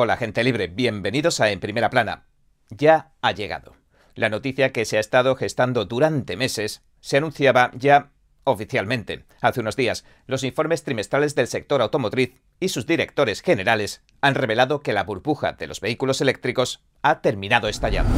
Hola 0.00 0.16
gente 0.16 0.44
libre, 0.44 0.68
bienvenidos 0.68 1.40
a 1.40 1.50
En 1.50 1.58
Primera 1.58 1.90
Plana. 1.90 2.22
Ya 2.70 3.10
ha 3.20 3.32
llegado. 3.32 3.74
La 4.14 4.28
noticia 4.28 4.70
que 4.70 4.84
se 4.84 4.96
ha 4.96 5.00
estado 5.00 5.34
gestando 5.34 5.86
durante 5.86 6.36
meses 6.36 6.84
se 7.00 7.16
anunciaba 7.16 7.72
ya 7.74 8.12
oficialmente. 8.44 9.24
Hace 9.40 9.58
unos 9.58 9.74
días, 9.74 10.04
los 10.28 10.44
informes 10.44 10.84
trimestrales 10.84 11.34
del 11.34 11.48
sector 11.48 11.82
automotriz 11.82 12.36
y 12.60 12.68
sus 12.68 12.86
directores 12.86 13.42
generales 13.42 14.04
han 14.20 14.36
revelado 14.36 14.82
que 14.82 14.92
la 14.92 15.02
burbuja 15.02 15.54
de 15.54 15.66
los 15.66 15.80
vehículos 15.80 16.20
eléctricos 16.20 16.80
ha 17.02 17.20
terminado 17.20 17.66
estallando. 17.66 18.16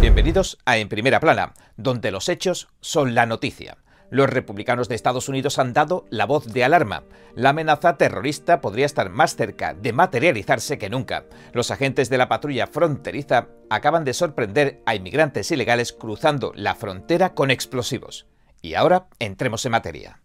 Bienvenidos 0.00 0.56
a 0.64 0.78
En 0.78 0.88
Primera 0.88 1.20
Plana, 1.20 1.52
donde 1.76 2.10
los 2.10 2.30
hechos 2.30 2.68
son 2.80 3.14
la 3.14 3.26
noticia. 3.26 3.76
Los 4.10 4.30
republicanos 4.30 4.88
de 4.88 4.94
Estados 4.94 5.28
Unidos 5.28 5.58
han 5.58 5.74
dado 5.74 6.06
la 6.10 6.24
voz 6.24 6.46
de 6.46 6.64
alarma. 6.64 7.04
La 7.34 7.50
amenaza 7.50 7.96
terrorista 7.96 8.60
podría 8.60 8.86
estar 8.86 9.10
más 9.10 9.36
cerca 9.36 9.74
de 9.74 9.92
materializarse 9.92 10.78
que 10.78 10.88
nunca. 10.88 11.26
Los 11.52 11.70
agentes 11.70 12.08
de 12.08 12.18
la 12.18 12.28
patrulla 12.28 12.66
fronteriza 12.66 13.48
acaban 13.68 14.04
de 14.04 14.14
sorprender 14.14 14.82
a 14.86 14.94
inmigrantes 14.94 15.50
ilegales 15.50 15.92
cruzando 15.92 16.52
la 16.54 16.74
frontera 16.74 17.34
con 17.34 17.50
explosivos. 17.50 18.26
Y 18.62 18.74
ahora 18.74 19.08
entremos 19.18 19.64
en 19.66 19.72
materia. 19.72 20.20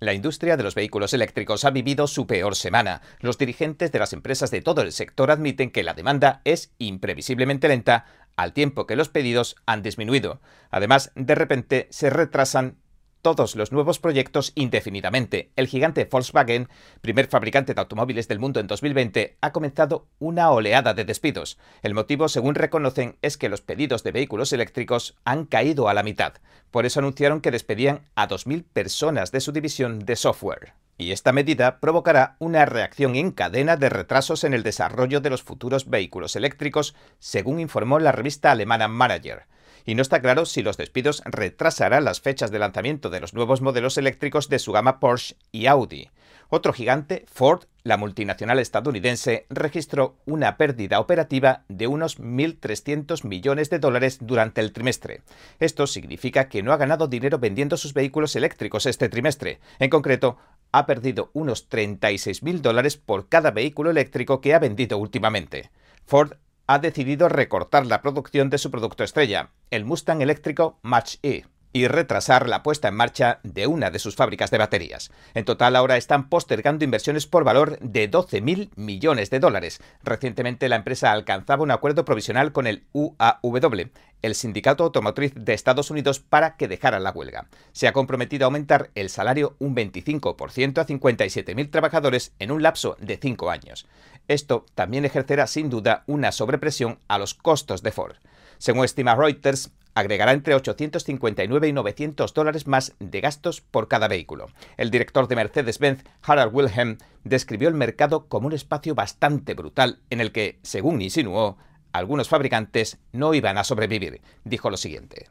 La 0.00 0.14
industria 0.14 0.56
de 0.56 0.62
los 0.62 0.76
vehículos 0.76 1.12
eléctricos 1.12 1.64
ha 1.64 1.70
vivido 1.70 2.06
su 2.06 2.28
peor 2.28 2.54
semana. 2.54 3.02
Los 3.18 3.36
dirigentes 3.36 3.90
de 3.90 3.98
las 3.98 4.12
empresas 4.12 4.52
de 4.52 4.62
todo 4.62 4.82
el 4.82 4.92
sector 4.92 5.32
admiten 5.32 5.72
que 5.72 5.82
la 5.82 5.92
demanda 5.92 6.40
es 6.44 6.72
imprevisiblemente 6.78 7.66
lenta 7.66 8.04
al 8.38 8.52
tiempo 8.52 8.86
que 8.86 8.96
los 8.96 9.08
pedidos 9.08 9.56
han 9.66 9.82
disminuido. 9.82 10.40
Además, 10.70 11.10
de 11.16 11.34
repente 11.34 11.88
se 11.90 12.08
retrasan 12.08 12.78
todos 13.20 13.56
los 13.56 13.72
nuevos 13.72 13.98
proyectos 13.98 14.52
indefinidamente. 14.54 15.50
El 15.56 15.66
gigante 15.66 16.04
Volkswagen, 16.04 16.68
primer 17.00 17.26
fabricante 17.26 17.74
de 17.74 17.80
automóviles 17.80 18.28
del 18.28 18.38
mundo 18.38 18.60
en 18.60 18.68
2020, 18.68 19.38
ha 19.40 19.52
comenzado 19.52 20.06
una 20.20 20.52
oleada 20.52 20.94
de 20.94 21.04
despidos. 21.04 21.58
El 21.82 21.94
motivo, 21.94 22.28
según 22.28 22.54
reconocen, 22.54 23.18
es 23.22 23.36
que 23.36 23.48
los 23.48 23.60
pedidos 23.60 24.04
de 24.04 24.12
vehículos 24.12 24.52
eléctricos 24.52 25.16
han 25.24 25.44
caído 25.44 25.88
a 25.88 25.94
la 25.94 26.04
mitad. 26.04 26.34
Por 26.70 26.86
eso 26.86 27.00
anunciaron 27.00 27.40
que 27.40 27.50
despedían 27.50 28.02
a 28.14 28.28
2.000 28.28 28.64
personas 28.72 29.32
de 29.32 29.40
su 29.40 29.50
división 29.50 29.98
de 29.98 30.14
software 30.14 30.74
y 30.98 31.12
esta 31.12 31.32
medida 31.32 31.78
provocará 31.78 32.36
una 32.40 32.66
reacción 32.66 33.14
en 33.14 33.30
cadena 33.30 33.76
de 33.76 33.88
retrasos 33.88 34.42
en 34.42 34.52
el 34.52 34.64
desarrollo 34.64 35.20
de 35.20 35.30
los 35.30 35.44
futuros 35.44 35.88
vehículos 35.88 36.34
eléctricos, 36.34 36.96
según 37.20 37.60
informó 37.60 38.00
la 38.00 38.10
revista 38.10 38.50
alemana 38.50 38.88
Manager. 38.88 39.46
Y 39.86 39.94
no 39.94 40.02
está 40.02 40.20
claro 40.20 40.44
si 40.44 40.62
los 40.62 40.76
despidos 40.76 41.22
retrasarán 41.24 42.04
las 42.04 42.20
fechas 42.20 42.50
de 42.50 42.58
lanzamiento 42.58 43.08
de 43.08 43.20
los 43.20 43.32
nuevos 43.32 43.62
modelos 43.62 43.96
eléctricos 43.96 44.48
de 44.48 44.58
su 44.58 44.72
gama 44.72 44.98
Porsche 44.98 45.36
y 45.52 45.66
Audi. 45.66 46.10
Otro 46.50 46.72
gigante, 46.72 47.26
Ford, 47.30 47.64
la 47.84 47.98
multinacional 47.98 48.58
estadounidense, 48.58 49.46
registró 49.50 50.16
una 50.24 50.56
pérdida 50.56 50.98
operativa 50.98 51.64
de 51.68 51.86
unos 51.86 52.18
1.300 52.18 53.24
millones 53.24 53.68
de 53.68 53.78
dólares 53.78 54.18
durante 54.20 54.62
el 54.62 54.72
trimestre. 54.72 55.22
Esto 55.60 55.86
significa 55.86 56.48
que 56.48 56.62
no 56.62 56.72
ha 56.72 56.78
ganado 56.78 57.06
dinero 57.06 57.38
vendiendo 57.38 57.76
sus 57.76 57.92
vehículos 57.92 58.34
eléctricos 58.34 58.86
este 58.86 59.10
trimestre. 59.10 59.60
En 59.78 59.90
concreto, 59.90 60.38
ha 60.72 60.86
perdido 60.86 61.30
unos 61.32 61.68
36.000 61.68 62.60
dólares 62.60 62.96
por 62.96 63.28
cada 63.28 63.50
vehículo 63.50 63.90
eléctrico 63.90 64.40
que 64.40 64.54
ha 64.54 64.58
vendido 64.58 64.98
últimamente. 64.98 65.70
Ford 66.06 66.34
ha 66.66 66.78
decidido 66.78 67.28
recortar 67.28 67.86
la 67.86 68.02
producción 68.02 68.50
de 68.50 68.58
su 68.58 68.70
producto 68.70 69.04
estrella, 69.04 69.50
el 69.70 69.84
Mustang 69.84 70.22
eléctrico 70.22 70.78
Mach-E 70.82 71.44
y 71.78 71.86
retrasar 71.86 72.48
la 72.48 72.64
puesta 72.64 72.88
en 72.88 72.94
marcha 72.94 73.38
de 73.44 73.68
una 73.68 73.90
de 73.90 74.00
sus 74.00 74.16
fábricas 74.16 74.50
de 74.50 74.58
baterías. 74.58 75.12
En 75.34 75.44
total 75.44 75.76
ahora 75.76 75.96
están 75.96 76.28
postergando 76.28 76.84
inversiones 76.84 77.26
por 77.26 77.44
valor 77.44 77.78
de 77.78 78.10
12.000 78.10 78.70
millones 78.74 79.30
de 79.30 79.38
dólares. 79.38 79.80
Recientemente 80.02 80.68
la 80.68 80.76
empresa 80.76 81.12
alcanzaba 81.12 81.62
un 81.62 81.70
acuerdo 81.70 82.04
provisional 82.04 82.50
con 82.50 82.66
el 82.66 82.84
UAW, 82.92 83.90
el 84.22 84.34
sindicato 84.34 84.82
automotriz 84.82 85.32
de 85.36 85.54
Estados 85.54 85.92
Unidos, 85.92 86.18
para 86.18 86.56
que 86.56 86.66
dejara 86.66 86.98
la 86.98 87.12
huelga. 87.12 87.46
Se 87.70 87.86
ha 87.86 87.92
comprometido 87.92 88.44
a 88.44 88.46
aumentar 88.46 88.90
el 88.96 89.08
salario 89.08 89.54
un 89.60 89.76
25% 89.76 90.78
a 90.78 90.86
57.000 90.86 91.70
trabajadores 91.70 92.32
en 92.40 92.50
un 92.50 92.62
lapso 92.64 92.96
de 92.98 93.18
5 93.18 93.50
años. 93.50 93.86
Esto 94.26 94.66
también 94.74 95.04
ejercerá 95.04 95.46
sin 95.46 95.70
duda 95.70 96.02
una 96.06 96.32
sobrepresión 96.32 96.98
a 97.06 97.18
los 97.18 97.34
costos 97.34 97.84
de 97.84 97.92
Ford. 97.92 98.16
Según 98.58 98.84
estima 98.84 99.14
Reuters, 99.14 99.70
agregará 99.98 100.32
entre 100.32 100.54
859 100.54 101.68
y 101.68 101.72
900 101.72 102.32
dólares 102.34 102.66
más 102.66 102.94
de 103.00 103.20
gastos 103.20 103.60
por 103.60 103.88
cada 103.88 104.08
vehículo. 104.08 104.46
El 104.76 104.90
director 104.90 105.28
de 105.28 105.36
Mercedes-Benz, 105.36 106.04
Harald 106.22 106.54
Wilhelm, 106.54 106.98
describió 107.24 107.68
el 107.68 107.74
mercado 107.74 108.28
como 108.28 108.46
un 108.46 108.52
espacio 108.52 108.94
bastante 108.94 109.54
brutal 109.54 110.00
en 110.10 110.20
el 110.20 110.32
que, 110.32 110.58
según 110.62 111.02
insinuó, 111.02 111.58
algunos 111.92 112.28
fabricantes 112.28 112.98
no 113.12 113.34
iban 113.34 113.58
a 113.58 113.64
sobrevivir. 113.64 114.20
Dijo 114.44 114.70
lo 114.70 114.76
siguiente. 114.76 115.28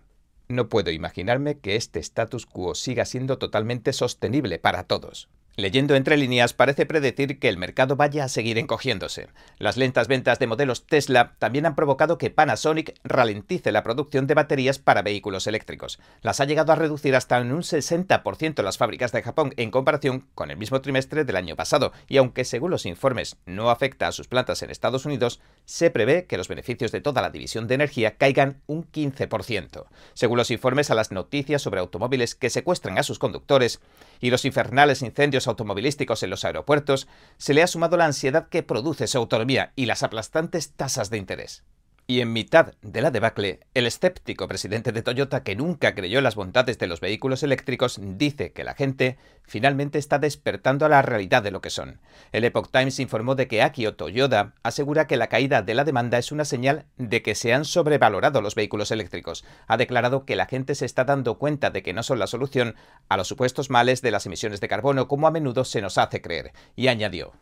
No 0.49 0.69
puedo 0.69 0.91
imaginarme 0.91 1.59
que 1.59 1.75
este 1.75 1.99
status 1.99 2.45
quo 2.45 2.73
siga 2.75 3.05
siendo 3.05 3.37
totalmente 3.37 3.93
sostenible 3.93 4.59
para 4.59 4.83
todos. 4.83 5.29
Leyendo 5.59 5.95
entre 5.95 6.17
líneas, 6.17 6.53
parece 6.53 6.85
predecir 6.85 7.39
que 7.39 7.49
el 7.49 7.57
mercado 7.57 7.95
vaya 7.95 8.23
a 8.23 8.27
seguir 8.27 8.59
encogiéndose. 8.59 9.29
Las 9.57 9.75
lentas 9.75 10.07
ventas 10.07 10.37
de 10.37 10.45
modelos 10.45 10.85
Tesla 10.85 11.33
también 11.39 11.65
han 11.65 11.73
provocado 11.73 12.19
que 12.19 12.29
Panasonic 12.29 12.93
ralentice 13.03 13.71
la 13.71 13.81
producción 13.81 14.27
de 14.27 14.35
baterías 14.35 14.77
para 14.77 15.01
vehículos 15.01 15.47
eléctricos. 15.47 15.97
Las 16.21 16.41
ha 16.41 16.45
llegado 16.45 16.73
a 16.73 16.75
reducir 16.75 17.15
hasta 17.15 17.39
en 17.39 17.51
un 17.51 17.63
60% 17.63 18.61
las 18.61 18.77
fábricas 18.77 19.11
de 19.11 19.23
Japón 19.23 19.55
en 19.57 19.71
comparación 19.71 20.27
con 20.35 20.51
el 20.51 20.57
mismo 20.57 20.79
trimestre 20.81 21.25
del 21.25 21.35
año 21.35 21.55
pasado, 21.55 21.91
y 22.07 22.17
aunque 22.17 22.45
según 22.45 22.69
los 22.69 22.85
informes 22.85 23.37
no 23.47 23.71
afecta 23.71 24.07
a 24.07 24.11
sus 24.11 24.27
plantas 24.27 24.61
en 24.61 24.69
Estados 24.69 25.07
Unidos, 25.07 25.39
se 25.65 25.89
prevé 25.89 26.25
que 26.27 26.37
los 26.37 26.49
beneficios 26.49 26.91
de 26.91 27.01
toda 27.01 27.23
la 27.23 27.31
división 27.31 27.67
de 27.67 27.73
energía 27.73 28.17
caigan 28.17 28.61
un 28.67 28.85
15%. 28.91 29.85
Según 30.13 30.37
los 30.37 30.51
informes 30.51 30.91
a 30.91 30.95
las 30.95 31.11
noticias 31.11 31.63
sobre 31.63 31.79
automóviles 31.79 32.35
que 32.35 32.51
secuestran 32.51 32.99
a 32.99 33.03
sus 33.03 33.17
conductores 33.17 33.81
y 34.19 34.29
los 34.29 34.45
infernales 34.45 35.01
incendios 35.01 35.46
automovilísticos 35.47 36.23
en 36.23 36.29
los 36.29 36.45
aeropuertos, 36.45 37.07
se 37.37 37.53
le 37.53 37.63
ha 37.63 37.67
sumado 37.67 37.97
la 37.97 38.05
ansiedad 38.05 38.49
que 38.49 38.63
produce 38.63 39.07
su 39.07 39.17
autonomía 39.17 39.71
y 39.75 39.85
las 39.85 40.03
aplastantes 40.03 40.71
tasas 40.71 41.09
de 41.09 41.17
interés. 41.17 41.63
Y 42.09 42.21
en 42.21 42.31
mitad 42.31 42.73
de 42.81 43.01
la 43.01 43.11
debacle, 43.11 43.59
el 43.73 43.85
escéptico 43.85 44.47
presidente 44.47 44.93
de 44.93 45.01
Toyota, 45.01 45.43
que 45.43 45.57
nunca 45.57 45.93
creyó 45.93 46.21
las 46.21 46.35
bondades 46.35 46.79
de 46.79 46.87
los 46.87 47.01
vehículos 47.01 47.43
eléctricos, 47.43 47.99
dice 48.01 48.53
que 48.53 48.63
la 48.63 48.75
gente 48.75 49.17
finalmente 49.43 49.99
está 49.99 50.17
despertando 50.17 50.85
a 50.85 50.89
la 50.89 51.01
realidad 51.01 51.43
de 51.43 51.51
lo 51.51 51.59
que 51.59 51.69
son. 51.69 51.99
El 52.31 52.45
Epoch 52.45 52.71
Times 52.71 53.01
informó 53.01 53.35
de 53.35 53.49
que 53.49 53.61
Akio 53.61 53.97
Toyoda 53.97 54.53
asegura 54.63 55.05
que 55.05 55.17
la 55.17 55.27
caída 55.27 55.63
de 55.63 55.73
la 55.73 55.83
demanda 55.83 56.17
es 56.17 56.31
una 56.31 56.45
señal 56.45 56.85
de 56.95 57.21
que 57.21 57.35
se 57.35 57.53
han 57.53 57.65
sobrevalorado 57.65 58.41
los 58.41 58.55
vehículos 58.55 58.91
eléctricos. 58.91 59.43
Ha 59.67 59.75
declarado 59.75 60.23
que 60.23 60.37
la 60.37 60.45
gente 60.45 60.75
se 60.75 60.85
está 60.85 61.03
dando 61.03 61.37
cuenta 61.37 61.71
de 61.71 61.83
que 61.83 61.91
no 61.91 62.03
son 62.03 62.19
la 62.19 62.27
solución 62.27 62.75
a 63.09 63.17
los 63.17 63.27
supuestos 63.27 63.69
males 63.69 64.01
de 64.01 64.11
las 64.11 64.25
emisiones 64.25 64.61
de 64.61 64.69
carbono 64.69 65.09
como 65.09 65.27
a 65.27 65.31
menudo 65.31 65.65
se 65.65 65.81
nos 65.81 65.97
hace 65.97 66.21
creer. 66.21 66.53
Y 66.77 66.87
añadió, 66.87 67.33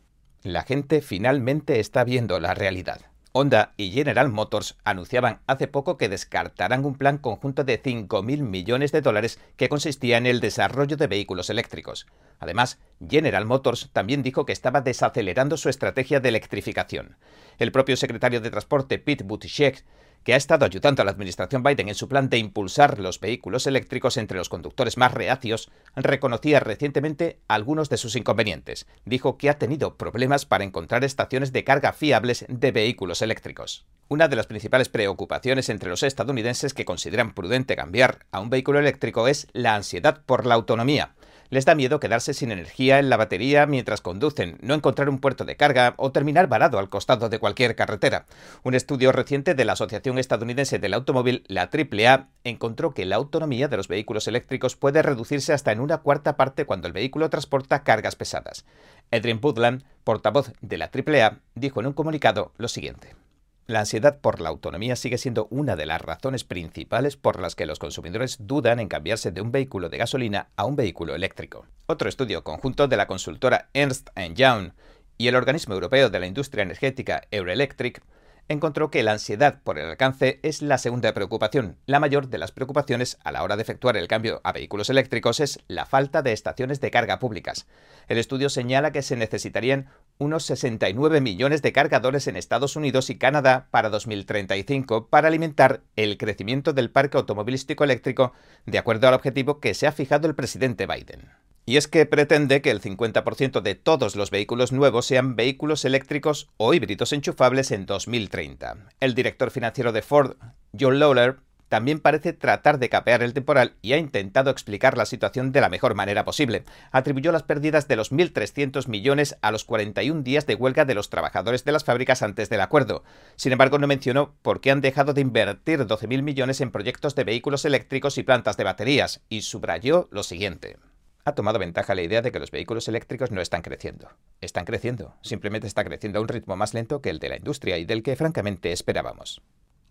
la 0.42 0.64
gente 0.64 1.03
finalmente 1.03 1.80
está 1.80 2.03
viendo 2.03 2.40
la 2.40 2.56
realidad. 2.56 3.02
Honda 3.38 3.73
y 3.75 3.91
General 3.91 4.29
Motors 4.29 4.78
anunciaban 4.85 5.41
hace 5.46 5.68
poco 5.68 5.97
que 5.97 6.07
descartarán 6.07 6.85
un 6.85 6.96
plan 6.96 7.18
conjunto 7.18 7.66
de 7.66 7.84
5.000 7.84 8.40
millones 8.40 8.94
de 8.94 9.01
dólares 9.01 9.41
que 9.57 9.68
consistía 9.68 10.16
en 10.16 10.25
el 10.25 10.40
desarrollo 10.40 10.96
de 10.96 11.07
vehículos 11.07 11.50
eléctricos. 11.50 12.07
Además, 12.40 12.79
General 13.06 13.46
Motors 13.46 13.90
también 13.91 14.23
dijo 14.23 14.46
que 14.46 14.53
estaba 14.53 14.79
desacelerando 14.79 15.57
su 15.57 15.68
estrategia 15.68 16.22
de 16.22 16.29
electrificación. 16.29 17.18
El 17.59 17.73
propio 17.73 17.97
secretario 17.97 18.40
de 18.40 18.51
Transporte 18.51 19.00
Pete 19.00 19.25
Buttigieg 19.25 19.84
que 20.25 20.34
ha 20.34 20.38
estado 20.38 20.66
ayudando 20.66 21.02
a 21.02 21.06
la 21.06 21.12
administración 21.12 21.62
Biden 21.62 21.88
en 21.88 21.96
su 21.96 22.09
plan 22.09 22.30
de 22.30 22.40
impulsar 22.40 23.00
los 23.00 23.19
vehículos 23.19 23.68
eléctricos 23.68 24.18
entre 24.18 24.40
los 24.40 24.50
conductores 24.50 24.97
más 24.97 25.13
reacios, 25.13 25.69
reconocía 25.96 26.59
recientemente 26.59 27.40
algunos 27.47 27.90
de 27.90 27.97
sus 27.97 28.16
inconvenientes. 28.16 28.88
Dijo 29.06 29.38
que 29.38 29.52
ha 29.52 29.59
tenido 29.59 29.97
problemas 29.97 30.47
para 30.47 30.64
encontrar 30.64 31.03
estaciones 31.03 31.53
de 31.53 31.64
carga 31.64 31.94
fiables 31.94 32.46
de 32.49 32.72
vehículos 32.72 33.22
eléctricos. 33.22 33.85
Una 34.08 34.28
de 34.28 34.35
las 34.35 34.47
principales 34.47 34.90
preocupaciones 34.90 35.70
entre 35.70 35.90
los 35.90 36.02
estadounidenses 36.02 36.73
que 36.73 36.85
consideran 36.85 37.35
prudente 37.35 37.76
cambiar 37.76 38.26
a 38.32 38.40
un 38.40 38.49
vehículo 38.49 38.79
eléctrico 38.79 39.28
es 39.28 39.47
la 39.53 39.76
ansiedad 39.76 40.23
por 40.26 40.47
la 40.47 40.55
autonomía 40.55 41.14
les 41.50 41.66
da 41.66 41.76
miedo 41.76 42.00
quedarse 42.00 42.34
sin 42.34 42.52
energía 42.52 43.00
en 43.00 43.09
la 43.09 43.18
batería 43.18 43.66
mientras 43.66 44.02
conducen, 44.02 44.58
no 44.62 44.74
encontrar 44.74 45.09
un 45.09 45.20
puerto 45.20 45.46
de 45.46 45.56
carga 45.56 45.94
o 45.97 46.12
terminar 46.12 46.47
varado 46.47 46.80
al 46.80 46.90
costado 46.90 47.30
de 47.30 47.40
cualquier 47.40 47.76
carretera. 47.76 48.26
Un 48.64 48.76
estudio 48.76 49.12
reciente 49.12 49.56
de 49.56 49.66
la 49.66 49.74
Asociación 49.74 50.18
Estadounidense 50.18 50.80
del 50.80 50.94
Automóvil, 50.94 51.44
la 51.47 51.70
AAA, 51.72 52.30
encontró 52.44 52.94
que 52.94 53.06
la 53.06 53.16
autonomía 53.16 53.68
de 53.68 53.78
los 53.78 53.88
vehículos 53.88 54.28
eléctricos 54.28 54.76
puede 54.76 55.02
reducirse 55.02 55.53
hasta 55.53 55.72
en 55.72 55.80
una 55.80 55.97
cuarta 56.00 56.38
parte 56.38 56.66
cuando 56.66 56.88
el 56.88 56.94
vehículo 56.94 57.30
transporta 57.30 57.84
cargas 57.84 58.16
pesadas. 58.16 58.66
Edwin 59.12 59.40
Woodland, 59.42 59.84
portavoz 60.03 60.52
de 60.62 60.78
la 60.78 60.92
AAA, 60.94 61.40
dijo 61.56 61.80
en 61.80 61.88
un 61.88 61.94
comunicado 61.94 62.52
lo 62.58 62.68
siguiente. 62.68 63.24
La 63.67 63.79
ansiedad 63.79 64.20
por 64.20 64.41
la 64.41 64.50
autonomía 64.50 64.96
sigue 64.96 65.17
siendo 65.17 65.47
una 65.50 65.76
de 65.76 65.88
las 65.88 66.00
razones 66.00 66.44
principales 66.44 67.17
por 67.17 67.40
las 67.40 67.56
que 67.56 67.66
los 67.66 67.79
consumidores 67.79 68.38
dudan 68.41 68.79
en 68.79 68.88
cambiarse 68.88 69.32
de 69.32 69.41
un 69.41 69.52
vehículo 69.52 69.90
de 69.90 69.97
gasolina 69.97 70.50
a 70.56 70.66
un 70.66 70.76
vehículo 70.76 71.16
eléctrico. 71.16 71.66
Otro 71.88 72.08
estudio 72.08 72.44
conjunto 72.44 72.88
de 72.88 72.96
la 72.96 73.08
consultora 73.08 73.70
Ernst 73.73 74.09
Young 74.35 74.73
y 75.17 75.29
el 75.29 75.35
organismo 75.35 75.73
europeo 75.73 76.12
de 76.12 76.20
la 76.20 76.28
industria 76.28 76.62
energética 76.62 77.23
Euroelectric 77.32 78.03
encontró 78.47 78.92
que 78.92 79.03
la 79.03 79.14
ansiedad 79.14 79.62
por 79.64 79.80
el 79.80 79.90
alcance 79.90 80.40
es 80.44 80.62
la 80.62 80.78
segunda 80.78 81.14
preocupación. 81.14 81.78
La 81.86 82.00
mayor 82.00 82.28
de 82.28 82.38
las 82.38 82.52
preocupaciones 82.52 83.18
a 83.24 83.32
la 83.32 83.44
hora 83.44 83.56
de 83.56 83.64
efectuar 83.64 83.97
el 83.97 84.08
cambio 84.08 84.42
a 84.44 84.52
vehículos 84.52 84.90
eléctricos 84.90 85.40
es 85.40 85.59
la 85.68 85.86
falta 85.86 86.22
de 86.22 86.34
estaciones 86.34 86.82
de 86.82 86.92
carga 86.92 87.20
públicas. 87.20 87.66
El 88.08 88.18
estudio 88.18 88.50
señala 88.50 88.92
que 88.92 89.02
se 89.02 89.16
necesitarían 89.16 89.88
unos 90.18 90.46
69 90.46 91.22
millones 91.22 91.62
de 91.62 91.74
cargadores 91.74 92.28
en 92.28 92.36
Estados 92.36 92.76
Unidos 92.76 93.09
y 93.09 93.18
Canadá 93.18 93.68
para 93.72 93.90
2035 93.90 95.08
para 95.08 95.28
alimentar 95.28 95.82
el 95.96 96.18
crecimiento 96.18 96.74
del 96.74 96.92
parque 96.92 97.18
automovilístico 97.18 97.84
eléctrico 97.84 98.34
de 98.66 98.78
acuerdo 98.78 99.08
al 99.08 99.16
objetivo 99.16 99.59
que 99.59 99.74
se 99.74 99.88
ha 99.88 99.92
fijado 99.92 100.28
el 100.28 100.36
presidente 100.36 100.86
Biden. 100.86 101.45
Y 101.67 101.78
es 101.78 101.88
que 101.88 102.06
pretende 102.06 102.62
que 102.62 102.70
el 102.70 102.79
50% 102.79 103.62
de 103.62 103.73
todos 103.73 104.16
los 104.16 104.29
vehículos 104.29 104.72
nuevos 104.72 105.08
sean 105.08 105.35
vehículos 105.35 105.84
eléctricos 105.84 106.47
o 106.58 106.76
híbridos 106.76 107.12
enchufables 107.12 107.72
en 107.72 107.88
2030. 107.88 108.90
El 109.00 109.16
director 109.16 109.50
financiero 109.50 109.91
de 109.91 110.03
Ford, 110.03 110.35
John 110.79 111.00
Lawler, 111.00 111.38
también 111.67 112.00
parece 112.00 112.34
tratar 112.34 112.78
de 112.78 112.90
capear 112.90 113.23
el 113.23 113.34
temporal 113.34 113.73
y 113.82 113.94
ha 113.94 113.97
intentado 113.97 114.52
explicar 114.52 114.96
la 114.96 115.08
situación 115.08 115.52
de 115.52 115.62
la 115.62 115.70
mejor 115.70 115.96
manera 115.96 116.23
posible. 116.23 116.64
Atribuyó 116.91 117.32
las 117.32 117.41
pérdidas 117.41 117.88
de 117.88 117.96
los 117.96 118.11
1.300 118.11 118.88
millones 118.88 119.35
a 119.41 119.52
los 119.52 119.66
41 119.66 120.22
días 120.22 120.46
de 120.46 120.53
huelga 120.53 120.85
de 120.85 120.94
los 120.94 121.09
trabajadores 121.09 121.66
de 121.66 121.72
las 121.72 121.84
fábricas 121.84 122.22
antes 122.22 122.50
del 122.50 122.61
acuerdo. 122.61 123.03
Sin 123.35 123.52
embargo, 123.52 123.79
no 123.79 123.88
mencionó 123.88 124.35
por 124.44 124.61
qué 124.61 124.70
han 124.70 124.82
dejado 124.82 125.14
de 125.14 125.22
invertir 125.22 125.79
12.000 125.79 126.22
millones 126.22 126.61
en 126.61 126.70
proyectos 126.70 127.16
de 127.16 127.23
vehículos 127.23 127.66
eléctricos 127.66 128.20
y 128.20 128.23
plantas 128.23 128.56
de 128.58 128.64
baterías, 128.64 129.22
y 129.29 129.41
subrayó 129.41 130.08
lo 130.11 130.22
siguiente 130.22 130.78
ha 131.25 131.33
tomado 131.33 131.57
ventaja 131.57 131.95
la 131.95 132.03
idea 132.03 132.22
de 132.22 132.31
que 132.31 132.39
los 132.39 132.51
vehículos 132.51 132.87
eléctricos 132.87 133.31
no 133.31 133.41
están 133.41 133.63
creciendo. 133.63 134.09
Están 134.41 134.63
creciendo, 134.63 135.16
simplemente 135.22 135.66
está 135.66 135.83
creciendo 135.83 136.19
a 136.19 136.22
un 136.22 136.27
ritmo 136.27 136.55
más 136.55 136.75
lento 136.75 137.01
que 137.01 137.09
el 137.09 137.17
de 137.17 137.29
la 137.29 137.37
industria 137.37 137.79
y 137.79 137.85
del 137.85 138.03
que 138.03 138.16
francamente 138.16 138.72
esperábamos. 138.72 139.41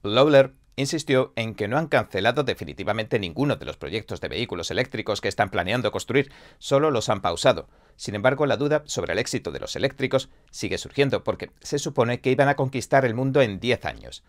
Lawler 0.05 0.55
insistió 0.77 1.33
en 1.35 1.57
que 1.57 1.67
no 1.67 1.77
han 1.77 1.89
cancelado 1.89 2.45
definitivamente 2.45 3.19
ninguno 3.19 3.57
de 3.57 3.65
los 3.65 3.77
proyectos 3.77 4.21
de 4.21 4.29
vehículos 4.29 4.71
eléctricos 4.71 5.21
que 5.21 5.29
están 5.29 5.51
planeando 5.51 5.91
construir, 5.91 6.31
solo 6.59 6.93
los 6.93 7.09
han 7.09 7.21
pausado. 7.21 7.69
Sin 7.97 8.15
embargo, 8.15 8.47
la 8.47 8.57
duda 8.57 8.85
sobre 8.87 9.13
el 9.13 9.19
éxito 9.19 9.51
de 9.51 9.61
los 9.61 9.75
eléctricos 9.75 10.29
sigue 10.53 10.79
surgiendo 10.79 11.25
porque 11.25 11.51
se 11.61 11.81
supone 11.81 12.21
que 12.21 12.31
iban 12.31 12.49
a 12.49 12.57
conquistar 12.57 13.05
el 13.05 13.15
mundo 13.15 13.43
en 13.43 13.59
10 13.59 13.85
años. 13.87 14.23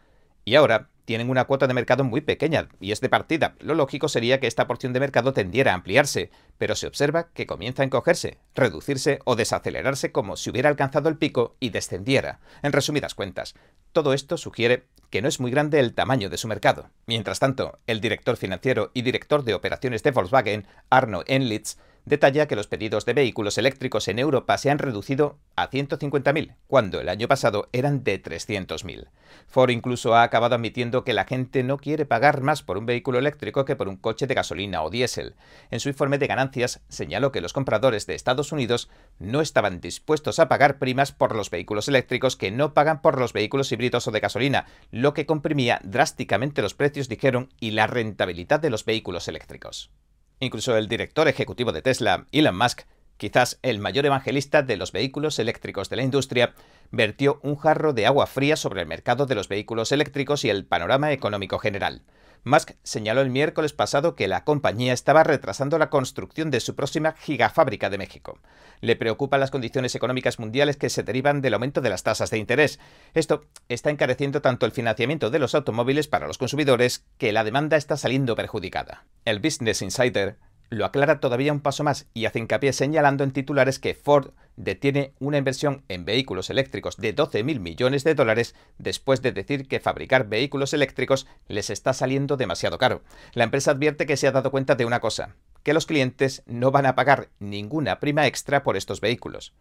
Y 0.46 0.56
ahora 0.56 0.90
tienen 1.06 1.30
una 1.30 1.46
cuota 1.46 1.68
de 1.68 1.74
mercado 1.74 2.04
muy 2.04 2.22
pequeña 2.22 2.68
y 2.80 2.92
es 2.92 3.02
de 3.02 3.10
partida. 3.10 3.56
Lo 3.60 3.76
lógico 3.76 4.10
sería 4.10 4.40
que 4.40 4.48
esta 4.48 4.68
porción 4.68 4.94
de 4.94 5.00
mercado 5.00 5.34
tendiera 5.34 5.72
a 5.72 5.76
ampliarse, 5.76 6.32
pero 6.58 6.76
se 6.76 6.88
observa 6.88 7.30
que 7.34 7.48
comienza 7.48 7.82
a 7.82 7.86
encogerse, 7.86 8.40
reducirse 8.54 9.20
o 9.26 9.36
desacelerarse 9.36 10.12
como 10.12 10.36
si 10.36 10.50
hubiera 10.50 10.70
alcanzado 10.70 11.10
el 11.10 11.18
pico 11.18 11.56
y 11.60 11.70
descendiera. 11.70 12.40
En 12.62 12.74
resumidas 12.74 13.16
cuentas, 13.16 13.56
todo 13.92 14.14
esto 14.14 14.38
sugiere 14.38 14.86
que 15.10 15.22
no 15.22 15.28
es 15.28 15.40
muy 15.40 15.52
grande 15.52 15.80
el 15.80 15.94
tamaño 15.94 16.30
de 16.30 16.38
su 16.38 16.48
mercado. 16.48 16.90
Mientras 17.06 17.40
tanto, 17.40 17.80
el 17.88 18.02
director 18.02 18.38
financiero 18.38 18.92
y 18.94 19.02
director 19.02 19.44
de 19.44 19.54
operaciones 19.54 20.04
de 20.04 20.12
Volkswagen, 20.12 20.68
Arno 20.90 21.24
Enlitz, 21.28 21.78
detalla 22.06 22.48
que 22.48 22.56
los 22.56 22.68
pedidos 22.68 23.06
de 23.06 23.14
vehículos 23.14 23.58
eléctricos 23.58 24.08
en 24.08 24.20
Europa 24.20 24.58
se 24.58 24.70
han 24.70 24.80
reducido 24.80 25.40
a 25.56 25.70
150.000, 25.70 26.56
cuando 26.68 27.02
el 27.02 27.10
año 27.10 27.28
pasado 27.28 27.70
eran 27.74 28.04
de 28.04 28.22
300.000. 28.22 29.10
Ford 29.48 29.70
incluso 29.72 30.16
ha 30.16 30.24
acabado 30.24 30.56
admitiendo 30.56 31.04
que 31.04 31.14
la 31.14 31.26
gente 31.26 31.64
no 31.64 31.78
quiere 31.78 32.06
pagar 32.06 32.42
más 32.42 32.64
por 32.64 32.78
un 32.78 32.86
vehículo 32.86 33.20
eléctrico 33.20 33.66
que 33.66 33.76
por 33.76 33.88
un 33.88 33.98
coche 33.98 34.28
de 34.28 34.34
gasolina 34.34 34.84
o 34.84 34.90
diésel. 34.90 35.36
En 35.72 35.80
su 35.80 35.90
informe 35.90 36.18
de 36.18 36.28
ganancias 36.28 36.82
señaló 36.90 37.32
que 37.32 37.42
los 37.42 37.54
compradores 37.54 38.06
de 38.06 38.16
Estados 38.16 38.52
Unidos 38.52 38.90
no 39.20 39.42
estaban 39.42 39.82
dispuestos 39.82 40.40
a 40.40 40.48
pagar 40.48 40.78
primas 40.78 41.12
por 41.12 41.36
los 41.36 41.50
vehículos 41.50 41.88
eléctricos 41.88 42.36
que 42.36 42.52
no 42.52 42.74
pagan 42.74 43.02
por 43.02 43.20
los 43.20 43.34
vehículos 43.34 43.72
híbridos 43.72 44.08
o 44.08 44.12
de 44.12 44.20
gasolina, 44.20 44.66
lo 44.92 45.14
que 45.14 45.26
comprimía 45.26 45.80
drásticamente 45.84 46.62
los 46.62 46.74
precios, 46.74 47.10
dijeron, 47.10 47.50
y 47.60 47.72
la 47.72 47.88
rentabilidad 47.88 48.60
de 48.60 48.70
los 48.70 48.86
vehículos 48.86 49.28
eléctricos. 49.28 49.92
Incluso 50.40 50.76
el 50.78 50.88
director 50.88 51.28
ejecutivo 51.28 51.72
de 51.72 51.82
Tesla, 51.82 52.26
Elon 52.32 52.58
Musk, 52.58 52.82
quizás 53.18 53.60
el 53.62 53.80
mayor 53.80 54.06
evangelista 54.06 54.62
de 54.62 54.78
los 54.78 54.92
vehículos 54.92 55.40
eléctricos 55.40 55.90
de 55.90 55.96
la 55.96 56.04
industria, 56.04 56.54
vertió 56.92 57.40
un 57.44 57.56
jarro 57.56 57.94
de 57.94 58.06
agua 58.06 58.28
fría 58.28 58.56
sobre 58.56 58.82
el 58.82 58.88
mercado 58.88 59.26
de 59.26 59.36
los 59.36 59.48
vehículos 59.48 59.92
eléctricos 59.92 60.44
y 60.44 60.50
el 60.50 60.66
panorama 60.66 61.12
económico 61.12 61.60
general. 61.60 62.02
Musk 62.46 62.74
señaló 62.84 63.22
el 63.22 63.32
miércoles 63.32 63.74
pasado 63.74 64.16
que 64.16 64.28
la 64.28 64.44
compañía 64.44 64.94
estaba 64.94 65.24
retrasando 65.24 65.80
la 65.80 65.90
construcción 65.90 66.52
de 66.52 66.60
su 66.60 66.76
próxima 66.76 67.14
gigafábrica 67.14 67.90
de 67.90 67.98
México. 67.98 68.38
Le 68.82 68.96
preocupan 68.96 69.40
las 69.40 69.50
condiciones 69.50 69.96
económicas 69.96 70.38
mundiales 70.38 70.78
que 70.78 70.92
se 70.92 71.02
derivan 71.02 71.42
del 71.42 71.56
aumento 71.56 71.82
de 71.82 71.90
las 71.90 72.04
tasas 72.04 72.30
de 72.30 72.38
interés. 72.38 72.80
Esto 73.16 73.46
está 73.68 73.90
encareciendo 73.90 74.44
tanto 74.44 74.68
el 74.68 74.74
financiamiento 74.74 75.32
de 75.32 75.40
los 75.40 75.56
automóviles 75.56 76.08
para 76.08 76.28
los 76.28 76.38
consumidores 76.38 77.04
que 77.18 77.32
la 77.32 77.44
demanda 77.44 77.78
está 77.78 77.98
saliendo 77.98 78.36
perjudicada. 78.36 79.06
El 79.26 79.40
Business 79.40 79.82
Insider 79.82 80.38
lo 80.70 80.86
aclara 80.86 81.20
todavía 81.20 81.54
un 81.54 81.60
paso 81.60 81.84
más 81.84 82.08
y 82.14 82.26
hace 82.26 82.40
hincapié 82.40 82.74
señalando 82.74 83.24
en 83.24 83.32
titulares 83.32 83.80
que 83.80 83.94
Ford 83.94 84.32
detiene 84.56 85.14
una 85.20 85.38
inversión 85.38 85.84
en 85.90 86.06
vehículos 86.06 86.50
eléctricos 86.50 86.98
de 86.98 87.16
12.000 87.16 87.60
millones 87.60 88.04
de 88.04 88.16
dólares 88.16 88.56
después 88.78 89.22
de 89.22 89.32
decir 89.32 89.68
que 89.68 89.80
fabricar 89.80 90.28
vehículos 90.28 90.74
eléctricos 90.74 91.28
les 91.48 91.70
está 91.70 91.94
saliendo 91.94 92.38
demasiado 92.38 92.78
caro. 92.78 93.04
La 93.34 93.44
empresa 93.44 93.72
advierte 93.72 94.06
que 94.06 94.18
se 94.18 94.28
ha 94.28 94.32
dado 94.32 94.52
cuenta 94.52 94.76
de 94.76 94.86
una 94.86 95.00
cosa, 95.00 95.36
que 95.64 95.74
los 95.74 95.86
clientes 95.86 96.44
no 96.46 96.72
van 96.72 96.86
a 96.86 96.96
pagar 96.96 97.30
ninguna 97.40 98.00
prima 98.00 98.28
extra 98.28 98.64
por 98.64 98.78
estos 98.78 99.02
vehículos. 99.02 99.54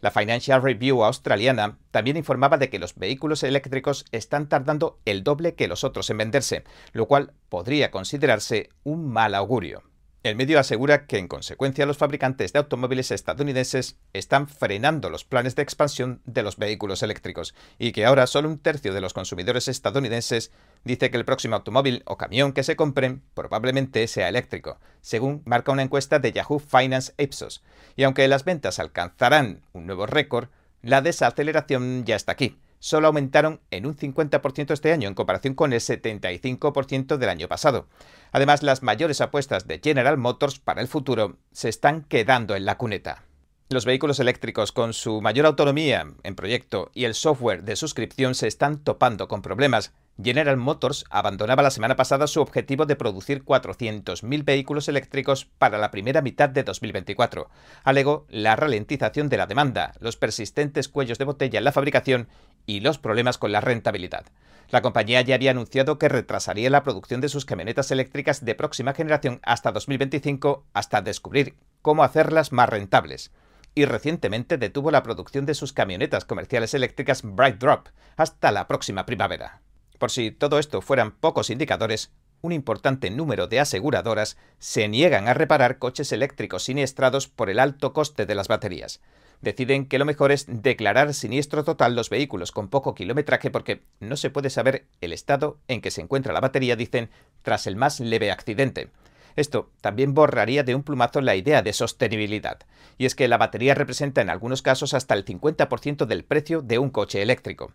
La 0.00 0.10
Financial 0.10 0.60
Review 0.60 1.04
australiana 1.04 1.78
también 1.92 2.16
informaba 2.16 2.58
de 2.58 2.68
que 2.68 2.80
los 2.80 2.96
vehículos 2.96 3.44
eléctricos 3.44 4.04
están 4.10 4.48
tardando 4.48 4.98
el 5.04 5.22
doble 5.22 5.54
que 5.54 5.68
los 5.68 5.84
otros 5.84 6.10
en 6.10 6.18
venderse, 6.18 6.64
lo 6.92 7.06
cual 7.06 7.34
podría 7.48 7.92
considerarse 7.92 8.68
un 8.82 9.08
mal 9.08 9.36
augurio. 9.36 9.84
El 10.22 10.36
medio 10.36 10.60
asegura 10.60 11.06
que 11.06 11.18
en 11.18 11.26
consecuencia 11.26 11.84
los 11.84 11.98
fabricantes 11.98 12.52
de 12.52 12.60
automóviles 12.60 13.10
estadounidenses 13.10 13.96
están 14.12 14.46
frenando 14.46 15.10
los 15.10 15.24
planes 15.24 15.56
de 15.56 15.62
expansión 15.62 16.22
de 16.26 16.44
los 16.44 16.58
vehículos 16.58 17.02
eléctricos 17.02 17.56
y 17.76 17.90
que 17.90 18.04
ahora 18.04 18.28
solo 18.28 18.48
un 18.48 18.60
tercio 18.60 18.94
de 18.94 19.00
los 19.00 19.14
consumidores 19.14 19.66
estadounidenses 19.66 20.52
dice 20.84 21.10
que 21.10 21.16
el 21.16 21.24
próximo 21.24 21.56
automóvil 21.56 22.04
o 22.06 22.18
camión 22.18 22.52
que 22.52 22.62
se 22.62 22.76
compren 22.76 23.24
probablemente 23.34 24.06
sea 24.06 24.28
eléctrico, 24.28 24.78
según 25.00 25.42
marca 25.44 25.72
una 25.72 25.82
encuesta 25.82 26.20
de 26.20 26.30
Yahoo 26.30 26.60
Finance 26.60 27.14
Ipsos. 27.18 27.64
Y 27.96 28.04
aunque 28.04 28.28
las 28.28 28.44
ventas 28.44 28.78
alcanzarán 28.78 29.62
un 29.72 29.86
nuevo 29.86 30.06
récord, 30.06 30.50
la 30.82 31.02
desaceleración 31.02 32.04
ya 32.04 32.14
está 32.14 32.30
aquí 32.30 32.60
solo 32.82 33.06
aumentaron 33.06 33.60
en 33.70 33.86
un 33.86 33.96
50% 33.96 34.72
este 34.72 34.92
año 34.92 35.06
en 35.06 35.14
comparación 35.14 35.54
con 35.54 35.72
el 35.72 35.78
75% 35.78 37.16
del 37.16 37.28
año 37.28 37.46
pasado. 37.46 37.86
Además, 38.32 38.64
las 38.64 38.82
mayores 38.82 39.20
apuestas 39.20 39.68
de 39.68 39.80
General 39.82 40.18
Motors 40.18 40.58
para 40.58 40.80
el 40.80 40.88
futuro 40.88 41.36
se 41.52 41.68
están 41.68 42.02
quedando 42.02 42.56
en 42.56 42.64
la 42.64 42.78
cuneta. 42.78 43.22
Los 43.68 43.84
vehículos 43.84 44.18
eléctricos 44.18 44.72
con 44.72 44.94
su 44.94 45.22
mayor 45.22 45.46
autonomía 45.46 46.06
en 46.24 46.34
proyecto 46.34 46.90
y 46.92 47.04
el 47.04 47.14
software 47.14 47.62
de 47.62 47.76
suscripción 47.76 48.34
se 48.34 48.48
están 48.48 48.82
topando 48.82 49.28
con 49.28 49.42
problemas, 49.42 49.94
General 50.22 50.58
Motors 50.58 51.04
abandonaba 51.08 51.62
la 51.62 51.70
semana 51.70 51.96
pasada 51.96 52.26
su 52.26 52.40
objetivo 52.40 52.84
de 52.84 52.96
producir 52.96 53.44
400.000 53.44 54.44
vehículos 54.44 54.88
eléctricos 54.88 55.46
para 55.46 55.78
la 55.78 55.90
primera 55.90 56.20
mitad 56.20 56.50
de 56.50 56.64
2024. 56.64 57.48
Alegó 57.82 58.26
la 58.28 58.54
ralentización 58.54 59.28
de 59.30 59.38
la 59.38 59.46
demanda, 59.46 59.94
los 60.00 60.16
persistentes 60.16 60.88
cuellos 60.88 61.18
de 61.18 61.24
botella 61.24 61.58
en 61.58 61.64
la 61.64 61.72
fabricación 61.72 62.28
y 62.66 62.80
los 62.80 62.98
problemas 62.98 63.38
con 63.38 63.52
la 63.52 63.60
rentabilidad. 63.60 64.24
La 64.70 64.80
compañía 64.80 65.20
ya 65.20 65.34
había 65.34 65.50
anunciado 65.50 65.98
que 65.98 66.08
retrasaría 66.08 66.70
la 66.70 66.82
producción 66.82 67.20
de 67.20 67.28
sus 67.28 67.44
camionetas 67.44 67.90
eléctricas 67.90 68.44
de 68.44 68.54
próxima 68.54 68.94
generación 68.94 69.40
hasta 69.42 69.72
2025 69.72 70.64
hasta 70.72 71.02
descubrir 71.02 71.56
cómo 71.82 72.04
hacerlas 72.04 72.52
más 72.52 72.68
rentables 72.68 73.32
y 73.74 73.84
recientemente 73.84 74.58
detuvo 74.58 74.90
la 74.90 75.02
producción 75.02 75.46
de 75.46 75.54
sus 75.54 75.72
camionetas 75.72 76.24
comerciales 76.24 76.74
eléctricas 76.74 77.22
Bright 77.22 77.58
Drop 77.58 77.88
hasta 78.16 78.52
la 78.52 78.66
próxima 78.66 79.06
primavera. 79.06 79.62
Por 79.98 80.10
si 80.10 80.30
todo 80.30 80.58
esto 80.58 80.80
fueran 80.80 81.12
pocos 81.12 81.50
indicadores, 81.50 82.12
un 82.42 82.52
importante 82.52 83.10
número 83.10 83.46
de 83.46 83.60
aseguradoras 83.60 84.36
se 84.58 84.88
niegan 84.88 85.28
a 85.28 85.34
reparar 85.34 85.78
coches 85.78 86.12
eléctricos 86.12 86.64
siniestrados 86.64 87.28
por 87.28 87.50
el 87.50 87.58
alto 87.58 87.92
coste 87.92 88.26
de 88.26 88.34
las 88.34 88.48
baterías. 88.48 89.00
Deciden 89.42 89.86
que 89.86 89.98
lo 89.98 90.04
mejor 90.04 90.30
es 90.30 90.46
declarar 90.48 91.12
siniestro 91.14 91.64
total 91.64 91.96
los 91.96 92.10
vehículos 92.10 92.52
con 92.52 92.68
poco 92.68 92.94
kilometraje 92.94 93.50
porque 93.50 93.82
no 93.98 94.16
se 94.16 94.30
puede 94.30 94.50
saber 94.50 94.86
el 95.00 95.12
estado 95.12 95.58
en 95.66 95.80
que 95.80 95.90
se 95.90 96.00
encuentra 96.00 96.32
la 96.32 96.40
batería, 96.40 96.76
dicen, 96.76 97.10
tras 97.42 97.66
el 97.66 97.74
más 97.74 97.98
leve 97.98 98.30
accidente. 98.30 98.90
Esto 99.34 99.70
también 99.80 100.14
borraría 100.14 100.62
de 100.62 100.76
un 100.76 100.84
plumazo 100.84 101.20
la 101.20 101.34
idea 101.34 101.60
de 101.62 101.72
sostenibilidad, 101.72 102.60
y 102.98 103.06
es 103.06 103.16
que 103.16 103.26
la 103.26 103.38
batería 103.38 103.74
representa 103.74 104.20
en 104.20 104.30
algunos 104.30 104.62
casos 104.62 104.94
hasta 104.94 105.14
el 105.14 105.24
50% 105.24 106.06
del 106.06 106.24
precio 106.24 106.62
de 106.62 106.78
un 106.78 106.90
coche 106.90 107.20
eléctrico. 107.20 107.72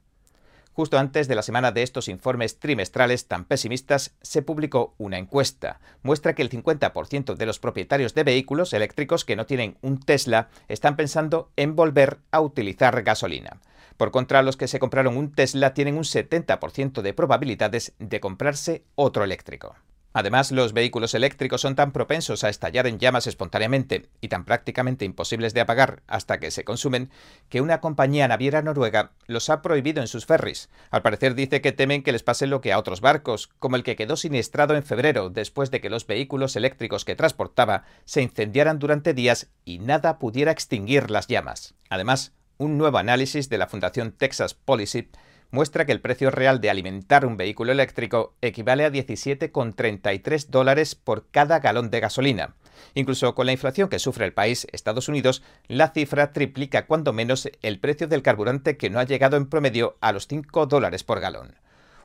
Justo 0.77 0.99
antes 0.99 1.27
de 1.27 1.33
la 1.33 1.41
semana 1.41 1.71
de 1.71 1.81
estos 1.81 2.07
informes 2.07 2.59
trimestrales 2.59 3.27
tan 3.27 3.45
pesimistas, 3.45 4.13
se 4.21 4.43
publicó 4.43 4.93
una 4.99 5.17
encuesta. 5.17 5.79
Muestra 6.03 6.35
que 6.35 6.43
el 6.43 6.51
50% 6.51 7.35
de 7.35 7.45
los 7.47 7.57
propietarios 7.57 8.13
de 8.13 8.23
vehículos 8.23 8.73
eléctricos 8.73 9.25
que 9.25 9.35
no 9.35 9.47
tienen 9.47 9.79
un 9.81 9.99
Tesla 9.99 10.49
están 10.67 10.95
pensando 10.95 11.49
en 11.55 11.75
volver 11.75 12.19
a 12.29 12.41
utilizar 12.41 13.01
gasolina. 13.01 13.59
Por 13.97 14.11
contra, 14.11 14.43
los 14.43 14.55
que 14.55 14.67
se 14.67 14.77
compraron 14.77 15.17
un 15.17 15.31
Tesla 15.31 15.73
tienen 15.73 15.97
un 15.97 16.03
70% 16.03 17.01
de 17.01 17.13
probabilidades 17.15 17.93
de 17.97 18.19
comprarse 18.19 18.83
otro 18.93 19.23
eléctrico. 19.23 19.75
Además, 20.17 20.51
los 20.51 20.73
vehículos 20.73 21.13
eléctricos 21.13 21.61
son 21.61 21.75
tan 21.75 21.91
propensos 21.91 22.43
a 22.43 22.49
estallar 22.49 22.87
en 22.87 22.97
llamas 22.97 23.27
espontáneamente 23.27 24.09
y 24.19 24.29
tan 24.29 24.45
prácticamente 24.45 25.05
imposibles 25.05 25.53
de 25.53 25.61
apagar 25.61 26.01
hasta 26.07 26.39
que 26.39 26.49
se 26.49 26.63
consumen 26.63 27.11
que 27.49 27.61
una 27.61 27.81
compañía 27.81 28.27
naviera 28.27 28.63
noruega 28.63 29.11
los 29.27 29.51
ha 29.51 29.61
prohibido 29.61 30.01
en 30.01 30.07
sus 30.07 30.25
ferries. 30.25 30.71
Al 30.89 31.03
parecer 31.03 31.35
dice 31.35 31.61
que 31.61 31.71
temen 31.71 32.01
que 32.01 32.11
les 32.11 32.23
pase 32.23 32.47
lo 32.47 32.61
que 32.61 32.73
a 32.73 32.79
otros 32.79 32.99
barcos, 32.99 33.51
como 33.59 33.75
el 33.75 33.83
que 33.83 33.95
quedó 33.95 34.15
siniestrado 34.15 34.75
en 34.75 34.81
febrero 34.81 35.29
después 35.29 35.69
de 35.69 35.81
que 35.81 35.91
los 35.91 36.07
vehículos 36.07 36.55
eléctricos 36.55 37.05
que 37.05 37.15
transportaba 37.15 37.83
se 38.05 38.23
incendiaran 38.23 38.79
durante 38.79 39.13
días 39.13 39.51
y 39.65 39.77
nada 39.77 40.17
pudiera 40.17 40.51
extinguir 40.51 41.11
las 41.11 41.27
llamas. 41.27 41.75
Además, 41.91 42.33
un 42.57 42.79
nuevo 42.79 42.97
análisis 42.97 43.49
de 43.49 43.59
la 43.59 43.67
Fundación 43.67 44.13
Texas 44.13 44.55
Policy 44.55 45.09
muestra 45.51 45.85
que 45.85 45.91
el 45.91 46.01
precio 46.01 46.29
real 46.31 46.59
de 46.61 46.69
alimentar 46.69 47.25
un 47.25 47.37
vehículo 47.37 47.71
eléctrico 47.71 48.35
equivale 48.41 48.85
a 48.85 48.91
17,33 48.91 50.47
dólares 50.47 50.95
por 50.95 51.27
cada 51.29 51.59
galón 51.59 51.89
de 51.89 51.99
gasolina. 51.99 52.55
Incluso 52.93 53.33
con 53.35 53.45
la 53.45 53.51
inflación 53.51 53.89
que 53.89 53.99
sufre 53.99 54.25
el 54.25 54.33
país, 54.33 54.67
Estados 54.71 55.07
Unidos, 55.07 55.43
la 55.67 55.89
cifra 55.89 56.31
triplica 56.31 56.85
cuando 56.85 57.13
menos 57.13 57.49
el 57.61 57.79
precio 57.79 58.07
del 58.07 58.21
carburante 58.21 58.77
que 58.77 58.89
no 58.89 58.99
ha 58.99 59.05
llegado 59.05 59.37
en 59.37 59.47
promedio 59.47 59.97
a 60.01 60.11
los 60.11 60.27
5 60.27 60.65
dólares 60.67 61.03
por 61.03 61.19
galón. 61.19 61.55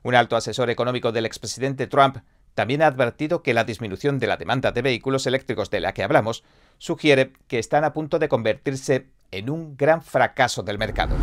Un 0.03 0.15
alto 0.15 0.37
asesor 0.37 0.71
económico 0.71 1.13
del 1.13 1.27
expresidente 1.27 1.87
Trump 1.87 2.19
también 2.55 2.83
ha 2.83 2.87
advertido 2.87 3.43
que 3.43 3.55
la 3.55 3.65
disminución 3.65 4.19
de 4.19 4.27
la 4.27 4.37
demanda 4.37 4.73
de 4.73 4.83
vehículos 4.83 5.27
eléctricos 5.27 5.71
de 5.71 5.81
la 5.81 5.95
que 5.95 6.03
hablamos 6.03 6.45
sugiere 6.79 7.33
que 7.49 7.59
están 7.59 7.85
a 7.85 7.93
punto 7.93 8.19
de 8.19 8.29
convertirse 8.29 9.07
en 9.31 9.49
un 9.49 9.77
gran 9.77 10.03
fracaso 10.03 10.63
del 10.63 10.79
mercado 10.79 11.17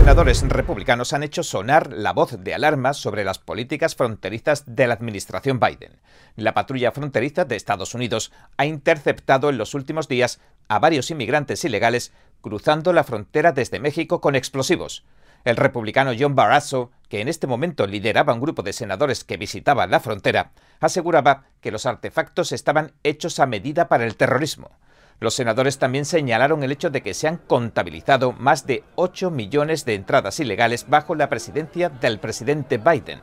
senadores 0.00 0.40
republicanos 0.48 1.12
han 1.12 1.22
hecho 1.22 1.42
sonar 1.42 1.92
la 1.92 2.14
voz 2.14 2.42
de 2.42 2.54
alarma 2.54 2.94
sobre 2.94 3.22
las 3.22 3.38
políticas 3.38 3.94
fronterizas 3.94 4.64
de 4.66 4.86
la 4.86 4.94
administración 4.94 5.60
Biden. 5.60 6.00
La 6.36 6.54
patrulla 6.54 6.90
fronteriza 6.90 7.44
de 7.44 7.54
Estados 7.54 7.94
Unidos 7.94 8.32
ha 8.56 8.64
interceptado 8.64 9.50
en 9.50 9.58
los 9.58 9.74
últimos 9.74 10.08
días 10.08 10.40
a 10.68 10.78
varios 10.78 11.10
inmigrantes 11.10 11.66
ilegales 11.66 12.14
cruzando 12.40 12.94
la 12.94 13.04
frontera 13.04 13.52
desde 13.52 13.78
México 13.78 14.22
con 14.22 14.36
explosivos. 14.36 15.04
El 15.44 15.56
republicano 15.56 16.12
John 16.18 16.34
Barrasso, 16.34 16.90
que 17.10 17.20
en 17.20 17.28
este 17.28 17.46
momento 17.46 17.86
lideraba 17.86 18.32
un 18.32 18.40
grupo 18.40 18.62
de 18.62 18.72
senadores 18.72 19.22
que 19.22 19.36
visitaban 19.36 19.90
la 19.90 20.00
frontera, 20.00 20.52
aseguraba 20.80 21.44
que 21.60 21.70
los 21.70 21.84
artefactos 21.84 22.52
estaban 22.52 22.92
hechos 23.02 23.38
a 23.38 23.44
medida 23.44 23.88
para 23.88 24.06
el 24.06 24.16
terrorismo. 24.16 24.70
Los 25.20 25.34
senadores 25.34 25.78
también 25.78 26.06
señalaron 26.06 26.62
el 26.62 26.72
hecho 26.72 26.88
de 26.88 27.02
que 27.02 27.12
se 27.12 27.28
han 27.28 27.36
contabilizado 27.36 28.32
más 28.32 28.66
de 28.66 28.84
8 28.94 29.30
millones 29.30 29.84
de 29.84 29.94
entradas 29.94 30.40
ilegales 30.40 30.86
bajo 30.88 31.14
la 31.14 31.28
presidencia 31.28 31.90
del 31.90 32.18
presidente 32.18 32.78
Biden. 32.78 33.20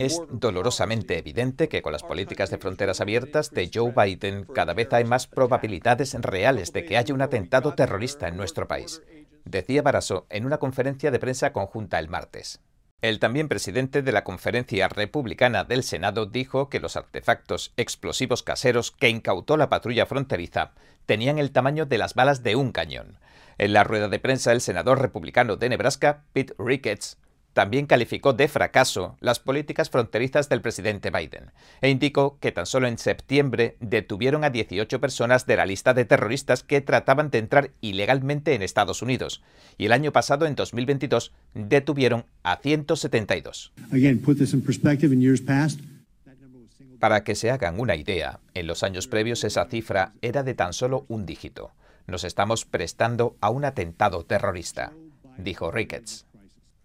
Es 0.00 0.20
dolorosamente 0.32 1.16
evidente 1.16 1.68
que 1.68 1.82
con 1.82 1.92
las 1.92 2.02
políticas 2.02 2.50
de 2.50 2.58
fronteras 2.58 3.00
abiertas 3.00 3.52
de 3.52 3.70
Joe 3.72 3.92
Biden 3.96 4.44
cada 4.52 4.74
vez 4.74 4.92
hay 4.92 5.04
más 5.04 5.28
probabilidades 5.28 6.14
reales 6.14 6.72
de 6.72 6.84
que 6.84 6.96
haya 6.96 7.14
un 7.14 7.22
atentado 7.22 7.74
terrorista 7.74 8.26
en 8.26 8.36
nuestro 8.36 8.66
país, 8.66 9.02
decía 9.44 9.82
Barasso 9.82 10.26
en 10.30 10.44
una 10.44 10.58
conferencia 10.58 11.12
de 11.12 11.20
prensa 11.20 11.52
conjunta 11.52 12.00
el 12.00 12.08
martes. 12.08 12.60
El 13.02 13.18
también 13.18 13.48
presidente 13.48 14.00
de 14.00 14.10
la 14.10 14.24
Conferencia 14.24 14.88
Republicana 14.88 15.64
del 15.64 15.82
Senado 15.82 16.24
dijo 16.24 16.70
que 16.70 16.80
los 16.80 16.96
artefactos 16.96 17.72
explosivos 17.76 18.42
caseros 18.42 18.90
que 18.90 19.10
incautó 19.10 19.58
la 19.58 19.68
patrulla 19.68 20.06
fronteriza 20.06 20.72
tenían 21.04 21.38
el 21.38 21.50
tamaño 21.50 21.84
de 21.84 21.98
las 21.98 22.14
balas 22.14 22.42
de 22.42 22.56
un 22.56 22.72
cañón. 22.72 23.18
En 23.58 23.74
la 23.74 23.84
rueda 23.84 24.08
de 24.08 24.18
prensa, 24.18 24.52
el 24.52 24.62
senador 24.62 25.02
republicano 25.02 25.56
de 25.56 25.68
Nebraska, 25.68 26.24
Pete 26.32 26.54
Ricketts, 26.58 27.18
también 27.56 27.86
calificó 27.86 28.34
de 28.34 28.48
fracaso 28.48 29.16
las 29.18 29.40
políticas 29.40 29.88
fronterizas 29.88 30.50
del 30.50 30.60
presidente 30.60 31.10
Biden 31.10 31.52
e 31.80 31.88
indicó 31.88 32.36
que 32.38 32.52
tan 32.52 32.66
solo 32.66 32.86
en 32.86 32.98
septiembre 32.98 33.78
detuvieron 33.80 34.44
a 34.44 34.50
18 34.50 35.00
personas 35.00 35.46
de 35.46 35.56
la 35.56 35.64
lista 35.64 35.94
de 35.94 36.04
terroristas 36.04 36.62
que 36.62 36.82
trataban 36.82 37.30
de 37.30 37.38
entrar 37.38 37.70
ilegalmente 37.80 38.52
en 38.52 38.60
Estados 38.60 39.00
Unidos 39.00 39.42
y 39.78 39.86
el 39.86 39.92
año 39.92 40.12
pasado, 40.12 40.44
en 40.44 40.54
2022, 40.54 41.32
detuvieron 41.54 42.26
a 42.42 42.58
172. 42.58 43.72
Para 47.00 47.24
que 47.24 47.34
se 47.34 47.50
hagan 47.50 47.80
una 47.80 47.96
idea, 47.96 48.40
en 48.52 48.66
los 48.66 48.82
años 48.82 49.08
previos 49.08 49.44
esa 49.44 49.64
cifra 49.64 50.12
era 50.20 50.42
de 50.42 50.52
tan 50.52 50.74
solo 50.74 51.06
un 51.08 51.24
dígito. 51.24 51.72
Nos 52.06 52.22
estamos 52.24 52.66
prestando 52.66 53.34
a 53.40 53.48
un 53.48 53.64
atentado 53.64 54.26
terrorista, 54.26 54.92
dijo 55.38 55.70
Ricketts. 55.70 56.25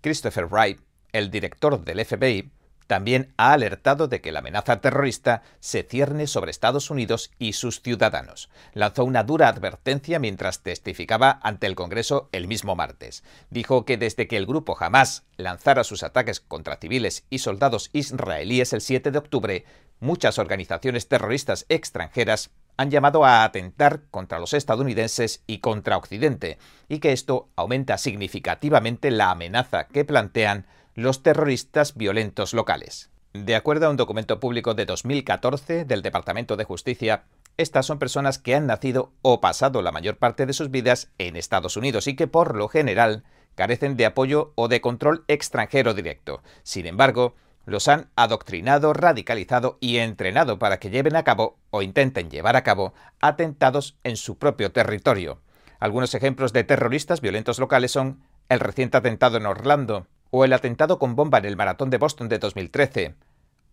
Christopher 0.02 0.48
Wright, 0.48 0.80
el 1.12 1.30
director 1.30 1.84
del 1.84 2.04
FBI, 2.06 2.52
también 2.92 3.34
ha 3.38 3.54
alertado 3.54 4.10
de 4.10 4.20
que 4.20 4.34
la 4.34 4.40
amenaza 4.40 4.82
terrorista 4.82 5.44
se 5.62 5.84
cierne 5.84 6.28
sobre 6.28 6.52
Estados 6.52 6.90
Unidos 6.90 7.32
y 7.40 7.54
sus 7.54 7.82
ciudadanos. 7.82 8.50
Lanzó 8.74 9.06
una 9.06 9.24
dura 9.24 9.48
advertencia 9.48 10.20
mientras 10.20 10.62
testificaba 10.62 11.40
ante 11.42 11.68
el 11.68 11.76
Congreso 11.76 12.28
el 12.34 12.50
mismo 12.50 12.76
martes. 12.76 13.24
Dijo 13.50 13.86
que 13.86 13.96
desde 13.96 14.28
que 14.28 14.36
el 14.36 14.46
grupo 14.46 14.76
Hamas 14.78 15.24
lanzara 15.38 15.86
sus 15.86 16.04
ataques 16.04 16.42
contra 16.42 16.76
civiles 16.76 17.24
y 17.30 17.38
soldados 17.38 17.90
israelíes 17.94 18.74
el 18.74 18.82
7 18.82 19.12
de 19.12 19.20
octubre, 19.20 19.66
muchas 20.02 20.38
organizaciones 20.38 21.08
terroristas 21.08 21.66
extranjeras 21.70 22.52
han 22.78 22.92
llamado 22.92 23.26
a 23.26 23.44
atentar 23.44 24.04
contra 24.12 24.40
los 24.40 24.54
estadounidenses 24.54 25.44
y 25.48 25.60
contra 25.60 25.98
Occidente, 25.98 26.58
y 26.90 27.00
que 27.00 27.12
esto 27.12 27.50
aumenta 27.56 27.98
significativamente 27.98 29.12
la 29.12 29.32
amenaza 29.32 29.88
que 29.88 30.06
plantean 30.06 30.66
los 30.96 31.24
terroristas 31.24 31.96
violentos 31.96 32.54
locales. 32.54 33.10
De 33.34 33.56
acuerdo 33.56 33.88
a 33.88 33.90
un 33.90 33.98
documento 33.98 34.40
público 34.40 34.74
de 34.74 34.86
2014 34.86 35.86
del 35.86 36.02
Departamento 36.02 36.58
de 36.58 36.66
Justicia, 36.66 37.24
estas 37.58 37.86
son 37.86 38.00
personas 38.00 38.40
que 38.40 38.56
han 38.56 38.68
nacido 38.68 39.14
o 39.22 39.40
pasado 39.40 39.82
la 39.82 39.92
mayor 39.92 40.18
parte 40.18 40.46
de 40.46 40.54
sus 40.54 40.72
vidas 40.72 41.12
en 41.18 41.36
Estados 41.36 41.78
Unidos 41.78 42.08
y 42.08 42.16
que 42.16 42.28
por 42.28 42.56
lo 42.56 42.68
general 42.68 43.24
carecen 43.56 43.98
de 43.98 44.06
apoyo 44.06 44.54
o 44.56 44.68
de 44.68 44.82
control 44.82 45.24
extranjero 45.28 45.94
directo. 45.94 46.42
Sin 46.64 46.86
embargo, 46.86 47.36
los 47.66 47.88
han 47.88 48.10
adoctrinado, 48.16 48.94
radicalizado 48.94 49.78
y 49.80 49.98
entrenado 49.98 50.60
para 50.60 50.80
que 50.80 50.90
lleven 50.90 51.16
a 51.16 51.24
cabo 51.24 51.58
o 51.70 51.82
intenten 51.82 52.30
llevar 52.30 52.56
a 52.56 52.64
cabo 52.64 52.94
atentados 53.20 53.98
en 54.04 54.18
su 54.18 54.38
propio 54.38 54.72
territorio. 54.72 55.42
Algunos 55.80 56.14
ejemplos 56.14 56.54
de 56.54 56.64
terroristas 56.64 57.22
violentos 57.22 57.60
locales 57.60 57.92
son 57.92 58.22
el 58.50 58.60
reciente 58.60 58.98
atentado 58.98 59.38
en 59.38 59.46
Orlando, 59.46 60.08
o 60.30 60.46
el 60.46 60.54
atentado 60.54 60.98
con 60.98 61.16
bomba 61.16 61.38
en 61.38 61.46
el 61.46 61.58
Maratón 61.58 61.90
de 61.90 61.98
Boston 61.98 62.30
de 62.30 62.40
2013, 62.40 63.16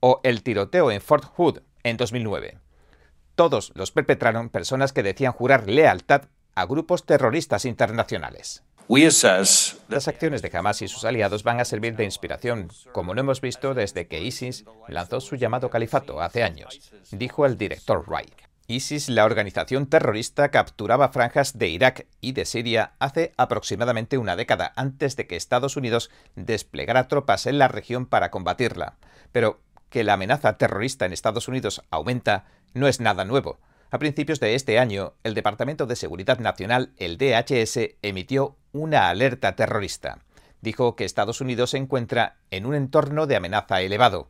o 0.00 0.21
el 0.23 0.42
tiroteo 0.42 0.90
en 0.90 1.00
Fort 1.00 1.25
Hood 1.25 1.61
en 1.83 1.97
2009. 1.97 2.59
Todos 3.35 3.73
los 3.75 3.92
perpetraron 3.92 4.50
personas 4.50 4.92
que 4.92 5.02
decían 5.02 5.33
jurar 5.33 5.68
lealtad 5.68 6.23
a 6.54 6.66
grupos 6.66 7.07
terroristas 7.07 7.64
internacionales. 7.64 8.64
Las 9.88 10.09
acciones 10.09 10.40
de 10.40 10.50
Hamas 10.57 10.80
y 10.80 10.88
sus 10.88 11.04
aliados 11.04 11.42
van 11.42 11.61
a 11.61 11.66
servir 11.66 11.95
de 11.95 12.04
inspiración, 12.04 12.71
como 12.92 13.12
lo 13.12 13.21
hemos 13.21 13.42
visto 13.42 13.75
desde 13.75 14.09
que 14.09 14.23
ISIS 14.23 14.64
lanzó 14.88 15.21
su 15.21 15.37
llamado 15.37 15.68
califato 15.68 16.23
hace 16.23 16.42
años, 16.42 16.90
dijo 17.11 17.45
el 17.45 17.59
director 17.59 18.02
Wright. 18.09 18.33
ISIS, 18.66 19.11
la 19.11 19.26
organización 19.26 19.88
terrorista, 19.88 20.50
capturaba 20.50 21.11
franjas 21.11 21.59
de 21.59 21.68
Irak 21.68 22.07
y 22.23 22.33
de 22.33 22.47
Siria 22.47 22.92
hace 22.99 23.35
aproximadamente 23.37 24.16
una 24.16 24.37
década 24.37 24.73
antes 24.75 25.16
de 25.16 25.26
que 25.26 25.37
Estados 25.37 25.76
Unidos 25.76 26.11
desplegara 26.35 27.09
tropas 27.09 27.45
en 27.45 27.59
la 27.59 27.68
región 27.68 28.07
para 28.07 28.30
combatirla. 28.30 28.97
Pero 29.33 29.61
que 29.90 30.02
la 30.02 30.14
amenaza 30.14 30.57
terrorista 30.57 31.04
en 31.04 31.12
Estados 31.12 31.47
Unidos 31.47 31.83
aumenta 31.90 32.47
no 32.73 32.88
es 32.88 33.00
nada 33.00 33.26
nuevo. 33.26 33.59
A 33.90 33.99
principios 33.99 34.38
de 34.38 34.54
este 34.54 34.78
año, 34.78 35.14
el 35.25 35.33
Departamento 35.33 35.87
de 35.87 35.97
Seguridad 35.97 36.38
Nacional, 36.40 36.92
el 36.99 37.16
DHS, 37.16 37.97
emitió 38.02 38.54
una 38.73 39.09
alerta 39.09 39.57
terrorista. 39.57 40.18
Dijo 40.61 40.95
que 40.95 41.07
Estados 41.07 41.40
Unidos 41.40 41.71
se 41.71 41.78
encuentra 41.78 42.37
en 42.50 42.66
un 42.66 42.75
entorno 42.75 43.26
de 43.26 43.37
amenaza 43.37 43.80
elevado. 43.80 44.28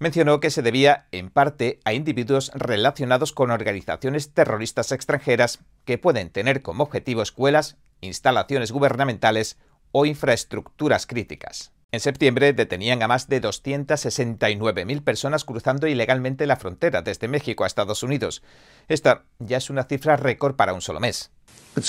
Mencionó 0.00 0.40
que 0.40 0.50
se 0.50 0.62
debía, 0.62 1.06
en 1.12 1.30
parte, 1.30 1.78
a 1.84 1.92
individuos 1.92 2.50
relacionados 2.54 3.32
con 3.32 3.52
organizaciones 3.52 4.34
terroristas 4.34 4.90
extranjeras 4.90 5.60
que 5.84 5.98
pueden 5.98 6.30
tener 6.30 6.62
como 6.62 6.82
objetivo 6.82 7.22
escuelas, 7.22 7.76
instalaciones 8.00 8.72
gubernamentales 8.72 9.58
o 9.92 10.06
infraestructuras 10.06 11.06
críticas. 11.06 11.72
En 11.90 12.00
septiembre 12.00 12.52
detenían 12.52 13.02
a 13.02 13.08
más 13.08 13.28
de 13.28 13.40
269.000 13.40 15.02
personas 15.02 15.46
cruzando 15.46 15.86
ilegalmente 15.86 16.46
la 16.46 16.56
frontera 16.56 17.00
desde 17.00 17.28
México 17.28 17.64
a 17.64 17.66
Estados 17.66 18.02
Unidos. 18.02 18.42
Esta 18.88 19.22
ya 19.38 19.56
es 19.56 19.70
una 19.70 19.84
cifra 19.84 20.18
récord 20.18 20.54
para 20.54 20.74
un 20.74 20.82
solo 20.82 21.00
mes. 21.00 21.30
Uh, 21.76 21.80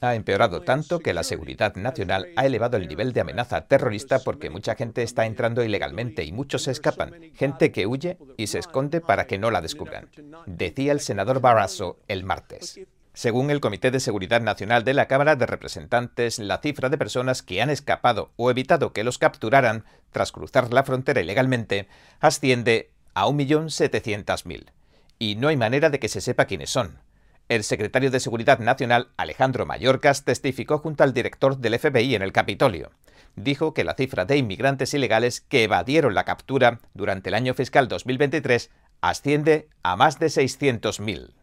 ha 0.00 0.14
empeorado 0.14 0.62
tanto 0.62 1.00
que 1.00 1.12
la 1.12 1.24
seguridad 1.24 1.74
nacional 1.74 2.28
ha 2.36 2.46
elevado 2.46 2.76
el 2.76 2.86
nivel 2.86 3.12
de 3.12 3.22
amenaza 3.22 3.66
terrorista 3.66 4.20
porque 4.20 4.48
mucha 4.48 4.76
gente 4.76 5.02
está 5.02 5.26
entrando 5.26 5.64
ilegalmente 5.64 6.22
y 6.24 6.30
muchos 6.30 6.62
se 6.62 6.70
escapan, 6.70 7.14
gente 7.34 7.72
que 7.72 7.88
huye 7.88 8.18
y 8.36 8.48
se 8.48 8.60
esconde 8.60 9.00
para 9.00 9.26
que 9.26 9.38
no 9.38 9.50
la 9.50 9.60
descubran, 9.60 10.08
decía 10.46 10.92
el 10.92 11.00
senador 11.00 11.40
Barrasso 11.40 11.98
el 12.06 12.22
martes. 12.24 12.80
Según 13.14 13.50
el 13.50 13.60
Comité 13.60 13.90
de 13.90 14.00
Seguridad 14.00 14.40
Nacional 14.40 14.84
de 14.84 14.94
la 14.94 15.06
Cámara 15.06 15.36
de 15.36 15.44
Representantes, 15.44 16.38
la 16.38 16.58
cifra 16.58 16.88
de 16.88 16.96
personas 16.96 17.42
que 17.42 17.60
han 17.60 17.68
escapado 17.68 18.32
o 18.36 18.50
evitado 18.50 18.94
que 18.94 19.04
los 19.04 19.18
capturaran 19.18 19.84
tras 20.12 20.32
cruzar 20.32 20.72
la 20.72 20.82
frontera 20.82 21.20
ilegalmente 21.20 21.88
asciende 22.20 22.90
a 23.12 23.26
1.700.000. 23.26 24.70
Y 25.18 25.36
no 25.36 25.48
hay 25.48 25.56
manera 25.58 25.90
de 25.90 26.00
que 26.00 26.08
se 26.08 26.22
sepa 26.22 26.46
quiénes 26.46 26.70
son. 26.70 27.00
El 27.50 27.64
secretario 27.64 28.10
de 28.10 28.18
Seguridad 28.18 28.60
Nacional, 28.60 29.08
Alejandro 29.18 29.66
Mayorkas, 29.66 30.24
testificó 30.24 30.78
junto 30.78 31.04
al 31.04 31.12
director 31.12 31.58
del 31.58 31.78
FBI 31.78 32.14
en 32.14 32.22
el 32.22 32.32
Capitolio. 32.32 32.92
Dijo 33.36 33.74
que 33.74 33.84
la 33.84 33.94
cifra 33.94 34.24
de 34.24 34.38
inmigrantes 34.38 34.94
ilegales 34.94 35.42
que 35.42 35.64
evadieron 35.64 36.14
la 36.14 36.24
captura 36.24 36.80
durante 36.94 37.28
el 37.28 37.34
año 37.34 37.52
fiscal 37.52 37.88
2023 37.88 38.70
asciende 39.02 39.68
a 39.82 39.96
más 39.96 40.18
de 40.18 40.28
600.000. 40.28 41.41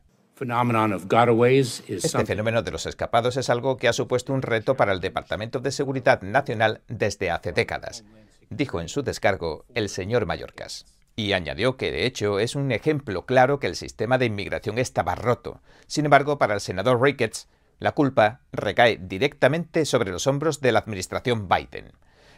Este 1.88 2.26
fenómeno 2.26 2.62
de 2.62 2.72
los 2.72 2.86
escapados 2.86 3.36
es 3.38 3.50
algo 3.50 3.78
que 3.78 3.88
ha 3.88 3.94
supuesto 3.94 4.34
un 4.34 4.42
reto 4.42 4.76
para 4.76 4.94
el 4.94 5.02
Departamento 5.02 5.60
de 5.60 5.72
Seguridad 5.72 6.22
Nacional 6.22 6.82
desde 6.88 7.30
hace 7.30 7.52
décadas, 7.52 8.04
dijo 8.50 8.80
en 8.80 8.88
su 8.88 9.04
descargo 9.04 9.66
el 9.74 9.90
señor 9.90 10.26
Mallorcas. 10.26 10.86
Y 11.16 11.34
añadió 11.34 11.76
que 11.76 11.92
de 11.92 12.06
hecho 12.06 12.40
es 12.40 12.56
un 12.56 12.72
ejemplo 12.72 13.26
claro 13.26 13.60
que 13.60 13.68
el 13.68 13.76
sistema 13.76 14.18
de 14.18 14.28
inmigración 14.28 14.78
estaba 14.78 15.16
roto. 15.16 15.62
Sin 15.88 16.06
embargo, 16.06 16.38
para 16.38 16.54
el 16.54 16.62
senador 16.62 17.02
Ricketts, 17.02 17.50
la 17.80 17.92
culpa 17.92 18.42
recae 18.54 18.98
directamente 19.02 19.84
sobre 19.86 20.12
los 20.12 20.28
hombros 20.28 20.62
de 20.62 20.72
la 20.72 20.80
administración 20.80 21.50
Biden. 21.50 21.92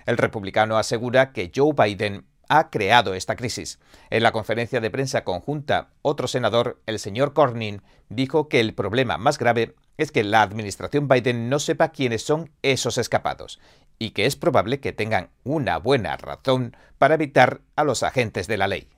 El 0.06 0.18
republicano 0.18 0.78
asegura 0.78 1.32
que 1.32 1.52
Joe 1.56 1.74
Biden 1.74 2.26
ha 2.52 2.70
creado 2.70 3.14
esta 3.14 3.38
crisis. 3.38 3.80
En 4.10 4.24
la 4.24 4.34
conferencia 4.34 4.82
de 4.82 4.92
prensa 4.92 5.24
conjunta, 5.24 5.92
otro 6.02 6.28
senador, 6.28 6.82
el 6.86 7.00
señor 7.00 7.32
Cornyn, 7.34 7.82
dijo 8.10 8.50
que 8.50 8.60
el 8.60 8.74
problema 8.74 9.18
más 9.18 9.38
grave 9.38 9.74
es 9.98 10.12
que 10.12 10.26
la 10.26 10.42
administración 10.42 11.08
Biden 11.08 11.50
no 11.50 11.60
sepa 11.60 11.94
quiénes 11.94 12.24
son 12.24 12.52
esos 12.62 12.98
escapados 12.98 13.62
y 14.00 14.10
que 14.10 14.26
es 14.26 14.36
probable 14.36 14.82
que 14.82 14.92
tengan 14.92 15.30
una 15.46 15.78
buena 15.78 16.18
razón 16.18 16.76
para 16.98 17.14
evitar 17.14 17.62
a 17.78 17.86
los 17.86 18.04
agentes 18.04 18.48
de 18.48 18.58
la 18.58 18.68
ley. 18.68 18.90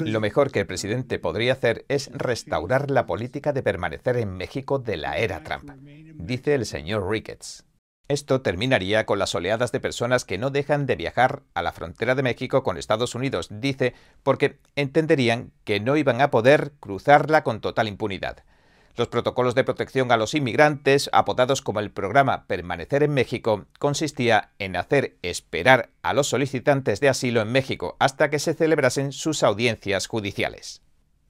Lo 0.00 0.20
mejor 0.20 0.50
que 0.50 0.60
el 0.60 0.66
presidente 0.66 1.18
podría 1.18 1.54
hacer 1.54 1.86
es 1.88 2.10
restaurar 2.12 2.90
la 2.90 3.06
política 3.06 3.54
de 3.54 3.62
permanecer 3.62 4.18
en 4.18 4.36
México 4.36 4.78
de 4.78 4.98
la 4.98 5.16
era 5.16 5.42
Trump, 5.42 5.70
dice 6.14 6.54
el 6.54 6.66
señor 6.66 7.08
Ricketts. 7.08 7.64
Esto 8.08 8.40
terminaría 8.40 9.04
con 9.04 9.18
las 9.18 9.34
oleadas 9.34 9.72
de 9.72 9.80
personas 9.80 10.24
que 10.24 10.38
no 10.38 10.50
dejan 10.50 10.86
de 10.86 10.94
viajar 10.94 11.42
a 11.54 11.62
la 11.62 11.72
frontera 11.72 12.14
de 12.14 12.22
México 12.22 12.62
con 12.62 12.78
Estados 12.78 13.16
Unidos, 13.16 13.48
dice, 13.50 13.94
porque 14.22 14.58
entenderían 14.76 15.50
que 15.64 15.80
no 15.80 15.96
iban 15.96 16.20
a 16.20 16.30
poder 16.30 16.72
cruzarla 16.78 17.42
con 17.42 17.60
total 17.60 17.88
impunidad. 17.88 18.44
Los 18.96 19.08
protocolos 19.08 19.56
de 19.56 19.64
protección 19.64 20.10
a 20.12 20.16
los 20.16 20.34
inmigrantes, 20.34 21.10
apodados 21.12 21.62
como 21.62 21.80
el 21.80 21.90
programa 21.90 22.46
Permanecer 22.46 23.02
en 23.02 23.12
México, 23.12 23.66
consistía 23.78 24.52
en 24.58 24.76
hacer 24.76 25.16
esperar 25.22 25.90
a 26.02 26.14
los 26.14 26.28
solicitantes 26.28 27.00
de 27.00 27.08
asilo 27.08 27.42
en 27.42 27.50
México 27.50 27.96
hasta 27.98 28.30
que 28.30 28.38
se 28.38 28.54
celebrasen 28.54 29.10
sus 29.12 29.42
audiencias 29.42 30.06
judiciales. 30.06 30.80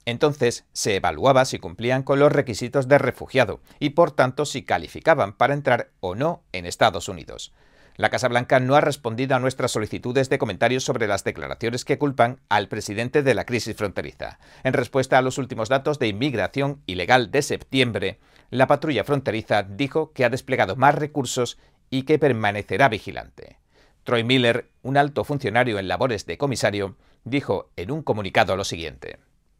Entonces 0.06 0.64
se 0.72 0.96
evaluaba 0.96 1.44
si 1.44 1.58
cumplían 1.58 2.04
con 2.04 2.20
los 2.20 2.32
requisitos 2.32 2.88
de 2.88 2.96
refugiado 2.98 3.60
y 3.80 3.90
por 3.90 4.12
tanto 4.12 4.46
si 4.46 4.62
calificaban 4.62 5.32
para 5.32 5.52
entrar 5.52 5.90
o 6.00 6.14
no 6.14 6.44
en 6.52 6.64
Estados 6.64 7.08
Unidos. 7.08 7.52
La 7.96 8.10
Casa 8.10 8.28
Blanca 8.28 8.60
no 8.60 8.76
ha 8.76 8.82
respondido 8.82 9.34
a 9.34 9.40
nuestras 9.40 9.72
solicitudes 9.72 10.28
de 10.28 10.38
comentarios 10.38 10.84
sobre 10.84 11.06
las 11.06 11.24
declaraciones 11.24 11.84
que 11.84 11.98
culpan 11.98 12.40
al 12.48 12.68
presidente 12.68 13.22
de 13.22 13.34
la 13.34 13.46
crisis 13.46 13.74
fronteriza. 13.74 14.38
En 14.64 14.74
respuesta 14.74 15.18
a 15.18 15.22
los 15.22 15.38
últimos 15.38 15.70
datos 15.70 15.98
de 15.98 16.08
inmigración 16.08 16.82
ilegal 16.86 17.30
de 17.30 17.42
septiembre, 17.42 18.20
la 18.50 18.66
patrulla 18.66 19.02
fronteriza 19.02 19.62
dijo 19.62 20.12
que 20.12 20.24
ha 20.24 20.30
desplegado 20.30 20.76
más 20.76 20.94
recursos 20.94 21.58
y 21.90 22.02
que 22.02 22.18
permanecerá 22.18 22.88
vigilante. 22.88 23.58
Troy 24.04 24.22
Miller, 24.22 24.70
un 24.82 24.98
alto 24.98 25.24
funcionario 25.24 25.78
en 25.78 25.88
labores 25.88 26.26
de 26.26 26.38
comisario, 26.38 26.96
dijo 27.24 27.70
en 27.76 27.90
un 27.90 28.02
comunicado 28.02 28.56
lo 28.56 28.64
siguiente. 28.64 29.18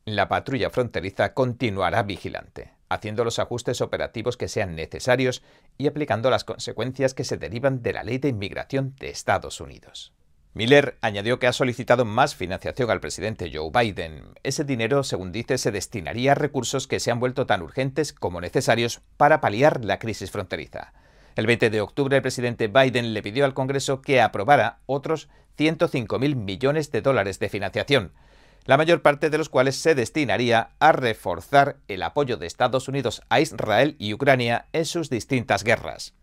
La 0.09 0.29
patrulla 0.29 0.71
fronteriza 0.71 1.35
continuará 1.35 2.05
vigilante, 2.05 2.71
haciendo 2.88 3.25
los 3.25 3.40
ajustes 3.40 3.81
operativos 3.81 4.37
que 4.37 4.47
sean 4.47 4.77
necesarios 4.77 5.42
y 5.79 5.88
aplicando 5.88 6.31
las 6.31 6.45
consecuencias 6.45 7.12
que 7.12 7.25
se 7.25 7.38
derivan 7.38 7.83
de 7.83 7.92
la 7.92 8.05
ley 8.05 8.19
de 8.19 8.29
inmigración 8.29 8.95
de 9.01 9.11
Estados 9.11 9.61
Unidos. 9.61 10.12
Miller 10.55 10.97
añadió 11.01 11.40
que 11.40 11.49
ha 11.49 11.53
solicitado 11.53 12.05
más 12.05 12.37
financiación 12.37 12.88
al 12.88 13.01
presidente 13.01 13.51
Joe 13.53 13.73
Biden. 13.75 14.23
Ese 14.45 14.62
dinero, 14.62 15.03
según 15.03 15.33
dice, 15.33 15.59
se 15.59 15.73
destinaría 15.73 16.33
a 16.33 16.35
recursos 16.37 16.87
que 16.87 17.01
se 17.01 17.11
han 17.11 17.19
vuelto 17.19 17.47
tan 17.47 17.61
urgentes 17.61 18.12
como 18.12 18.40
necesarios 18.40 19.03
para 19.16 19.40
paliar 19.40 19.85
la 19.85 19.99
crisis 19.99 20.31
fronteriza. 20.31 20.92
El 21.35 21.49
20 21.49 21.69
de 21.69 21.81
octubre 21.81 22.14
el 22.14 22.23
presidente 22.23 22.69
Biden 22.69 23.12
le 23.12 23.23
pidió 23.23 23.45
al 23.45 23.55
Congreso 23.55 24.03
que 24.03 24.21
aprobara 24.21 24.79
otros 24.87 25.29
105.000 25.59 26.37
millones 26.37 26.92
de 26.92 27.03
dólares 27.03 27.40
de 27.40 27.49
financiación, 27.49 28.12
la 28.66 28.76
mayor 28.76 29.00
parte 29.00 29.31
de 29.31 29.38
los 29.38 29.48
cuales 29.48 29.76
se 29.76 29.94
destinaría 29.94 30.70
a 30.81 30.92
reforzar 30.92 31.76
el 31.88 32.02
apoyo 32.02 32.37
de 32.37 32.46
Estados 32.46 32.88
Unidos 32.88 33.22
a 33.29 33.40
Israel 33.40 33.96
y 33.98 34.12
Ucrania 34.12 34.66
en 34.72 34.85
sus 34.85 35.09
distintas 35.09 35.64
guerras. 35.64 36.14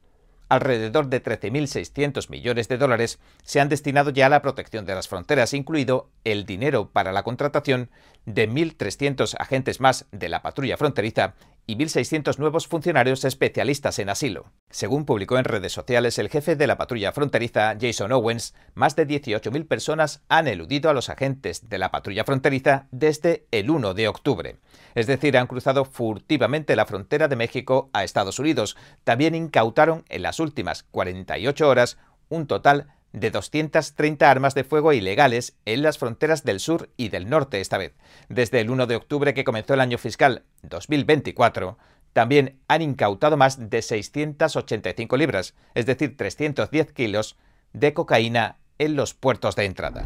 Alrededor 0.49 1.08
de 1.08 1.23
13.600 1.23 2.29
millones 2.29 2.67
de 2.67 2.77
dólares 2.77 3.17
se 3.43 3.60
han 3.60 3.69
destinado 3.69 4.12
ya 4.12 4.27
a 4.27 4.29
la 4.29 4.41
protección 4.41 4.86
de 4.86 4.93
las 4.93 5.08
fronteras, 5.08 5.53
incluido 5.53 6.10
el 6.25 6.45
dinero 6.45 6.89
para 6.89 7.13
la 7.13 7.23
contratación 7.23 7.89
de 8.25 8.49
1.300 8.49 9.36
agentes 9.39 9.79
más 9.79 10.06
de 10.12 10.29
la 10.29 10.41
patrulla 10.41 10.77
fronteriza 10.77 11.34
y 11.65 11.76
1.600 11.76 12.38
nuevos 12.39 12.67
funcionarios 12.67 13.23
especialistas 13.26 13.99
en 13.99 14.10
asilo. 14.10 14.52
Según 14.69 15.06
publicó 15.06 15.38
en 15.38 15.45
redes 15.45 15.71
sociales 15.71 16.19
el 16.19 16.30
jefe 16.30 16.56
de 16.56 16.67
la 16.67 16.78
patrulla 16.78 17.12
fronteriza, 17.12 17.76
Jason 17.80 18.12
Owens, 18.12 18.54
más 18.73 18.95
de 18.95 19.08
18.000 19.08 19.67
personas 19.67 20.23
han 20.30 20.47
eludido 20.47 20.89
a 20.89 20.93
los 20.93 21.10
agentes 21.10 21.69
de 21.69 21.78
la 21.78 21.91
patrulla 21.91 22.23
fronteriza 22.23 22.88
desde 22.91 23.45
el 23.52 23.69
1 23.69 23.93
de 23.93 24.08
octubre. 24.08 24.58
Es 24.95 25.08
decir, 25.08 25.38
han 25.38 25.47
cruzado 25.47 25.86
furtivamente 25.86 26.76
la 26.76 26.86
frontera 26.86 27.28
de 27.28 27.36
México 27.36 27.89
a 27.93 28.04
Estados 28.04 28.39
Unidos. 28.39 28.76
También 29.04 29.36
incautaron 29.36 30.04
en 30.10 30.23
las 30.23 30.39
últimas 30.39 30.84
48 30.84 31.67
horas 31.67 31.97
un 32.30 32.47
total 32.47 32.88
de 33.13 33.32
230 33.32 34.30
armas 34.30 34.56
de 34.56 34.63
fuego 34.63 34.91
ilegales 34.91 35.56
en 35.65 35.84
las 35.84 35.97
fronteras 35.97 36.43
del 36.43 36.60
sur 36.60 36.89
y 36.97 37.10
del 37.10 37.30
norte 37.30 37.62
esta 37.62 37.78
vez. 37.78 37.93
Desde 38.28 38.60
el 38.60 38.69
1 38.69 38.88
de 38.88 38.95
octubre 38.95 39.34
que 39.34 39.43
comenzó 39.43 39.76
el 39.76 39.82
año 39.82 39.97
fiscal 39.97 40.43
2024, 40.63 41.78
también 42.12 42.60
han 42.67 42.82
incautado 42.82 43.38
más 43.38 43.69
de 43.69 43.82
685 43.82 45.17
libras, 45.17 45.56
es 45.73 45.86
decir, 45.86 46.17
310 46.17 46.91
kilos, 46.91 47.38
de 47.71 47.93
cocaína 47.93 48.58
en 48.78 48.95
los 48.95 49.13
puertos 49.13 49.56
de 49.56 49.65
entrada. 49.65 50.06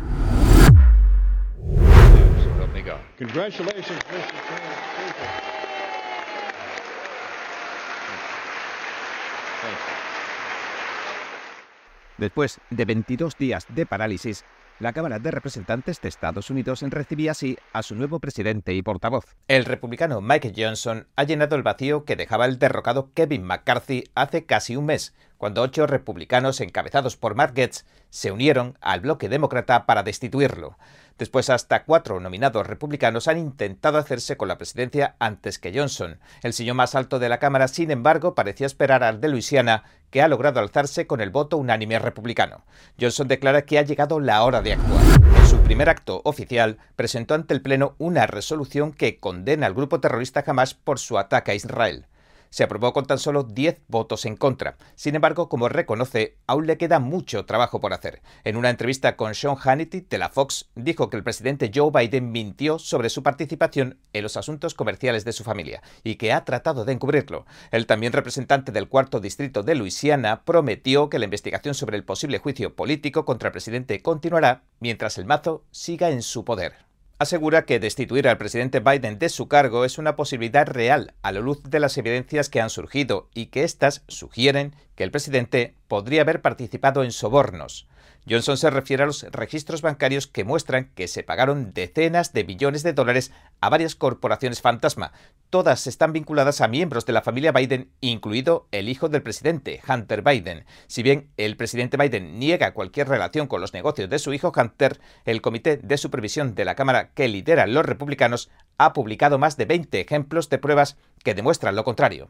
Después 12.17 12.59
de 12.71 12.85
22 12.85 13.37
días 13.37 13.65
de 13.69 13.85
parálisis, 13.85 14.43
la 14.79 14.93
Cámara 14.93 15.19
de 15.19 15.31
Representantes 15.31 16.01
de 16.01 16.09
Estados 16.09 16.49
Unidos 16.49 16.81
recibía 16.81 17.31
así 17.31 17.57
a 17.73 17.83
su 17.83 17.95
nuevo 17.95 18.19
presidente 18.19 18.73
y 18.73 18.81
portavoz. 18.81 19.25
El 19.47 19.65
republicano 19.65 20.21
Mike 20.21 20.53
Johnson 20.55 21.07
ha 21.15 21.23
llenado 21.23 21.55
el 21.55 21.63
vacío 21.63 22.05
que 22.05 22.15
dejaba 22.15 22.45
el 22.45 22.59
derrocado 22.59 23.11
Kevin 23.13 23.43
McCarthy 23.43 24.03
hace 24.15 24.45
casi 24.45 24.75
un 24.75 24.85
mes, 24.85 25.15
cuando 25.37 25.61
ocho 25.61 25.87
republicanos 25.87 26.61
encabezados 26.61 27.15
por 27.17 27.35
Matt 27.35 27.55
Gaetz 27.55 27.85
se 28.09 28.31
unieron 28.31 28.77
al 28.81 29.01
bloque 29.01 29.29
demócrata 29.29 29.85
para 29.85 30.03
destituirlo. 30.03 30.77
Después, 31.17 31.49
hasta 31.49 31.83
cuatro 31.83 32.19
nominados 32.19 32.67
republicanos 32.67 33.27
han 33.27 33.39
intentado 33.39 33.97
hacerse 33.97 34.37
con 34.37 34.47
la 34.47 34.57
presidencia 34.57 35.15
antes 35.17 35.57
que 35.57 35.77
Johnson. 35.77 36.19
El 36.43 36.53
sillón 36.53 36.77
más 36.77 36.93
alto 36.93 37.17
de 37.17 37.27
la 37.27 37.39
Cámara, 37.39 37.67
sin 37.67 37.89
embargo, 37.89 38.35
parecía 38.35 38.67
esperar 38.67 39.03
al 39.03 39.19
de 39.19 39.29
Luisiana, 39.29 39.83
que 40.11 40.21
ha 40.21 40.27
logrado 40.27 40.59
alzarse 40.59 41.07
con 41.07 41.19
el 41.19 41.31
voto 41.31 41.57
unánime 41.57 41.97
republicano. 41.97 42.65
Johnson 43.01 43.27
declara 43.27 43.63
que 43.63 43.79
ha 43.79 43.81
llegado 43.81 44.19
la 44.19 44.43
hora 44.43 44.61
de 44.61 44.73
actuar. 44.73 45.03
En 45.39 45.47
su 45.47 45.57
primer 45.61 45.89
acto 45.89 46.21
oficial, 46.23 46.77
presentó 46.95 47.33
ante 47.33 47.55
el 47.55 47.63
Pleno 47.63 47.95
una 47.97 48.27
resolución 48.27 48.93
que 48.93 49.19
condena 49.19 49.65
al 49.65 49.73
grupo 49.73 49.99
terrorista 49.99 50.43
Hamas 50.45 50.75
por 50.75 50.99
su 50.99 51.17
ataque 51.17 51.51
a 51.51 51.55
Israel. 51.55 52.05
Se 52.49 52.63
aprobó 52.63 52.93
con 52.93 53.05
tan 53.05 53.19
solo 53.19 53.43
10 53.43 53.81
votos 53.87 54.25
en 54.25 54.35
contra. 54.35 54.77
Sin 54.95 55.15
embargo, 55.15 55.49
como 55.49 55.69
reconoce, 55.69 56.37
aún 56.47 56.67
le 56.67 56.77
queda 56.77 56.99
mucho 56.99 57.45
trabajo 57.45 57.79
por 57.79 57.93
hacer. 57.93 58.21
En 58.43 58.57
una 58.57 58.69
entrevista 58.69 59.15
con 59.15 59.35
Sean 59.35 59.55
Hannity 59.55 60.01
de 60.01 60.17
la 60.17 60.29
Fox, 60.29 60.69
dijo 60.75 61.09
que 61.09 61.17
el 61.17 61.23
presidente 61.23 61.71
Joe 61.73 61.91
Biden 61.91 62.31
mintió 62.31 62.79
sobre 62.79 63.09
su 63.09 63.23
participación 63.23 63.99
en 64.13 64.23
los 64.23 64.37
asuntos 64.37 64.73
comerciales 64.73 65.25
de 65.25 65.33
su 65.33 65.43
familia 65.43 65.81
y 66.03 66.15
que 66.15 66.33
ha 66.33 66.45
tratado 66.45 66.85
de 66.85 66.93
encubrirlo. 66.93 67.45
El 67.71 67.85
también 67.85 68.13
representante 68.13 68.71
del 68.71 68.89
cuarto 68.89 69.19
distrito 69.19 69.63
de 69.63 69.75
Luisiana 69.75 70.43
prometió 70.43 71.09
que 71.09 71.19
la 71.19 71.25
investigación 71.25 71.73
sobre 71.73 71.97
el 71.97 72.03
posible 72.03 72.39
juicio 72.39 72.75
político 72.75 73.25
contra 73.25 73.49
el 73.49 73.53
presidente 73.53 74.01
continuará 74.01 74.63
mientras 74.79 75.17
el 75.17 75.25
mazo 75.25 75.63
siga 75.71 76.09
en 76.09 76.21
su 76.21 76.45
poder 76.45 76.86
asegura 77.19 77.65
que 77.65 77.79
destituir 77.79 78.27
al 78.27 78.37
presidente 78.37 78.79
Biden 78.79 79.19
de 79.19 79.29
su 79.29 79.47
cargo 79.47 79.85
es 79.85 79.97
una 79.97 80.15
posibilidad 80.15 80.67
real 80.67 81.13
a 81.21 81.31
la 81.31 81.39
luz 81.39 81.63
de 81.63 81.79
las 81.79 81.97
evidencias 81.97 82.49
que 82.49 82.61
han 82.61 82.69
surgido 82.69 83.29
y 83.33 83.47
que 83.47 83.63
éstas 83.63 84.03
sugieren 84.07 84.75
que 84.95 85.03
el 85.03 85.11
presidente 85.11 85.75
podría 85.87 86.21
haber 86.21 86.41
participado 86.41 87.03
en 87.03 87.11
sobornos. 87.11 87.87
Johnson 88.29 88.57
se 88.57 88.69
refiere 88.69 89.03
a 89.03 89.05
los 89.05 89.23
registros 89.31 89.81
bancarios 89.81 90.27
que 90.27 90.43
muestran 90.43 90.91
que 90.95 91.07
se 91.07 91.23
pagaron 91.23 91.73
decenas 91.73 92.33
de 92.33 92.43
billones 92.43 92.83
de 92.83 92.93
dólares 92.93 93.31
a 93.61 93.69
varias 93.69 93.95
corporaciones 93.95 94.61
fantasma. 94.61 95.13
Todas 95.49 95.87
están 95.87 96.11
vinculadas 96.11 96.59
a 96.59 96.67
miembros 96.67 97.05
de 97.05 97.13
la 97.13 97.21
familia 97.21 97.53
Biden, 97.53 97.89
incluido 98.01 98.67
el 98.71 98.89
hijo 98.89 99.07
del 99.07 99.23
presidente, 99.23 99.79
Hunter 99.87 100.21
Biden. 100.23 100.65
Si 100.87 101.03
bien 101.03 101.29
el 101.37 101.55
presidente 101.55 101.95
Biden 101.95 102.37
niega 102.37 102.73
cualquier 102.73 103.07
relación 103.07 103.47
con 103.47 103.61
los 103.61 103.73
negocios 103.73 104.09
de 104.09 104.19
su 104.19 104.33
hijo 104.33 104.51
Hunter, 104.53 104.99
el 105.23 105.41
Comité 105.41 105.77
de 105.77 105.97
Supervisión 105.97 106.53
de 106.53 106.65
la 106.65 106.75
Cámara 106.75 107.11
que 107.13 107.29
lideran 107.29 107.73
los 107.73 107.85
republicanos 107.85 108.49
ha 108.77 108.93
publicado 108.93 109.37
más 109.37 109.57
de 109.57 109.65
20 109.65 109.99
ejemplos 109.99 110.49
de 110.49 110.57
pruebas 110.57 110.97
que 111.23 111.33
demuestran 111.33 111.75
lo 111.75 111.83
contrario. 111.83 112.29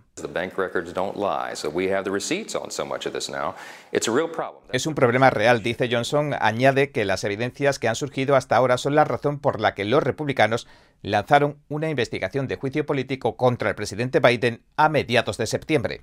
Es 4.71 4.87
un 4.87 4.95
problema 4.95 5.29
real, 5.29 5.61
dice 5.61 5.89
Johnson. 5.91 6.33
Añade 6.39 6.91
que 6.91 7.05
las 7.05 7.23
evidencias 7.23 7.79
que 7.79 7.87
han 7.87 7.95
surgido 7.95 8.35
hasta 8.35 8.55
ahora 8.55 8.77
son 8.77 8.95
la 8.95 9.03
razón 9.03 9.39
por 9.39 9.59
la 9.59 9.75
que 9.75 9.85
los 9.85 10.03
republicanos 10.03 10.67
lanzaron 11.01 11.61
una 11.67 11.89
investigación 11.89 12.47
de 12.47 12.55
juicio 12.55 12.85
político 12.85 13.37
contra 13.37 13.69
el 13.69 13.75
presidente 13.75 14.19
Biden 14.19 14.63
a 14.77 14.89
mediados 14.89 15.37
de 15.37 15.47
septiembre. 15.47 16.01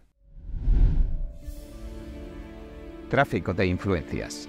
Tráfico 3.11 3.55
de 3.55 3.67
influencias. 3.67 4.49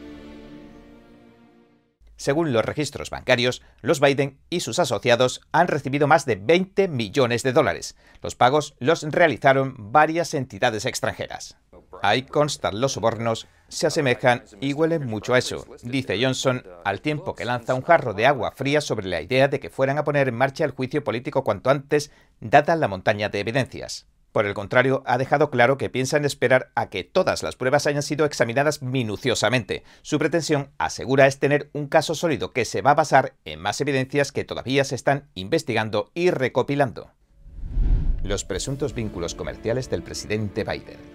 Según 2.18 2.54
los 2.54 2.64
registros 2.64 3.10
bancarios, 3.10 3.62
los 3.82 4.00
Biden 4.00 4.40
y 4.50 4.62
sus 4.62 4.80
asociados 4.80 5.42
han 5.52 5.68
recibido 5.68 6.08
más 6.08 6.26
de 6.26 6.36
20 6.36 6.88
millones 6.88 7.44
de 7.44 7.54
dólares. 7.54 7.96
Los 8.22 8.36
pagos 8.36 8.76
los 8.80 9.04
realizaron 9.04 9.76
varias 9.78 10.34
entidades 10.34 10.86
extranjeras. 10.86 11.58
Ahí 12.02 12.24
constan 12.24 12.80
los 12.80 12.94
sobornos, 12.94 13.48
se 13.68 13.88
asemejan 13.88 14.44
y 14.62 14.74
huelen 14.74 15.06
mucho 15.06 15.34
a 15.34 15.40
eso, 15.40 15.66
dice 15.82 16.22
Johnson, 16.22 16.64
al 16.84 17.02
tiempo 17.02 17.36
que 17.36 17.46
lanza 17.46 17.74
un 17.74 17.82
jarro 17.82 18.14
de 18.14 18.26
agua 18.26 18.52
fría 18.52 18.82
sobre 18.82 19.08
la 19.08 19.22
idea 19.22 19.48
de 19.48 19.60
que 19.60 19.70
fueran 19.70 19.98
a 19.98 20.04
poner 20.04 20.28
en 20.28 20.36
marcha 20.36 20.66
el 20.66 20.72
juicio 20.72 21.04
político 21.04 21.44
cuanto 21.44 21.70
antes, 21.70 22.12
dada 22.40 22.76
la 22.76 22.88
montaña 22.88 23.30
de 23.30 23.40
evidencias. 23.40 24.08
Por 24.36 24.46
el 24.46 24.54
contrario, 24.54 25.02
ha 25.06 25.18
dejado 25.18 25.50
claro 25.50 25.78
que 25.78 25.90
piensan 25.90 26.26
esperar 26.26 26.70
a 26.76 26.90
que 26.90 27.06
todas 27.06 27.42
las 27.42 27.56
pruebas 27.56 27.88
hayan 27.88 28.04
sido 28.04 28.26
examinadas 28.26 28.82
minuciosamente. 28.82 29.86
Su 30.02 30.20
pretensión, 30.20 30.72
asegura, 30.78 31.26
es 31.26 31.40
tener 31.40 31.70
un 31.72 31.88
caso 31.88 32.16
sólido 32.16 32.52
que 32.52 32.66
se 32.66 32.82
va 32.82 32.92
a 32.92 32.96
basar 32.96 33.36
en 33.46 33.62
más 33.62 33.80
evidencias 33.80 34.34
que 34.34 34.44
todavía 34.44 34.84
se 34.84 34.96
están 34.96 35.30
investigando 35.36 36.12
y 36.14 36.32
recopilando. 36.32 37.12
Los 38.24 38.44
presuntos 38.44 38.94
vínculos 38.94 39.36
comerciales 39.36 39.90
del 39.90 40.04
presidente 40.04 40.66
Biden. 40.66 41.15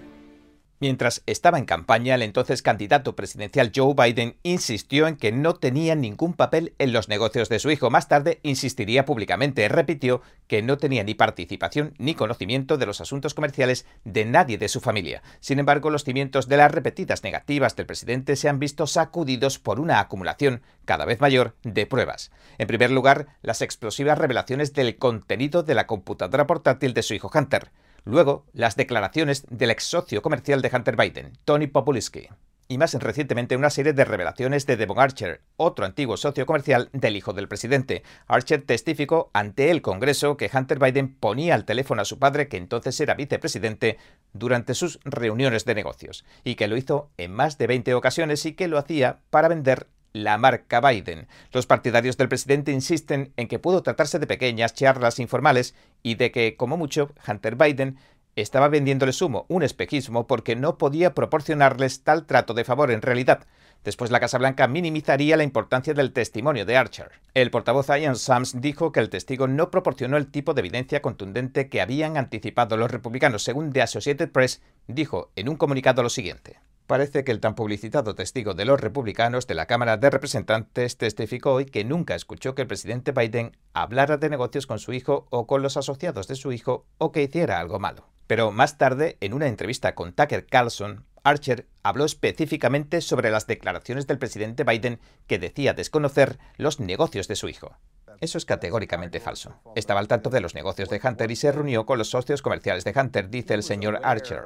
Mientras 0.82 1.22
estaba 1.26 1.58
en 1.58 1.66
campaña, 1.66 2.14
el 2.14 2.22
entonces 2.22 2.62
candidato 2.62 3.14
presidencial 3.14 3.70
Joe 3.76 3.92
Biden 3.94 4.38
insistió 4.42 5.08
en 5.08 5.16
que 5.16 5.30
no 5.30 5.52
tenía 5.56 5.94
ningún 5.94 6.32
papel 6.32 6.72
en 6.78 6.94
los 6.94 7.06
negocios 7.06 7.50
de 7.50 7.58
su 7.58 7.70
hijo. 7.70 7.90
Más 7.90 8.08
tarde 8.08 8.40
insistiría 8.42 9.04
públicamente, 9.04 9.68
repitió 9.68 10.22
que 10.46 10.62
no 10.62 10.78
tenía 10.78 11.04
ni 11.04 11.12
participación 11.12 11.92
ni 11.98 12.14
conocimiento 12.14 12.78
de 12.78 12.86
los 12.86 13.02
asuntos 13.02 13.34
comerciales 13.34 13.84
de 14.04 14.24
nadie 14.24 14.56
de 14.56 14.70
su 14.70 14.80
familia. 14.80 15.22
Sin 15.40 15.58
embargo, 15.58 15.90
los 15.90 16.04
cimientos 16.04 16.48
de 16.48 16.56
las 16.56 16.72
repetidas 16.72 17.24
negativas 17.24 17.76
del 17.76 17.84
presidente 17.84 18.34
se 18.34 18.48
han 18.48 18.58
visto 18.58 18.86
sacudidos 18.86 19.58
por 19.58 19.80
una 19.80 20.00
acumulación 20.00 20.62
cada 20.86 21.04
vez 21.04 21.20
mayor 21.20 21.56
de 21.62 21.84
pruebas. 21.84 22.30
En 22.56 22.66
primer 22.66 22.90
lugar, 22.90 23.26
las 23.42 23.60
explosivas 23.60 24.16
revelaciones 24.16 24.72
del 24.72 24.96
contenido 24.96 25.62
de 25.62 25.74
la 25.74 25.86
computadora 25.86 26.46
portátil 26.46 26.94
de 26.94 27.02
su 27.02 27.12
hijo 27.12 27.30
Hunter. 27.34 27.70
Luego, 28.04 28.46
las 28.52 28.76
declaraciones 28.76 29.44
del 29.50 29.70
ex 29.70 29.84
socio 29.84 30.22
comercial 30.22 30.62
de 30.62 30.70
Hunter 30.72 30.96
Biden, 30.96 31.32
Tony 31.44 31.66
Populisky. 31.66 32.28
Y 32.68 32.78
más 32.78 32.94
recientemente 32.94 33.56
una 33.56 33.68
serie 33.68 33.92
de 33.92 34.04
revelaciones 34.04 34.64
de 34.64 34.76
Devon 34.76 35.00
Archer, 35.00 35.40
otro 35.56 35.84
antiguo 35.84 36.16
socio 36.16 36.46
comercial 36.46 36.88
del 36.92 37.16
hijo 37.16 37.32
del 37.32 37.48
presidente. 37.48 38.04
Archer 38.28 38.62
testificó 38.62 39.28
ante 39.32 39.72
el 39.72 39.82
Congreso 39.82 40.36
que 40.36 40.48
Hunter 40.54 40.78
Biden 40.78 41.16
ponía 41.16 41.56
al 41.56 41.64
teléfono 41.64 42.02
a 42.02 42.04
su 42.04 42.20
padre, 42.20 42.46
que 42.46 42.58
entonces 42.58 43.00
era 43.00 43.14
vicepresidente, 43.14 43.98
durante 44.32 44.74
sus 44.74 45.00
reuniones 45.04 45.64
de 45.64 45.74
negocios, 45.74 46.24
y 46.44 46.54
que 46.54 46.68
lo 46.68 46.76
hizo 46.76 47.10
en 47.16 47.32
más 47.32 47.58
de 47.58 47.66
20 47.66 47.92
ocasiones 47.94 48.46
y 48.46 48.52
que 48.52 48.68
lo 48.68 48.78
hacía 48.78 49.18
para 49.30 49.48
vender 49.48 49.88
la 50.12 50.38
marca 50.38 50.80
Biden. 50.80 51.28
Los 51.52 51.66
partidarios 51.66 52.16
del 52.16 52.28
presidente 52.28 52.72
insisten 52.72 53.32
en 53.36 53.48
que 53.48 53.58
pudo 53.58 53.82
tratarse 53.82 54.18
de 54.18 54.26
pequeñas 54.26 54.74
charlas 54.74 55.18
informales 55.18 55.74
y 56.02 56.16
de 56.16 56.30
que, 56.30 56.56
como 56.56 56.76
mucho, 56.76 57.10
Hunter 57.26 57.56
Biden 57.56 57.98
estaba 58.36 58.68
vendiéndoles 58.68 59.20
humo, 59.22 59.46
un 59.48 59.62
espejismo, 59.62 60.26
porque 60.26 60.56
no 60.56 60.78
podía 60.78 61.14
proporcionarles 61.14 62.04
tal 62.04 62.26
trato 62.26 62.54
de 62.54 62.64
favor 62.64 62.90
en 62.90 63.02
realidad. 63.02 63.46
Después 63.84 64.10
la 64.10 64.20
Casa 64.20 64.38
Blanca 64.38 64.68
minimizaría 64.68 65.38
la 65.38 65.42
importancia 65.42 65.94
del 65.94 66.12
testimonio 66.12 66.66
de 66.66 66.76
Archer. 66.76 67.12
El 67.32 67.50
portavoz 67.50 67.88
Ian 67.88 68.16
Sams 68.16 68.60
dijo 68.60 68.92
que 68.92 69.00
el 69.00 69.08
testigo 69.08 69.48
no 69.48 69.70
proporcionó 69.70 70.18
el 70.18 70.30
tipo 70.30 70.52
de 70.52 70.60
evidencia 70.60 71.00
contundente 71.00 71.68
que 71.68 71.80
habían 71.80 72.18
anticipado 72.18 72.76
los 72.76 72.90
republicanos. 72.90 73.42
Según 73.42 73.72
The 73.72 73.82
Associated 73.82 74.30
Press, 74.30 74.60
dijo 74.86 75.32
en 75.34 75.48
un 75.48 75.56
comunicado 75.56 76.02
lo 76.02 76.10
siguiente. 76.10 76.58
Parece 76.90 77.22
que 77.22 77.30
el 77.30 77.38
tan 77.38 77.54
publicitado 77.54 78.16
testigo 78.16 78.54
de 78.54 78.64
los 78.64 78.80
republicanos 78.80 79.46
de 79.46 79.54
la 79.54 79.66
Cámara 79.66 79.96
de 79.96 80.10
Representantes 80.10 80.96
testificó 80.96 81.52
hoy 81.52 81.66
que 81.66 81.84
nunca 81.84 82.16
escuchó 82.16 82.56
que 82.56 82.62
el 82.62 82.66
presidente 82.66 83.12
Biden 83.12 83.56
hablara 83.74 84.16
de 84.16 84.28
negocios 84.28 84.66
con 84.66 84.80
su 84.80 84.92
hijo 84.92 85.28
o 85.30 85.46
con 85.46 85.62
los 85.62 85.76
asociados 85.76 86.26
de 86.26 86.34
su 86.34 86.50
hijo 86.50 86.86
o 86.98 87.12
que 87.12 87.22
hiciera 87.22 87.60
algo 87.60 87.78
malo. 87.78 88.08
Pero 88.26 88.50
más 88.50 88.76
tarde, 88.76 89.18
en 89.20 89.34
una 89.34 89.46
entrevista 89.46 89.94
con 89.94 90.12
Tucker 90.14 90.46
Carlson, 90.46 91.06
Archer 91.22 91.68
habló 91.84 92.04
específicamente 92.04 93.02
sobre 93.02 93.30
las 93.30 93.46
declaraciones 93.46 94.08
del 94.08 94.18
presidente 94.18 94.64
Biden 94.64 94.98
que 95.28 95.38
decía 95.38 95.74
desconocer 95.74 96.40
los 96.56 96.80
negocios 96.80 97.28
de 97.28 97.36
su 97.36 97.48
hijo. 97.48 97.76
Eso 98.20 98.36
es 98.36 98.44
categóricamente 98.44 99.18
falso. 99.18 99.60
Estaba 99.74 100.00
al 100.00 100.08
tanto 100.08 100.28
de 100.28 100.40
los 100.40 100.54
negocios 100.54 100.90
de 100.90 101.00
Hunter 101.02 101.30
y 101.30 101.36
se 101.36 101.52
reunió 101.52 101.86
con 101.86 101.96
los 101.96 102.10
socios 102.10 102.42
comerciales 102.42 102.84
de 102.84 102.92
Hunter, 102.94 103.30
dice 103.30 103.54
el 103.54 103.62
señor 103.62 104.00
Archer. 104.02 104.44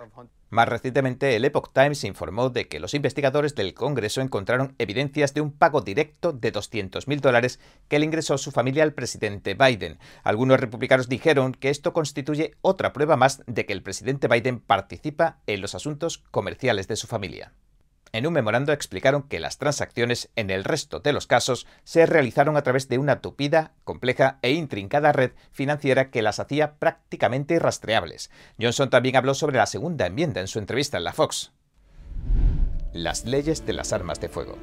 Más 0.51 0.69
recientemente, 0.69 1.35
el 1.35 1.45
Epoch 1.45 1.73
Times 1.73 2.05
informó 2.05 2.51
de 2.51 2.69
que 2.69 2.79
los 2.79 2.95
investigadores 2.95 3.57
del 3.57 3.75
Congreso 3.75 4.21
encontraron 4.21 4.77
evidencias 4.79 5.35
de 5.35 5.41
un 5.41 5.51
pago 5.51 5.81
directo 5.81 6.33
de 6.33 6.53
200.000 6.53 7.21
dólares 7.21 7.59
que 7.89 7.99
le 7.99 8.05
ingresó 8.05 8.39
su 8.39 8.53
familia 8.53 8.85
al 8.85 8.93
presidente 8.93 9.55
Biden. 9.55 9.99
Algunos 10.23 10.61
republicanos 10.61 11.09
dijeron 11.09 11.53
que 11.53 11.71
esto 11.71 11.93
constituye 11.93 12.55
otra 12.61 12.93
prueba 12.93 13.17
más 13.17 13.43
de 13.49 13.67
que 13.67 13.73
el 13.73 13.83
presidente 13.83 14.29
Biden 14.29 14.61
participa 14.61 15.39
en 15.49 15.61
los 15.61 15.75
asuntos 15.75 16.19
comerciales 16.31 16.87
de 16.87 16.95
su 16.95 17.09
familia. 17.09 17.53
En 18.15 18.29
un 18.29 18.33
memorando 18.33 18.73
explicaron 18.73 19.25
que 19.25 19.41
las 19.41 19.59
transacciones 19.59 20.31
en 20.37 20.51
el 20.51 20.63
resto 20.63 21.01
de 21.01 21.13
los 21.13 21.27
casos 21.27 21.67
se 21.83 22.07
realizaron 22.07 22.57
a 22.57 22.63
través 22.63 22.89
de 22.89 22.99
una 22.99 23.21
tupida, 23.21 23.73
compleja 23.83 24.39
e 24.43 24.53
intrincada 24.53 25.11
red 25.11 25.33
financiera 25.51 26.13
que 26.13 26.23
las 26.23 26.39
hacía 26.39 26.77
prácticamente 26.77 27.55
irrastreables. 27.55 28.31
Johnson 28.57 28.89
también 28.89 29.17
habló 29.17 29.35
sobre 29.35 29.57
la 29.57 29.67
segunda 29.67 30.07
enmienda 30.07 30.41
en 30.41 30.47
su 30.47 30.61
entrevista 30.61 30.97
en 30.97 31.03
la 31.03 31.13
Fox. 31.13 31.51
Las 32.93 33.25
leyes 33.25 33.67
de 33.67 33.73
las 33.73 33.93
armas 33.93 34.21
de 34.21 34.29
fuego. 34.29 34.59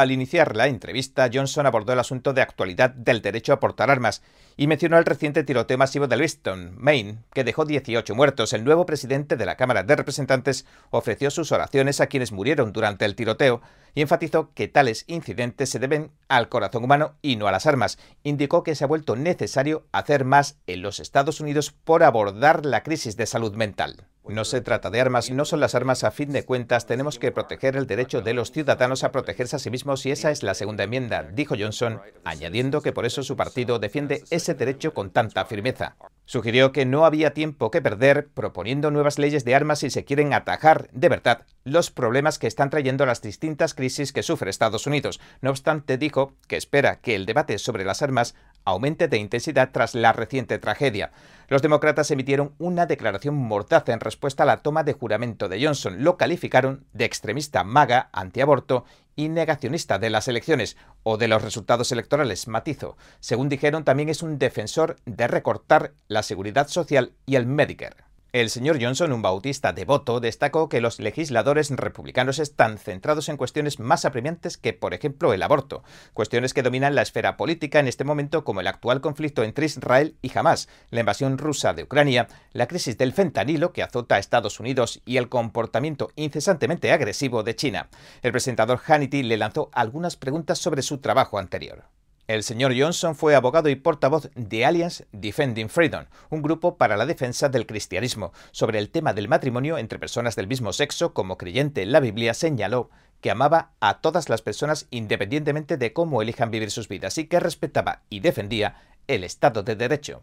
Al 0.00 0.10
iniciar 0.10 0.56
la 0.56 0.66
entrevista, 0.66 1.30
Johnson 1.32 1.66
abordó 1.66 1.92
el 1.92 2.00
asunto 2.00 2.32
de 2.32 2.42
actualidad 2.42 2.90
del 2.90 3.22
derecho 3.22 3.52
a 3.52 3.60
portar 3.60 3.92
armas 3.92 4.22
y 4.56 4.66
mencionó 4.66 4.98
el 4.98 5.04
reciente 5.04 5.44
tiroteo 5.44 5.78
masivo 5.78 6.08
de 6.08 6.16
Lewiston, 6.16 6.74
Maine, 6.76 7.18
que 7.32 7.44
dejó 7.44 7.64
18 7.64 8.12
muertos. 8.16 8.52
El 8.54 8.64
nuevo 8.64 8.86
presidente 8.86 9.36
de 9.36 9.46
la 9.46 9.56
Cámara 9.56 9.84
de 9.84 9.94
Representantes 9.94 10.66
ofreció 10.90 11.30
sus 11.30 11.52
oraciones 11.52 12.00
a 12.00 12.08
quienes 12.08 12.32
murieron 12.32 12.72
durante 12.72 13.04
el 13.04 13.14
tiroteo 13.14 13.62
y 13.94 14.00
enfatizó 14.00 14.50
que 14.52 14.66
tales 14.66 15.04
incidentes 15.06 15.70
se 15.70 15.78
deben 15.78 16.10
al 16.26 16.48
corazón 16.48 16.82
humano 16.82 17.14
y 17.22 17.36
no 17.36 17.46
a 17.46 17.52
las 17.52 17.66
armas. 17.66 17.96
Indicó 18.24 18.64
que 18.64 18.74
se 18.74 18.82
ha 18.82 18.88
vuelto 18.88 19.14
necesario 19.14 19.86
hacer 19.92 20.24
más 20.24 20.58
en 20.66 20.82
los 20.82 20.98
Estados 20.98 21.38
Unidos 21.38 21.70
por 21.70 22.02
abordar 22.02 22.66
la 22.66 22.82
crisis 22.82 23.16
de 23.16 23.26
salud 23.26 23.54
mental. 23.54 24.08
No 24.26 24.46
se 24.46 24.62
trata 24.62 24.88
de 24.90 25.02
armas, 25.02 25.30
no 25.30 25.44
son 25.44 25.60
las 25.60 25.74
armas 25.74 26.02
a 26.02 26.10
fin 26.10 26.32
de 26.32 26.46
cuentas, 26.46 26.86
tenemos 26.86 27.18
que 27.18 27.30
proteger 27.30 27.76
el 27.76 27.86
derecho 27.86 28.22
de 28.22 28.32
los 28.32 28.52
ciudadanos 28.52 29.04
a 29.04 29.12
protegerse 29.12 29.56
a 29.56 29.58
sí 29.58 29.70
mismos 29.70 30.06
y 30.06 30.12
esa 30.12 30.30
es 30.30 30.42
la 30.42 30.54
segunda 30.54 30.84
enmienda, 30.84 31.24
dijo 31.24 31.56
Johnson, 31.58 32.00
añadiendo 32.24 32.80
que 32.80 32.92
por 32.92 33.04
eso 33.04 33.22
su 33.22 33.36
partido 33.36 33.78
defiende 33.78 34.24
ese 34.30 34.54
derecho 34.54 34.94
con 34.94 35.10
tanta 35.10 35.44
firmeza. 35.44 35.96
Sugirió 36.24 36.72
que 36.72 36.86
no 36.86 37.04
había 37.04 37.34
tiempo 37.34 37.70
que 37.70 37.82
perder 37.82 38.28
proponiendo 38.28 38.90
nuevas 38.90 39.18
leyes 39.18 39.44
de 39.44 39.54
armas 39.54 39.80
si 39.80 39.90
se 39.90 40.06
quieren 40.06 40.32
atajar 40.32 40.88
de 40.92 41.10
verdad 41.10 41.42
los 41.64 41.90
problemas 41.90 42.38
que 42.38 42.46
están 42.46 42.70
trayendo 42.70 43.04
las 43.04 43.20
distintas 43.20 43.74
crisis 43.74 44.12
que 44.14 44.22
sufre 44.22 44.48
Estados 44.48 44.86
Unidos. 44.86 45.20
No 45.42 45.50
obstante, 45.50 45.98
dijo 45.98 46.32
que 46.48 46.56
espera 46.56 46.96
que 46.96 47.14
el 47.14 47.26
debate 47.26 47.58
sobre 47.58 47.84
las 47.84 48.00
armas 48.00 48.34
aumente 48.64 49.08
de 49.08 49.18
intensidad 49.18 49.70
tras 49.70 49.94
la 49.94 50.14
reciente 50.14 50.58
tragedia. 50.58 51.12
Los 51.48 51.62
demócratas 51.62 52.10
emitieron 52.10 52.54
una 52.58 52.86
declaración 52.86 53.34
mortaza 53.34 53.92
en 53.92 54.00
respuesta 54.00 54.44
a 54.44 54.46
la 54.46 54.62
toma 54.62 54.84
de 54.84 54.94
juramento 54.94 55.48
de 55.48 55.64
Johnson. 55.64 56.02
Lo 56.02 56.16
calificaron 56.16 56.86
de 56.92 57.04
extremista 57.04 57.64
maga, 57.64 58.08
antiaborto 58.12 58.84
y 59.16 59.28
negacionista 59.28 59.98
de 59.98 60.10
las 60.10 60.28
elecciones 60.28 60.76
o 61.02 61.16
de 61.16 61.28
los 61.28 61.42
resultados 61.42 61.92
electorales, 61.92 62.48
matizo. 62.48 62.96
Según 63.20 63.48
dijeron, 63.48 63.84
también 63.84 64.08
es 64.08 64.22
un 64.22 64.38
defensor 64.38 64.96
de 65.04 65.28
recortar 65.28 65.92
la 66.08 66.22
seguridad 66.22 66.68
social 66.68 67.12
y 67.26 67.36
el 67.36 67.46
Medicare. 67.46 68.13
El 68.34 68.50
señor 68.50 68.82
Johnson, 68.82 69.12
un 69.12 69.22
bautista 69.22 69.72
devoto, 69.72 70.18
destacó 70.18 70.68
que 70.68 70.80
los 70.80 70.98
legisladores 70.98 71.70
republicanos 71.70 72.40
están 72.40 72.78
centrados 72.78 73.28
en 73.28 73.36
cuestiones 73.36 73.78
más 73.78 74.04
apremiantes 74.04 74.58
que, 74.58 74.72
por 74.72 74.92
ejemplo, 74.92 75.32
el 75.32 75.40
aborto, 75.44 75.84
cuestiones 76.14 76.52
que 76.52 76.64
dominan 76.64 76.96
la 76.96 77.02
esfera 77.02 77.36
política 77.36 77.78
en 77.78 77.86
este 77.86 78.02
momento 78.02 78.42
como 78.42 78.60
el 78.60 78.66
actual 78.66 79.00
conflicto 79.00 79.44
entre 79.44 79.66
Israel 79.66 80.16
y 80.20 80.36
Hamas, 80.36 80.68
la 80.90 80.98
invasión 80.98 81.38
rusa 81.38 81.74
de 81.74 81.84
Ucrania, 81.84 82.26
la 82.52 82.66
crisis 82.66 82.98
del 82.98 83.12
fentanilo 83.12 83.72
que 83.72 83.84
azota 83.84 84.16
a 84.16 84.18
Estados 84.18 84.58
Unidos 84.58 85.00
y 85.04 85.18
el 85.18 85.28
comportamiento 85.28 86.10
incesantemente 86.16 86.90
agresivo 86.90 87.44
de 87.44 87.54
China. 87.54 87.88
El 88.20 88.32
presentador 88.32 88.80
Hannity 88.84 89.22
le 89.22 89.36
lanzó 89.36 89.70
algunas 89.72 90.16
preguntas 90.16 90.58
sobre 90.58 90.82
su 90.82 90.98
trabajo 90.98 91.38
anterior. 91.38 91.84
El 92.26 92.42
señor 92.42 92.72
Johnson 92.74 93.14
fue 93.14 93.34
abogado 93.34 93.68
y 93.68 93.74
portavoz 93.74 94.30
de 94.34 94.64
Alliance 94.64 95.06
Defending 95.12 95.68
Freedom, 95.68 96.06
un 96.30 96.40
grupo 96.40 96.78
para 96.78 96.96
la 96.96 97.04
defensa 97.04 97.50
del 97.50 97.66
cristianismo. 97.66 98.32
Sobre 98.50 98.78
el 98.78 98.88
tema 98.88 99.12
del 99.12 99.28
matrimonio 99.28 99.76
entre 99.76 99.98
personas 99.98 100.34
del 100.34 100.46
mismo 100.46 100.72
sexo, 100.72 101.12
como 101.12 101.36
creyente 101.36 101.82
en 101.82 101.92
la 101.92 102.00
Biblia, 102.00 102.32
señaló 102.32 102.88
que 103.20 103.30
amaba 103.30 103.72
a 103.80 104.00
todas 104.00 104.30
las 104.30 104.40
personas 104.40 104.86
independientemente 104.90 105.76
de 105.76 105.92
cómo 105.92 106.22
elijan 106.22 106.50
vivir 106.50 106.70
sus 106.70 106.88
vidas 106.88 107.18
y 107.18 107.26
que 107.26 107.40
respetaba 107.40 108.04
y 108.08 108.20
defendía 108.20 108.76
el 109.06 109.22
Estado 109.22 109.62
de 109.62 109.76
Derecho. 109.76 110.22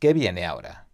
¿Qué 0.00 0.12
viene 0.12 0.44
ahora? 0.44 0.88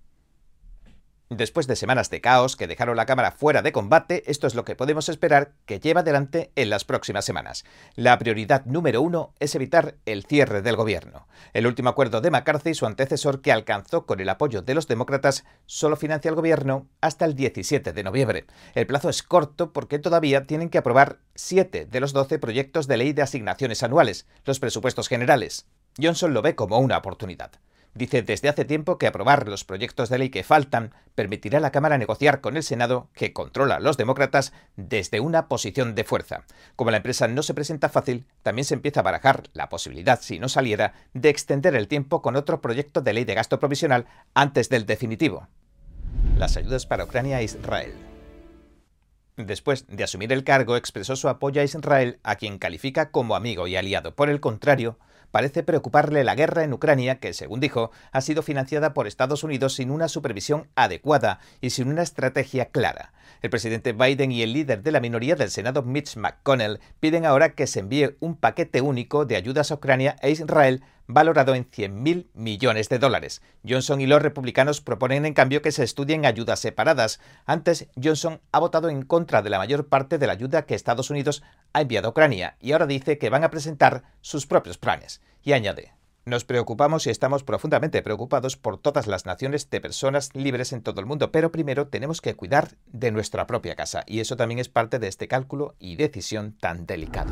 Después 1.30 1.66
de 1.66 1.76
semanas 1.76 2.08
de 2.08 2.22
caos 2.22 2.56
que 2.56 2.66
dejaron 2.66 2.96
la 2.96 3.04
Cámara 3.04 3.32
fuera 3.32 3.60
de 3.60 3.70
combate, 3.70 4.22
esto 4.30 4.46
es 4.46 4.54
lo 4.54 4.64
que 4.64 4.76
podemos 4.76 5.10
esperar 5.10 5.52
que 5.66 5.78
lleve 5.78 6.00
adelante 6.00 6.52
en 6.56 6.70
las 6.70 6.86
próximas 6.86 7.26
semanas. 7.26 7.66
La 7.96 8.18
prioridad 8.18 8.64
número 8.64 9.02
uno 9.02 9.34
es 9.38 9.54
evitar 9.54 9.96
el 10.06 10.24
cierre 10.24 10.62
del 10.62 10.76
gobierno. 10.76 11.28
El 11.52 11.66
último 11.66 11.90
acuerdo 11.90 12.22
de 12.22 12.30
McCarthy, 12.30 12.72
su 12.72 12.86
antecesor, 12.86 13.42
que 13.42 13.52
alcanzó 13.52 14.06
con 14.06 14.20
el 14.20 14.28
apoyo 14.30 14.62
de 14.62 14.74
los 14.74 14.88
demócratas, 14.88 15.44
solo 15.66 15.96
financia 15.96 16.30
el 16.30 16.34
gobierno 16.34 16.88
hasta 17.02 17.26
el 17.26 17.34
17 17.34 17.92
de 17.92 18.02
noviembre. 18.02 18.46
El 18.74 18.86
plazo 18.86 19.10
es 19.10 19.22
corto 19.22 19.74
porque 19.74 19.98
todavía 19.98 20.44
tienen 20.46 20.70
que 20.70 20.78
aprobar 20.78 21.18
siete 21.34 21.84
de 21.84 22.00
los 22.00 22.14
12 22.14 22.38
proyectos 22.38 22.86
de 22.86 22.96
ley 22.96 23.12
de 23.12 23.20
asignaciones 23.20 23.82
anuales, 23.82 24.26
los 24.46 24.60
presupuestos 24.60 25.08
generales. 25.08 25.66
Johnson 26.00 26.32
lo 26.32 26.40
ve 26.40 26.54
como 26.54 26.78
una 26.78 26.96
oportunidad. 26.96 27.50
Dice 27.94 28.22
desde 28.22 28.48
hace 28.48 28.64
tiempo 28.64 28.98
que 28.98 29.06
aprobar 29.06 29.48
los 29.48 29.64
proyectos 29.64 30.08
de 30.08 30.18
ley 30.18 30.30
que 30.30 30.44
faltan 30.44 30.92
permitirá 31.14 31.58
a 31.58 31.60
la 31.60 31.72
Cámara 31.72 31.98
negociar 31.98 32.40
con 32.40 32.56
el 32.56 32.62
Senado, 32.62 33.08
que 33.12 33.32
controla 33.32 33.76
a 33.76 33.80
los 33.80 33.96
demócratas, 33.96 34.52
desde 34.76 35.20
una 35.20 35.48
posición 35.48 35.94
de 35.94 36.04
fuerza. 36.04 36.44
Como 36.76 36.90
la 36.90 36.98
empresa 36.98 37.26
no 37.26 37.42
se 37.42 37.54
presenta 37.54 37.88
fácil, 37.88 38.26
también 38.42 38.64
se 38.64 38.74
empieza 38.74 39.00
a 39.00 39.04
barajar 39.04 39.44
la 39.52 39.68
posibilidad, 39.68 40.20
si 40.20 40.38
no 40.38 40.48
saliera, 40.48 40.94
de 41.14 41.28
extender 41.28 41.74
el 41.74 41.88
tiempo 41.88 42.22
con 42.22 42.36
otro 42.36 42.60
proyecto 42.60 43.00
de 43.00 43.12
ley 43.14 43.24
de 43.24 43.34
gasto 43.34 43.58
provisional 43.58 44.06
antes 44.34 44.68
del 44.68 44.86
definitivo. 44.86 45.48
Las 46.36 46.56
ayudas 46.56 46.86
para 46.86 47.04
Ucrania 47.04 47.40
e 47.40 47.44
Israel. 47.44 47.92
Después 49.36 49.86
de 49.86 50.02
asumir 50.02 50.32
el 50.32 50.42
cargo, 50.42 50.76
expresó 50.76 51.14
su 51.14 51.28
apoyo 51.28 51.60
a 51.60 51.64
Israel, 51.64 52.18
a 52.24 52.34
quien 52.36 52.58
califica 52.58 53.10
como 53.10 53.36
amigo 53.36 53.68
y 53.68 53.76
aliado. 53.76 54.14
Por 54.14 54.30
el 54.30 54.40
contrario, 54.40 54.98
parece 55.30 55.62
preocuparle 55.62 56.24
la 56.24 56.34
guerra 56.34 56.64
en 56.64 56.72
Ucrania, 56.72 57.18
que, 57.18 57.32
según 57.32 57.60
dijo, 57.60 57.90
ha 58.12 58.20
sido 58.20 58.42
financiada 58.42 58.94
por 58.94 59.06
Estados 59.06 59.44
Unidos 59.44 59.74
sin 59.74 59.90
una 59.90 60.08
supervisión 60.08 60.68
adecuada 60.74 61.40
y 61.60 61.70
sin 61.70 61.88
una 61.88 62.02
estrategia 62.02 62.66
clara. 62.66 63.12
El 63.42 63.50
presidente 63.50 63.92
Biden 63.92 64.32
y 64.32 64.42
el 64.42 64.52
líder 64.52 64.82
de 64.82 64.92
la 64.92 65.00
minoría 65.00 65.36
del 65.36 65.50
Senado, 65.50 65.82
Mitch 65.82 66.16
McConnell, 66.16 66.80
piden 67.00 67.24
ahora 67.24 67.54
que 67.54 67.66
se 67.66 67.80
envíe 67.80 68.16
un 68.20 68.36
paquete 68.36 68.80
único 68.80 69.24
de 69.24 69.36
ayudas 69.36 69.70
a 69.70 69.74
Ucrania 69.74 70.16
e 70.22 70.30
Israel 70.30 70.82
valorado 71.08 71.54
en 71.54 71.68
100.000 71.68 72.28
millones 72.34 72.88
de 72.90 72.98
dólares. 72.98 73.40
Johnson 73.66 74.00
y 74.00 74.06
los 74.06 74.22
republicanos 74.22 74.80
proponen 74.80 75.24
en 75.24 75.34
cambio 75.34 75.62
que 75.62 75.72
se 75.72 75.82
estudien 75.82 76.26
ayudas 76.26 76.60
separadas. 76.60 77.18
Antes, 77.46 77.88
Johnson 78.00 78.40
ha 78.52 78.60
votado 78.60 78.90
en 78.90 79.02
contra 79.02 79.42
de 79.42 79.50
la 79.50 79.58
mayor 79.58 79.88
parte 79.88 80.18
de 80.18 80.26
la 80.26 80.34
ayuda 80.34 80.66
que 80.66 80.74
Estados 80.74 81.10
Unidos 81.10 81.42
ha 81.72 81.80
enviado 81.80 82.08
a 82.08 82.10
Ucrania 82.10 82.56
y 82.60 82.72
ahora 82.72 82.86
dice 82.86 83.18
que 83.18 83.30
van 83.30 83.42
a 83.42 83.50
presentar 83.50 84.04
sus 84.20 84.46
propios 84.46 84.76
planes. 84.76 85.22
Y 85.42 85.52
añade, 85.52 85.92
nos 86.28 86.44
preocupamos 86.44 87.06
y 87.06 87.10
estamos 87.10 87.42
profundamente 87.42 88.02
preocupados 88.02 88.56
por 88.56 88.78
todas 88.78 89.06
las 89.06 89.26
naciones 89.26 89.70
de 89.70 89.80
personas 89.80 90.30
libres 90.34 90.72
en 90.72 90.82
todo 90.82 91.00
el 91.00 91.06
mundo, 91.06 91.32
pero 91.32 91.50
primero 91.50 91.88
tenemos 91.88 92.20
que 92.20 92.34
cuidar 92.34 92.70
de 92.86 93.10
nuestra 93.10 93.46
propia 93.46 93.74
casa 93.74 94.04
y 94.06 94.20
eso 94.20 94.36
también 94.36 94.58
es 94.58 94.68
parte 94.68 94.98
de 94.98 95.08
este 95.08 95.28
cálculo 95.28 95.74
y 95.78 95.96
decisión 95.96 96.52
tan 96.52 96.86
delicado. 96.86 97.30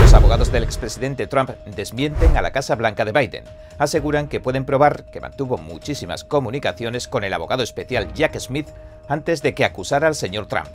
Los 0.00 0.14
abogados 0.14 0.52
del 0.52 0.62
expresidente 0.62 1.26
Trump 1.26 1.50
desmienten 1.74 2.36
a 2.36 2.42
la 2.42 2.52
Casa 2.52 2.76
Blanca 2.76 3.04
de 3.04 3.12
Biden. 3.12 3.44
Aseguran 3.78 4.28
que 4.28 4.40
pueden 4.40 4.64
probar 4.64 5.10
que 5.10 5.20
mantuvo 5.20 5.58
muchísimas 5.58 6.24
comunicaciones 6.24 7.08
con 7.08 7.24
el 7.24 7.32
abogado 7.32 7.62
especial 7.62 8.12
Jack 8.14 8.38
Smith 8.38 8.68
antes 9.08 9.42
de 9.42 9.54
que 9.54 9.64
acusara 9.64 10.06
al 10.06 10.14
señor 10.14 10.46
Trump. 10.46 10.68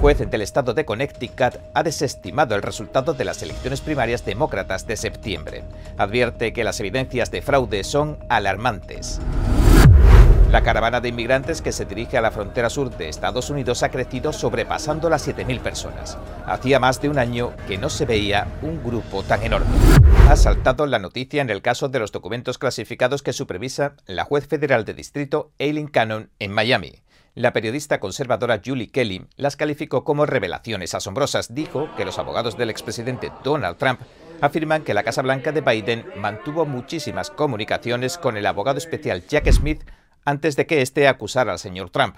Juez 0.00 0.30
del 0.30 0.40
estado 0.40 0.72
de 0.72 0.86
Connecticut 0.86 1.58
ha 1.74 1.82
desestimado 1.82 2.54
el 2.54 2.62
resultado 2.62 3.12
de 3.12 3.26
las 3.26 3.42
elecciones 3.42 3.82
primarias 3.82 4.24
demócratas 4.24 4.86
de 4.86 4.96
septiembre. 4.96 5.62
Advierte 5.98 6.54
que 6.54 6.64
las 6.64 6.80
evidencias 6.80 7.30
de 7.30 7.42
fraude 7.42 7.84
son 7.84 8.16
alarmantes. 8.30 9.20
La 10.50 10.62
caravana 10.62 11.02
de 11.02 11.10
inmigrantes 11.10 11.60
que 11.60 11.70
se 11.70 11.84
dirige 11.84 12.16
a 12.16 12.22
la 12.22 12.30
frontera 12.30 12.70
sur 12.70 12.96
de 12.96 13.10
Estados 13.10 13.50
Unidos 13.50 13.82
ha 13.82 13.90
crecido 13.90 14.32
sobrepasando 14.32 15.10
las 15.10 15.28
7.000 15.28 15.60
personas. 15.60 16.16
Hacía 16.46 16.80
más 16.80 17.02
de 17.02 17.10
un 17.10 17.18
año 17.18 17.52
que 17.68 17.76
no 17.76 17.90
se 17.90 18.06
veía 18.06 18.48
un 18.62 18.82
grupo 18.82 19.22
tan 19.22 19.42
enorme. 19.42 19.70
Ha 20.30 20.36
saltado 20.36 20.86
la 20.86 20.98
noticia 20.98 21.42
en 21.42 21.50
el 21.50 21.60
caso 21.60 21.90
de 21.90 21.98
los 21.98 22.10
documentos 22.10 22.56
clasificados 22.56 23.22
que 23.22 23.34
supervisa 23.34 23.96
la 24.06 24.24
juez 24.24 24.48
federal 24.48 24.86
de 24.86 24.94
distrito 24.94 25.52
Eileen 25.58 25.88
Cannon 25.88 26.30
en 26.38 26.52
Miami. 26.52 27.02
La 27.40 27.54
periodista 27.54 28.00
conservadora 28.00 28.60
Julie 28.62 28.90
Kelly 28.90 29.26
las 29.36 29.56
calificó 29.56 30.04
como 30.04 30.26
revelaciones 30.26 30.94
asombrosas. 30.94 31.54
Dijo 31.54 31.88
que 31.96 32.04
los 32.04 32.18
abogados 32.18 32.58
del 32.58 32.68
expresidente 32.68 33.32
Donald 33.42 33.78
Trump 33.78 33.98
afirman 34.42 34.82
que 34.82 34.92
la 34.92 35.04
Casa 35.04 35.22
Blanca 35.22 35.50
de 35.50 35.62
Biden 35.62 36.04
mantuvo 36.16 36.66
muchísimas 36.66 37.30
comunicaciones 37.30 38.18
con 38.18 38.36
el 38.36 38.44
abogado 38.44 38.76
especial 38.76 39.24
Jack 39.26 39.50
Smith 39.52 39.84
antes 40.26 40.54
de 40.54 40.66
que 40.66 40.82
éste 40.82 41.08
acusara 41.08 41.52
al 41.52 41.58
señor 41.58 41.88
Trump, 41.88 42.16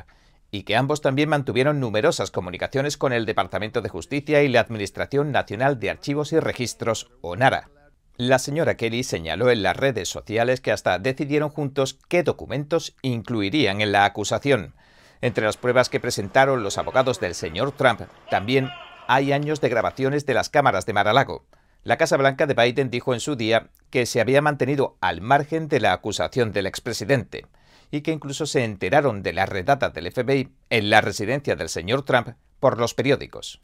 y 0.50 0.64
que 0.64 0.74
ambos 0.74 1.02
también 1.02 1.28
mantuvieron 1.28 1.78
numerosas 1.78 2.32
comunicaciones 2.32 2.96
con 2.96 3.12
el 3.12 3.24
Departamento 3.24 3.80
de 3.80 3.90
Justicia 3.90 4.42
y 4.42 4.48
la 4.48 4.58
Administración 4.58 5.30
Nacional 5.30 5.78
de 5.78 5.90
Archivos 5.90 6.32
y 6.32 6.40
Registros, 6.40 7.12
o 7.20 7.36
NARA. 7.36 7.70
La 8.16 8.40
señora 8.40 8.76
Kelly 8.76 9.04
señaló 9.04 9.50
en 9.50 9.62
las 9.62 9.76
redes 9.76 10.08
sociales 10.08 10.60
que 10.60 10.72
hasta 10.72 10.98
decidieron 10.98 11.50
juntos 11.50 12.00
qué 12.08 12.24
documentos 12.24 12.96
incluirían 13.02 13.80
en 13.80 13.92
la 13.92 14.04
acusación. 14.04 14.74
Entre 15.22 15.44
las 15.44 15.56
pruebas 15.56 15.88
que 15.88 16.00
presentaron 16.00 16.64
los 16.64 16.78
abogados 16.78 17.20
del 17.20 17.36
señor 17.36 17.70
Trump, 17.70 18.00
también 18.28 18.70
hay 19.06 19.32
años 19.32 19.60
de 19.60 19.68
grabaciones 19.68 20.26
de 20.26 20.34
las 20.34 20.50
cámaras 20.50 20.84
de 20.84 20.92
Mar-a-Lago. 20.92 21.46
La 21.84 21.96
Casa 21.96 22.16
Blanca 22.16 22.46
de 22.46 22.54
Biden 22.54 22.90
dijo 22.90 23.14
en 23.14 23.20
su 23.20 23.36
día 23.36 23.70
que 23.90 24.04
se 24.04 24.20
había 24.20 24.42
mantenido 24.42 24.96
al 25.00 25.20
margen 25.20 25.68
de 25.68 25.78
la 25.78 25.92
acusación 25.92 26.52
del 26.52 26.66
expresidente 26.66 27.46
y 27.92 28.00
que 28.00 28.10
incluso 28.10 28.46
se 28.46 28.64
enteraron 28.64 29.22
de 29.22 29.32
la 29.32 29.46
redata 29.46 29.90
del 29.90 30.10
FBI 30.10 30.48
en 30.70 30.90
la 30.90 31.00
residencia 31.00 31.54
del 31.54 31.68
señor 31.68 32.04
Trump 32.04 32.30
por 32.58 32.78
los 32.78 32.94
periódicos. 32.94 33.60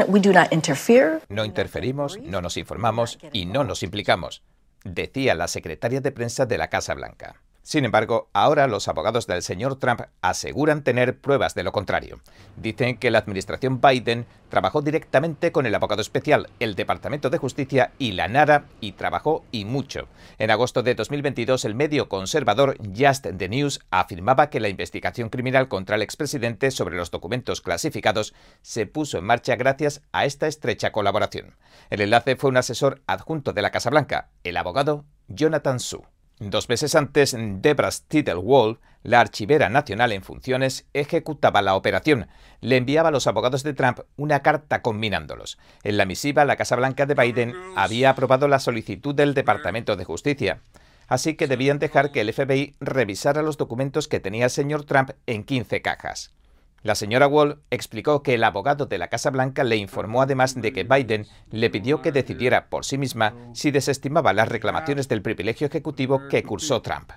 No 1.29 1.45
interferimos, 1.45 2.19
no 2.21 2.41
nos 2.41 2.57
informamos 2.57 3.19
y 3.33 3.47
no 3.47 3.65
nos 3.65 3.83
implicamos, 3.83 4.45
decía 4.85 5.35
la 5.35 5.49
secretaria 5.49 6.01
de 6.01 6.13
prensa 6.13 6.47
de 6.47 6.59
la 6.59 6.69
Casa 6.69 6.95
Blanca. 6.95 7.41
Sin 7.63 7.85
embargo, 7.85 8.31
ahora 8.33 8.67
los 8.67 8.89
abogados 8.89 9.27
del 9.27 9.43
señor 9.43 9.79
Trump 9.79 10.01
aseguran 10.23 10.83
tener 10.83 11.19
pruebas 11.19 11.55
de 11.55 11.63
lo 11.63 11.71
contrario. 11.71 12.19
Dicen 12.57 12.97
que 12.97 13.11
la 13.11 13.19
administración 13.19 13.83
Biden 13.83 14.25
trabajó 14.49 14.81
directamente 14.81 15.53
con 15.53 15.67
el 15.67 15.75
abogado 15.75 16.01
especial, 16.01 16.49
el 16.61 16.75
Departamento 16.75 17.29
de 17.29 17.37
Justicia 17.37 17.93
y 17.99 18.13
la 18.13 18.27
NARA 18.27 18.65
y 18.81 18.93
trabajó 18.93 19.45
y 19.53 19.67
mucho. 19.67 20.09
En 20.39 20.51
agosto 20.51 20.83
de 20.83 20.95
2022, 20.95 21.67
el 21.67 21.75
medio 21.75 22.09
conservador 22.09 22.79
Just 22.97 23.27
the 23.37 23.49
News 23.51 23.81
afirmaba 23.91 24.49
que 24.49 24.61
la 24.61 24.71
investigación 24.71 25.29
criminal 25.29 25.69
contra 25.69 25.97
el 25.97 26.03
expresidente 26.03 26.71
sobre 26.71 26.97
los 26.97 27.11
documentos 27.11 27.61
clasificados 27.61 28.35
se 28.63 28.87
puso 28.87 29.19
en 29.19 29.25
marcha 29.25 29.57
gracias 29.57 30.01
a 30.13 30.25
esta 30.25 30.47
estrecha 30.47 30.91
colaboración. 30.91 31.57
El 31.91 32.01
enlace 32.01 32.37
fue 32.37 32.49
un 32.51 32.57
asesor 32.57 33.03
adjunto 33.07 33.53
de 33.53 33.63
la 33.63 33.71
Casa 33.71 33.91
Blanca, 33.91 34.31
el 34.43 34.57
abogado 34.57 35.05
Jonathan 35.29 35.81
Su. 35.81 36.05
Dos 36.41 36.69
meses 36.69 36.95
antes, 36.95 37.37
Debra 37.37 37.91
Wall, 38.37 38.79
la 39.03 39.21
archivera 39.21 39.69
nacional 39.69 40.13
en 40.13 40.23
funciones, 40.23 40.87
ejecutaba 40.93 41.63
la 41.63 41.75
operación. 41.75 42.29
Le 42.61 42.77
enviaba 42.77 43.09
a 43.09 43.13
los 43.13 43.27
abogados 43.27 43.65
de 43.65 43.75
Trump 43.75 44.01
una 44.17 44.41
carta 44.41 44.81
combinándolos. 44.81 45.59
En 45.83 45.97
la 45.97 46.05
misiva, 46.05 46.45
la 46.45 46.55
Casa 46.57 46.77
Blanca 46.77 47.07
de 47.07 47.15
Biden 47.15 47.55
había 47.75 48.11
aprobado 48.11 48.47
la 48.47 48.61
solicitud 48.61 49.17
del 49.17 49.35
Departamento 49.35 49.97
de 49.97 50.05
Justicia. 50.05 50.61
Así 51.09 51.35
que 51.35 51.49
debían 51.49 51.81
dejar 51.81 52.13
que 52.13 52.21
el 52.21 52.33
FBI 52.33 52.77
revisara 52.79 53.43
los 53.43 53.57
documentos 53.57 54.07
que 54.07 54.21
tenía 54.21 54.45
el 54.45 54.51
señor 54.51 54.85
Trump 54.85 55.11
en 55.27 55.43
15 55.43 55.83
cajas. 55.83 56.38
La 56.83 56.95
señora 56.95 57.27
Wall 57.27 57.61
explicó 57.71 58.23
que 58.23 58.35
el 58.35 58.45
abogado 58.45 58.87
de 58.87 58.99
la 58.99 59.09
Casa 59.09 59.31
Blanca 59.31 59.65
le 59.65 59.77
informó 59.77 60.23
además 60.23 60.55
de 60.55 60.73
que 60.73 60.85
Biden 60.85 61.27
le 61.51 61.71
pidió 61.71 62.03
que 62.03 62.13
decidiera 62.13 62.69
por 62.69 62.85
sí 62.85 62.99
misma 62.99 63.35
si 63.53 63.73
desestimaba 63.73 64.33
las 64.33 64.49
reclamaciones 64.49 65.09
del 65.09 65.23
privilegio 65.23 65.67
ejecutivo 65.67 66.29
que 66.29 66.45
cursó 66.45 66.81
Trump. 66.81 67.11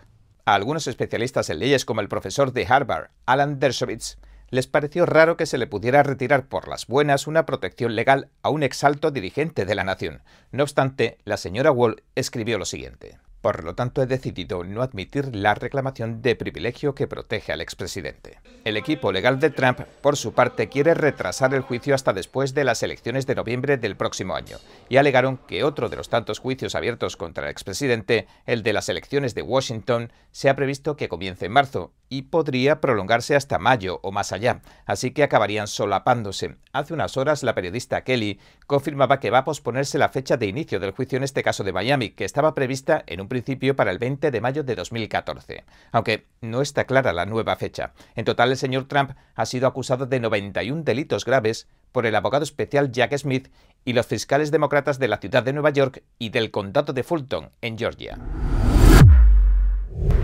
A 0.45 0.55
algunos 0.55 0.87
especialistas 0.87 1.49
en 1.51 1.59
leyes 1.59 1.85
como 1.85 2.01
el 2.01 2.07
profesor 2.07 2.51
de 2.53 2.65
Harvard, 2.67 3.11
Alan 3.27 3.59
Dershowitz, 3.59 4.17
les 4.49 4.67
pareció 4.67 5.05
raro 5.05 5.37
que 5.37 5.45
se 5.45 5.57
le 5.57 5.67
pudiera 5.67 6.03
retirar 6.03 6.47
por 6.47 6.67
las 6.67 6.87
buenas 6.87 7.27
una 7.27 7.45
protección 7.45 7.95
legal 7.95 8.29
a 8.41 8.49
un 8.49 8.63
exalto 8.63 9.11
dirigente 9.11 9.65
de 9.65 9.75
la 9.75 9.83
nación. 9.83 10.23
No 10.51 10.63
obstante, 10.63 11.19
la 11.23 11.37
señora 11.37 11.71
Wall 11.71 12.03
escribió 12.15 12.57
lo 12.57 12.65
siguiente. 12.65 13.19
Por 13.41 13.63
lo 13.63 13.73
tanto, 13.73 14.03
he 14.03 14.07
decidido 14.07 14.63
no 14.63 14.83
admitir 14.83 15.35
la 15.35 15.55
reclamación 15.55 16.21
de 16.21 16.35
privilegio 16.35 16.93
que 16.93 17.07
protege 17.07 17.51
al 17.51 17.61
expresidente. 17.61 18.39
El 18.63 18.77
equipo 18.77 19.11
legal 19.11 19.39
de 19.39 19.49
Trump, 19.49 19.79
por 20.01 20.15
su 20.15 20.33
parte, 20.33 20.69
quiere 20.69 20.93
retrasar 20.93 21.55
el 21.55 21.61
juicio 21.61 21.95
hasta 21.95 22.13
después 22.13 22.53
de 22.53 22.63
las 22.63 22.83
elecciones 22.83 23.25
de 23.25 23.33
noviembre 23.33 23.77
del 23.77 23.97
próximo 23.97 24.35
año, 24.35 24.57
y 24.89 24.97
alegaron 24.97 25.37
que 25.37 25.63
otro 25.63 25.89
de 25.89 25.95
los 25.95 26.09
tantos 26.09 26.37
juicios 26.37 26.75
abiertos 26.75 27.17
contra 27.17 27.45
el 27.45 27.51
expresidente, 27.51 28.27
el 28.45 28.61
de 28.61 28.73
las 28.73 28.89
elecciones 28.89 29.33
de 29.33 29.41
Washington, 29.41 30.11
se 30.31 30.47
ha 30.47 30.55
previsto 30.55 30.95
que 30.95 31.09
comience 31.09 31.47
en 31.47 31.53
marzo, 31.53 31.93
y 32.09 32.23
podría 32.23 32.81
prolongarse 32.81 33.35
hasta 33.35 33.57
mayo 33.57 33.99
o 34.03 34.11
más 34.11 34.33
allá, 34.33 34.61
así 34.85 35.11
que 35.11 35.23
acabarían 35.23 35.67
solapándose. 35.67 36.57
Hace 36.73 36.93
unas 36.93 37.17
horas 37.17 37.41
la 37.41 37.55
periodista 37.55 38.03
Kelly 38.03 38.39
confirmaba 38.71 39.19
que 39.19 39.29
va 39.29 39.39
a 39.39 39.43
posponerse 39.43 39.97
la 39.97 40.07
fecha 40.07 40.37
de 40.37 40.45
inicio 40.45 40.79
del 40.79 40.91
juicio 40.91 41.17
en 41.17 41.23
este 41.23 41.43
caso 41.43 41.65
de 41.65 41.73
Miami, 41.73 42.11
que 42.11 42.23
estaba 42.23 42.55
prevista 42.55 43.03
en 43.05 43.19
un 43.19 43.27
principio 43.27 43.75
para 43.75 43.91
el 43.91 43.99
20 43.99 44.31
de 44.31 44.39
mayo 44.39 44.63
de 44.63 44.75
2014, 44.75 45.65
aunque 45.91 46.25
no 46.39 46.61
está 46.61 46.85
clara 46.85 47.11
la 47.11 47.25
nueva 47.25 47.57
fecha. 47.57 47.91
En 48.15 48.23
total, 48.23 48.49
el 48.49 48.57
señor 48.57 48.85
Trump 48.87 49.11
ha 49.35 49.45
sido 49.45 49.67
acusado 49.67 50.05
de 50.05 50.21
91 50.21 50.83
delitos 50.83 51.25
graves 51.25 51.67
por 51.91 52.05
el 52.05 52.15
abogado 52.15 52.45
especial 52.45 52.93
Jack 52.93 53.17
Smith 53.17 53.49
y 53.83 53.91
los 53.91 54.07
fiscales 54.07 54.51
demócratas 54.51 54.99
de 54.99 55.09
la 55.09 55.17
ciudad 55.17 55.43
de 55.43 55.51
Nueva 55.51 55.71
York 55.71 56.03
y 56.17 56.29
del 56.29 56.49
condado 56.49 56.93
de 56.93 57.03
Fulton, 57.03 57.51
en 57.59 57.77
Georgia. 57.77 58.19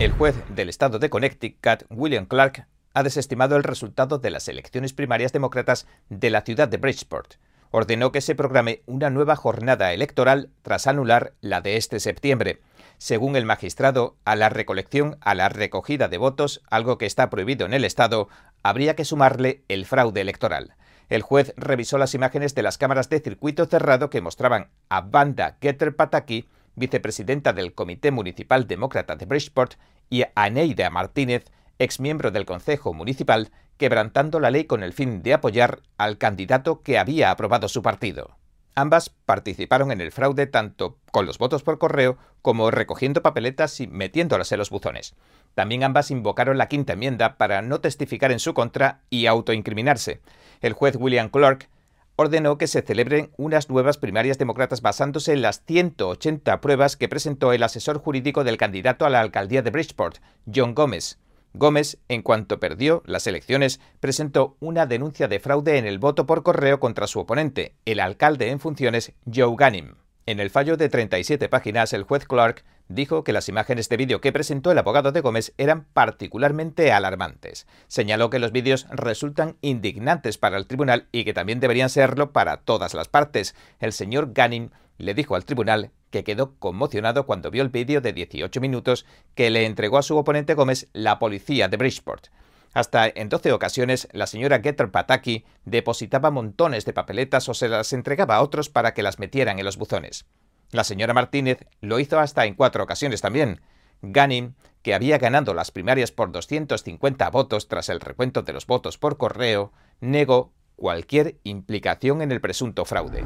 El 0.00 0.12
juez 0.12 0.34
del 0.48 0.70
estado 0.70 0.98
de 0.98 1.10
Connecticut, 1.10 1.84
William 1.90 2.24
Clark, 2.24 2.66
ha 2.94 3.02
desestimado 3.02 3.56
el 3.56 3.62
resultado 3.62 4.18
de 4.18 4.30
las 4.30 4.48
elecciones 4.48 4.94
primarias 4.94 5.34
demócratas 5.34 5.86
de 6.08 6.30
la 6.30 6.40
ciudad 6.40 6.66
de 6.68 6.78
Bridgeport. 6.78 7.34
Ordenó 7.70 8.12
que 8.12 8.20
se 8.20 8.34
programe 8.34 8.82
una 8.86 9.10
nueva 9.10 9.36
jornada 9.36 9.92
electoral 9.92 10.50
tras 10.62 10.86
anular 10.86 11.34
la 11.40 11.60
de 11.60 11.76
este 11.76 12.00
septiembre. 12.00 12.60
Según 12.98 13.36
el 13.36 13.44
magistrado, 13.44 14.16
a 14.24 14.36
la 14.36 14.48
recolección, 14.48 15.18
a 15.20 15.34
la 15.34 15.48
recogida 15.48 16.08
de 16.08 16.18
votos, 16.18 16.62
algo 16.70 16.98
que 16.98 17.06
está 17.06 17.30
prohibido 17.30 17.66
en 17.66 17.74
el 17.74 17.84
Estado, 17.84 18.28
habría 18.62 18.96
que 18.96 19.04
sumarle 19.04 19.62
el 19.68 19.86
fraude 19.86 20.20
electoral. 20.20 20.74
El 21.08 21.22
juez 21.22 21.54
revisó 21.56 21.96
las 21.98 22.14
imágenes 22.14 22.54
de 22.54 22.62
las 22.62 22.76
cámaras 22.76 23.08
de 23.08 23.20
circuito 23.20 23.66
cerrado 23.66 24.10
que 24.10 24.20
mostraban 24.20 24.68
a 24.88 25.00
Banda 25.00 25.56
Getter 25.60 25.94
Pataki 25.96 26.48
vicepresidenta 26.78 27.52
del 27.52 27.74
Comité 27.74 28.10
Municipal 28.10 28.66
Demócrata 28.66 29.16
de 29.16 29.26
Bridgeport, 29.26 29.74
y 30.10 30.24
a 30.34 30.48
Neida 30.48 30.88
Martínez, 30.88 31.44
exmiembro 31.78 32.30
del 32.30 32.46
Consejo 32.46 32.94
Municipal, 32.94 33.50
quebrantando 33.78 34.40
la 34.40 34.50
ley 34.50 34.64
con 34.64 34.82
el 34.82 34.92
fin 34.92 35.22
de 35.22 35.32
apoyar 35.32 35.80
al 35.96 36.18
candidato 36.18 36.82
que 36.82 36.98
había 36.98 37.30
aprobado 37.30 37.68
su 37.68 37.80
partido. 37.82 38.36
Ambas 38.74 39.10
participaron 39.10 39.90
en 39.90 40.00
el 40.00 40.12
fraude 40.12 40.46
tanto 40.46 40.98
con 41.10 41.26
los 41.26 41.38
votos 41.38 41.64
por 41.64 41.78
correo 41.78 42.16
como 42.42 42.70
recogiendo 42.70 43.22
papeletas 43.22 43.80
y 43.80 43.88
metiéndolas 43.88 44.52
en 44.52 44.58
los 44.58 44.70
buzones. 44.70 45.16
También 45.54 45.82
ambas 45.82 46.12
invocaron 46.12 46.58
la 46.58 46.68
quinta 46.68 46.92
enmienda 46.92 47.38
para 47.38 47.60
no 47.60 47.80
testificar 47.80 48.30
en 48.30 48.38
su 48.38 48.54
contra 48.54 49.00
y 49.10 49.26
autoincriminarse. 49.26 50.20
El 50.60 50.74
juez 50.74 50.94
William 50.96 51.28
Clark 51.28 51.68
ordenó 52.14 52.56
que 52.58 52.68
se 52.68 52.82
celebren 52.82 53.30
unas 53.36 53.68
nuevas 53.68 53.96
primarias 53.96 54.38
demócratas 54.38 54.80
basándose 54.80 55.32
en 55.32 55.42
las 55.42 55.64
180 55.64 56.60
pruebas 56.60 56.96
que 56.96 57.08
presentó 57.08 57.52
el 57.52 57.64
asesor 57.64 57.98
jurídico 57.98 58.44
del 58.44 58.58
candidato 58.58 59.06
a 59.06 59.10
la 59.10 59.20
alcaldía 59.20 59.62
de 59.62 59.70
Bridgeport, 59.70 60.18
John 60.52 60.74
Gómez. 60.74 61.18
Gómez, 61.54 61.98
en 62.08 62.22
cuanto 62.22 62.60
perdió 62.60 63.02
las 63.06 63.26
elecciones, 63.26 63.80
presentó 64.00 64.56
una 64.60 64.86
denuncia 64.86 65.28
de 65.28 65.40
fraude 65.40 65.78
en 65.78 65.86
el 65.86 65.98
voto 65.98 66.26
por 66.26 66.42
correo 66.42 66.80
contra 66.80 67.06
su 67.06 67.20
oponente, 67.20 67.74
el 67.84 68.00
alcalde 68.00 68.50
en 68.50 68.60
funciones 68.60 69.12
Joe 69.32 69.54
Ganim. 69.56 69.94
En 70.26 70.40
el 70.40 70.50
fallo 70.50 70.76
de 70.76 70.90
37 70.90 71.48
páginas, 71.48 71.94
el 71.94 72.02
juez 72.02 72.26
Clark 72.26 72.62
dijo 72.88 73.24
que 73.24 73.32
las 73.32 73.48
imágenes 73.48 73.88
de 73.88 73.96
vídeo 73.96 74.20
que 74.20 74.30
presentó 74.30 74.70
el 74.70 74.78
abogado 74.78 75.10
de 75.10 75.22
Gómez 75.22 75.54
eran 75.56 75.84
particularmente 75.94 76.92
alarmantes. 76.92 77.66
Señaló 77.86 78.28
que 78.28 78.38
los 78.38 78.52
vídeos 78.52 78.86
resultan 78.90 79.56
indignantes 79.62 80.36
para 80.36 80.58
el 80.58 80.66
tribunal 80.66 81.08
y 81.12 81.24
que 81.24 81.32
también 81.32 81.60
deberían 81.60 81.88
serlo 81.88 82.32
para 82.32 82.58
todas 82.58 82.92
las 82.92 83.08
partes. 83.08 83.54
El 83.80 83.94
señor 83.94 84.34
Gunning 84.34 84.70
le 84.98 85.14
dijo 85.14 85.34
al 85.36 85.44
tribunal 85.44 85.92
que 86.10 86.24
quedó 86.24 86.56
conmocionado 86.58 87.26
cuando 87.26 87.50
vio 87.50 87.62
el 87.62 87.68
vídeo 87.68 88.00
de 88.00 88.12
18 88.12 88.60
minutos 88.60 89.06
que 89.34 89.50
le 89.50 89.64
entregó 89.64 89.98
a 89.98 90.02
su 90.02 90.16
oponente 90.16 90.54
Gómez 90.54 90.88
la 90.92 91.18
policía 91.18 91.68
de 91.68 91.76
Bridgeport. 91.76 92.26
Hasta 92.74 93.08
en 93.08 93.28
12 93.28 93.52
ocasiones, 93.52 94.08
la 94.12 94.26
señora 94.26 94.60
Getter 94.60 94.90
Pataki 94.90 95.44
depositaba 95.64 96.30
montones 96.30 96.84
de 96.84 96.92
papeletas 96.92 97.48
o 97.48 97.54
se 97.54 97.68
las 97.68 97.92
entregaba 97.92 98.36
a 98.36 98.42
otros 98.42 98.68
para 98.68 98.92
que 98.94 99.02
las 99.02 99.18
metieran 99.18 99.58
en 99.58 99.64
los 99.64 99.78
buzones. 99.78 100.26
La 100.70 100.84
señora 100.84 101.14
Martínez 101.14 101.66
lo 101.80 101.98
hizo 101.98 102.18
hasta 102.18 102.44
en 102.44 102.54
cuatro 102.54 102.84
ocasiones 102.84 103.22
también. 103.22 103.60
Ganim, 104.02 104.54
que 104.82 104.94
había 104.94 105.18
ganado 105.18 105.54
las 105.54 105.70
primarias 105.70 106.12
por 106.12 106.30
250 106.30 107.30
votos 107.30 107.68
tras 107.68 107.88
el 107.88 108.00
recuento 108.00 108.42
de 108.42 108.52
los 108.52 108.66
votos 108.66 108.98
por 108.98 109.16
correo, 109.16 109.72
negó 110.00 110.52
cualquier 110.76 111.38
implicación 111.42 112.22
en 112.22 112.32
el 112.32 112.40
presunto 112.40 112.84
fraude. 112.84 113.24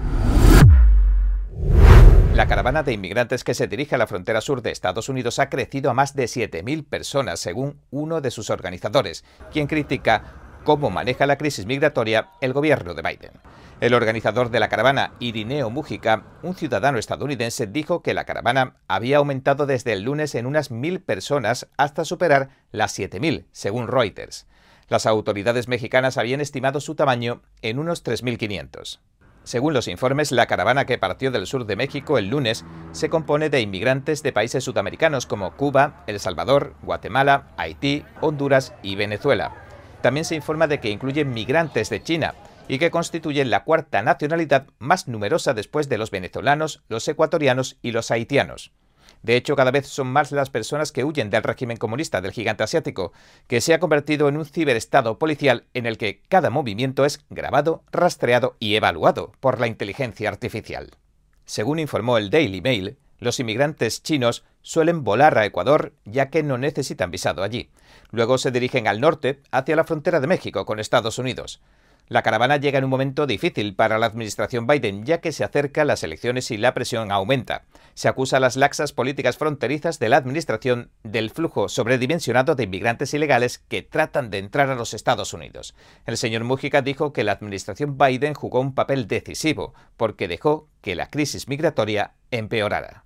La 2.34 2.46
caravana 2.46 2.82
de 2.82 2.94
inmigrantes 2.94 3.44
que 3.44 3.52
se 3.52 3.66
dirige 3.68 3.94
a 3.94 3.98
la 3.98 4.06
frontera 4.06 4.40
sur 4.40 4.62
de 4.62 4.70
Estados 4.70 5.10
Unidos 5.10 5.38
ha 5.38 5.50
crecido 5.50 5.90
a 5.90 5.94
más 5.94 6.16
de 6.16 6.24
7.000 6.24 6.88
personas, 6.88 7.40
según 7.40 7.78
uno 7.90 8.22
de 8.22 8.30
sus 8.30 8.48
organizadores, 8.48 9.22
quien 9.52 9.66
critica 9.66 10.24
cómo 10.64 10.88
maneja 10.88 11.26
la 11.26 11.36
crisis 11.36 11.66
migratoria 11.66 12.30
el 12.40 12.54
gobierno 12.54 12.94
de 12.94 13.02
Biden. 13.02 13.32
El 13.82 13.92
organizador 13.92 14.50
de 14.50 14.60
la 14.60 14.70
caravana, 14.70 15.12
Irineo 15.20 15.68
Mujica, 15.68 16.24
un 16.42 16.54
ciudadano 16.54 16.98
estadounidense, 16.98 17.66
dijo 17.66 18.02
que 18.02 18.14
la 18.14 18.24
caravana 18.24 18.76
había 18.88 19.18
aumentado 19.18 19.66
desde 19.66 19.92
el 19.92 20.02
lunes 20.02 20.34
en 20.34 20.46
unas 20.46 20.70
mil 20.70 21.00
personas 21.00 21.68
hasta 21.76 22.06
superar 22.06 22.48
las 22.70 22.98
7.000, 22.98 23.44
según 23.52 23.88
Reuters. 23.88 24.46
Las 24.88 25.04
autoridades 25.04 25.68
mexicanas 25.68 26.16
habían 26.16 26.40
estimado 26.40 26.80
su 26.80 26.94
tamaño 26.94 27.42
en 27.60 27.78
unos 27.78 28.02
3.500. 28.02 29.00
Según 29.44 29.74
los 29.74 29.88
informes, 29.88 30.31
la 30.31 30.46
caravana 30.46 30.85
que 30.85 30.98
partió 30.98 31.31
del 31.31 31.46
sur 31.46 31.66
de 31.66 31.76
México 31.76 32.16
el 32.18 32.28
lunes 32.28 32.64
se 32.92 33.09
compone 33.09 33.50
de 33.50 33.61
inmigrantes 33.61 34.22
de 34.22 34.33
países 34.33 34.64
sudamericanos 34.64 35.26
como 35.26 35.57
Cuba, 35.57 36.05
El 36.07 36.20
Salvador, 36.20 36.74
Guatemala, 36.83 37.48
Haití, 37.57 38.05
Honduras 38.20 38.72
y 38.83 38.94
Venezuela. 38.94 39.52
También 40.00 40.24
se 40.24 40.37
informa 40.37 40.66
de 40.66 40.81
que 40.81 40.90
incluye 40.90 41.24
migrantes 41.24 41.90
de 41.90 42.02
China, 42.02 42.35
y 42.68 42.78
que 42.78 42.90
constituyen 42.90 43.50
la 43.50 43.64
cuarta 43.64 44.02
nacionalidad 44.02 44.66
más 44.78 45.09
numerosa 45.09 45.55
después 45.55 45.88
de 45.88 45.98
los 45.98 46.11
venezolanos, 46.11 46.83
los 46.88 47.07
ecuatorianos 47.09 47.78
y 47.83 47.92
los 47.92 48.11
haitianos. 48.11 48.72
De 49.22 49.37
hecho, 49.37 49.54
cada 49.54 49.70
vez 49.70 49.87
son 49.87 50.08
más 50.08 50.32
las 50.32 50.50
personas 50.50 50.90
que 50.90 51.04
huyen 51.04 51.30
del 51.30 51.44
régimen 51.44 51.76
comunista 51.76 52.20
del 52.20 52.32
gigante 52.32 52.64
asiático, 52.64 53.12
que 53.46 53.61
se 53.61 53.72
ha 53.72 53.80
convertido 53.80 54.28
en 54.28 54.37
un 54.37 54.44
ciberestado 54.44 55.18
policial 55.18 55.64
en 55.74 55.87
el 55.87 55.96
que 55.96 56.22
cada 56.28 56.50
movimiento 56.50 57.04
es 57.04 57.24
grabado, 57.30 57.85
rastreado 57.92 58.56
y 58.58 58.74
evaluado 58.74 59.32
por 59.40 59.61
la 59.61 59.68
inteligencia 59.68 60.28
artificial. 60.28 60.90
Según 61.44 61.78
informó 61.78 62.18
el 62.18 62.30
Daily 62.30 62.61
Mail, 62.61 62.98
Los 63.22 63.38
inmigrantes 63.38 64.02
chinos 64.02 64.42
suelen 64.62 65.04
volar 65.04 65.38
a 65.38 65.46
Ecuador 65.46 65.92
ya 66.04 66.28
que 66.28 66.42
no 66.42 66.58
necesitan 66.58 67.12
visado 67.12 67.44
allí. 67.44 67.70
Luego 68.11 68.37
se 68.37 68.50
dirigen 68.50 68.88
al 68.88 69.00
norte, 69.00 69.40
hacia 69.52 69.77
la 69.77 69.85
frontera 69.85 70.18
de 70.18 70.27
México 70.27 70.66
con 70.66 70.81
Estados 70.81 71.18
Unidos. 71.20 71.62
La 72.09 72.23
caravana 72.23 72.59
llega 72.59 72.79
en 72.79 72.85
un 72.85 72.90
momento 72.90 73.27
difícil 73.27 73.75
para 73.75 73.98
la 73.98 74.07
administración 74.07 74.67
Biden, 74.67 75.05
ya 75.05 75.21
que 75.21 75.33
se 75.33 75.44
acercan 75.44 75.87
las 75.87 76.03
elecciones 76.03 76.50
y 76.50 76.59
la 76.59 76.75
presión 76.75 77.11
aumenta. 77.11 77.65
Se 77.94 78.09
acusa 78.09 78.37
a 78.37 78.40
las 78.40 78.57
laxas 78.57 78.92
políticas 78.92 79.38
fronterizas 79.38 79.98
de 79.98 80.09
la 80.09 80.19
administración 80.19 80.90
del 81.05 81.31
flujo 81.31 81.69
sobredimensionado 81.69 82.55
de 82.55 82.65
inmigrantes 82.65 83.15
ilegales 83.15 83.59
que 83.69 83.83
tratan 83.83 84.31
de 84.31 84.38
entrar 84.38 84.69
a 84.69 84.75
los 84.75 84.94
Estados 84.94 85.33
Unidos. 85.33 85.75
El 86.05 86.17
señor 86.17 86.44
Mujica 86.44 86.83
dijo 86.83 87.13
que 87.13 87.25
la 87.25 87.33
administración 87.33 87.96
Biden 87.96 88.35
jugó 88.35 88.61
un 88.61 88.75
papel 88.75 89.09
decisivo 89.09 89.75
porque 89.96 90.29
dejó 90.29 90.69
que 90.81 90.94
la 90.94 91.09
crisis 91.09 91.48
migratoria 91.48 92.13
empeorara. 92.31 93.05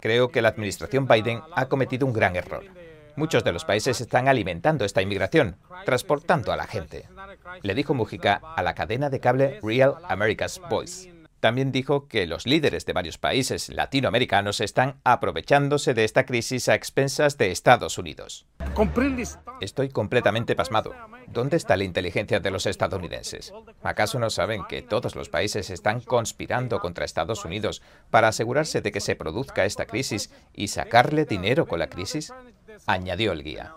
Creo 0.00 0.30
que 0.30 0.42
la 0.42 0.48
administración 0.48 1.06
Biden 1.06 1.40
ha 1.54 1.66
cometido 1.66 2.06
un 2.06 2.12
gran 2.12 2.36
error. 2.36 2.83
Muchos 3.16 3.44
de 3.44 3.52
los 3.52 3.64
países 3.64 4.00
están 4.00 4.28
alimentando 4.28 4.84
esta 4.84 5.02
inmigración, 5.02 5.56
transportando 5.84 6.52
a 6.52 6.56
la 6.56 6.66
gente, 6.66 7.08
le 7.62 7.74
dijo 7.74 7.94
Mujica 7.94 8.40
a 8.56 8.62
la 8.62 8.74
cadena 8.74 9.10
de 9.10 9.20
cable 9.20 9.60
Real 9.62 9.96
America's 10.08 10.60
Voice. 10.68 11.14
También 11.44 11.72
dijo 11.72 12.08
que 12.08 12.26
los 12.26 12.46
líderes 12.46 12.86
de 12.86 12.94
varios 12.94 13.18
países 13.18 13.68
latinoamericanos 13.68 14.62
están 14.62 14.98
aprovechándose 15.04 15.92
de 15.92 16.04
esta 16.04 16.24
crisis 16.24 16.70
a 16.70 16.74
expensas 16.74 17.36
de 17.36 17.50
Estados 17.50 17.98
Unidos. 17.98 18.46
Estoy 19.60 19.90
completamente 19.90 20.56
pasmado. 20.56 20.94
¿Dónde 21.26 21.58
está 21.58 21.76
la 21.76 21.84
inteligencia 21.84 22.40
de 22.40 22.50
los 22.50 22.64
estadounidenses? 22.64 23.52
¿Acaso 23.82 24.18
no 24.18 24.30
saben 24.30 24.64
que 24.70 24.80
todos 24.80 25.16
los 25.16 25.28
países 25.28 25.68
están 25.68 26.00
conspirando 26.00 26.80
contra 26.80 27.04
Estados 27.04 27.44
Unidos 27.44 27.82
para 28.08 28.28
asegurarse 28.28 28.80
de 28.80 28.90
que 28.90 29.00
se 29.00 29.14
produzca 29.14 29.66
esta 29.66 29.84
crisis 29.84 30.30
y 30.54 30.68
sacarle 30.68 31.26
dinero 31.26 31.66
con 31.66 31.78
la 31.78 31.90
crisis? 31.90 32.32
Añadió 32.86 33.32
el 33.32 33.42
guía. 33.42 33.72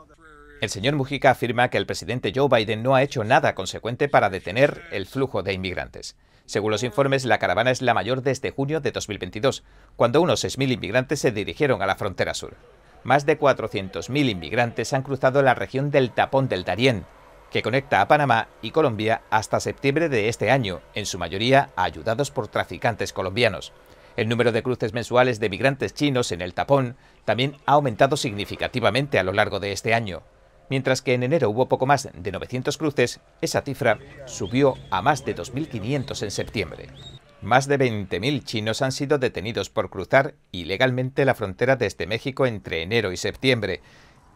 El 0.59 0.69
señor 0.69 0.95
Mujica 0.95 1.31
afirma 1.31 1.69
que 1.69 1.77
el 1.77 1.85
presidente 1.85 2.33
Joe 2.35 2.49
Biden 2.49 2.81
no 2.81 2.95
ha 2.95 3.03
hecho 3.03 3.23
nada 3.23 3.53
consecuente 3.53 4.09
para 4.09 4.29
detener 4.29 4.81
el 4.91 5.05
flujo 5.05 5.43
de 5.43 5.53
inmigrantes. 5.53 6.17
Según 6.45 6.71
los 6.71 6.83
informes, 6.83 7.25
la 7.25 7.39
caravana 7.39 7.71
es 7.71 7.81
la 7.81 7.93
mayor 7.93 8.23
desde 8.23 8.51
junio 8.51 8.79
de 8.79 8.91
2022, 8.91 9.63
cuando 9.95 10.21
unos 10.21 10.43
6.000 10.43 10.71
inmigrantes 10.71 11.19
se 11.19 11.31
dirigieron 11.31 11.81
a 11.81 11.85
la 11.85 11.95
frontera 11.95 12.33
sur. 12.33 12.55
Más 13.03 13.25
de 13.25 13.39
400.000 13.39 14.29
inmigrantes 14.29 14.93
han 14.93 15.03
cruzado 15.03 15.41
la 15.41 15.53
región 15.53 15.91
del 15.91 16.11
Tapón 16.11 16.47
del 16.47 16.63
Darién, 16.63 17.05
que 17.51 17.61
conecta 17.61 18.01
a 18.01 18.07
Panamá 18.07 18.47
y 18.61 18.71
Colombia 18.71 19.21
hasta 19.29 19.59
septiembre 19.59 20.09
de 20.09 20.29
este 20.29 20.51
año, 20.51 20.81
en 20.95 21.05
su 21.05 21.17
mayoría 21.17 21.69
ayudados 21.75 22.31
por 22.31 22.47
traficantes 22.47 23.13
colombianos. 23.13 23.73
El 24.17 24.27
número 24.29 24.51
de 24.51 24.63
cruces 24.63 24.93
mensuales 24.93 25.39
de 25.39 25.47
migrantes 25.47 25.93
chinos 25.93 26.31
en 26.31 26.41
el 26.41 26.55
tapón 26.55 26.97
también 27.23 27.55
ha 27.67 27.73
aumentado 27.73 28.17
significativamente 28.17 29.19
a 29.19 29.23
lo 29.23 29.31
largo 29.31 29.59
de 29.59 29.71
este 29.71 29.93
año. 29.93 30.23
Mientras 30.71 31.03
que 31.03 31.13
en 31.13 31.21
enero 31.21 31.51
hubo 31.51 31.69
poco 31.69 31.85
más 31.85 32.09
de 32.13 32.31
900 32.31 32.77
cruces, 32.77 33.21
esa 33.41 33.61
cifra 33.61 33.99
subió 34.25 34.73
a 34.89 35.03
más 35.03 35.23
de 35.23 35.35
2.500 35.35 36.23
en 36.23 36.31
septiembre. 36.31 36.87
Más 37.43 37.67
de 37.67 37.77
20.000 37.77 38.43
chinos 38.43 38.81
han 38.81 38.91
sido 38.91 39.19
detenidos 39.19 39.69
por 39.69 39.91
cruzar 39.91 40.33
ilegalmente 40.51 41.23
la 41.23 41.35
frontera 41.35 41.75
desde 41.75 42.07
México 42.07 42.47
entre 42.47 42.81
enero 42.81 43.11
y 43.11 43.17
septiembre. 43.17 43.81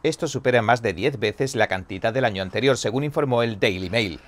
Esto 0.03 0.27
supera 0.27 0.61
más 0.61 0.83
de 0.83 0.93
10 0.93 1.19
veces 1.19 1.55
la 1.55 1.67
cantidad 1.67 2.13
del 2.13 2.25
año 2.25 2.43
anterior, 2.43 2.77
según 2.77 3.03
informó 3.03 3.41
el 3.41 3.59
Daily 3.59 3.89
Mail. 3.89 4.19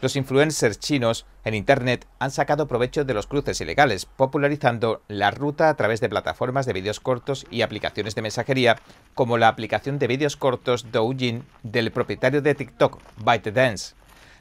Los 0.00 0.14
influencers 0.14 0.78
chinos 0.78 1.26
en 1.44 1.54
Internet 1.54 2.06
han 2.20 2.30
sacado 2.30 2.68
provecho 2.68 3.04
de 3.04 3.14
los 3.14 3.26
cruces 3.26 3.60
ilegales, 3.60 4.06
popularizando 4.06 5.02
la 5.08 5.32
ruta 5.32 5.68
a 5.68 5.76
través 5.76 6.00
de 6.00 6.08
plataformas 6.08 6.66
de 6.66 6.72
vídeos 6.72 7.00
cortos 7.00 7.46
y 7.50 7.62
aplicaciones 7.62 8.14
de 8.14 8.22
mensajería, 8.22 8.76
como 9.14 9.38
la 9.38 9.48
aplicación 9.48 9.98
de 9.98 10.06
vídeos 10.06 10.36
cortos 10.36 10.92
Douyin 10.92 11.42
del 11.64 11.90
propietario 11.90 12.42
de 12.42 12.54
TikTok, 12.54 13.00
ByteDance. 13.24 13.96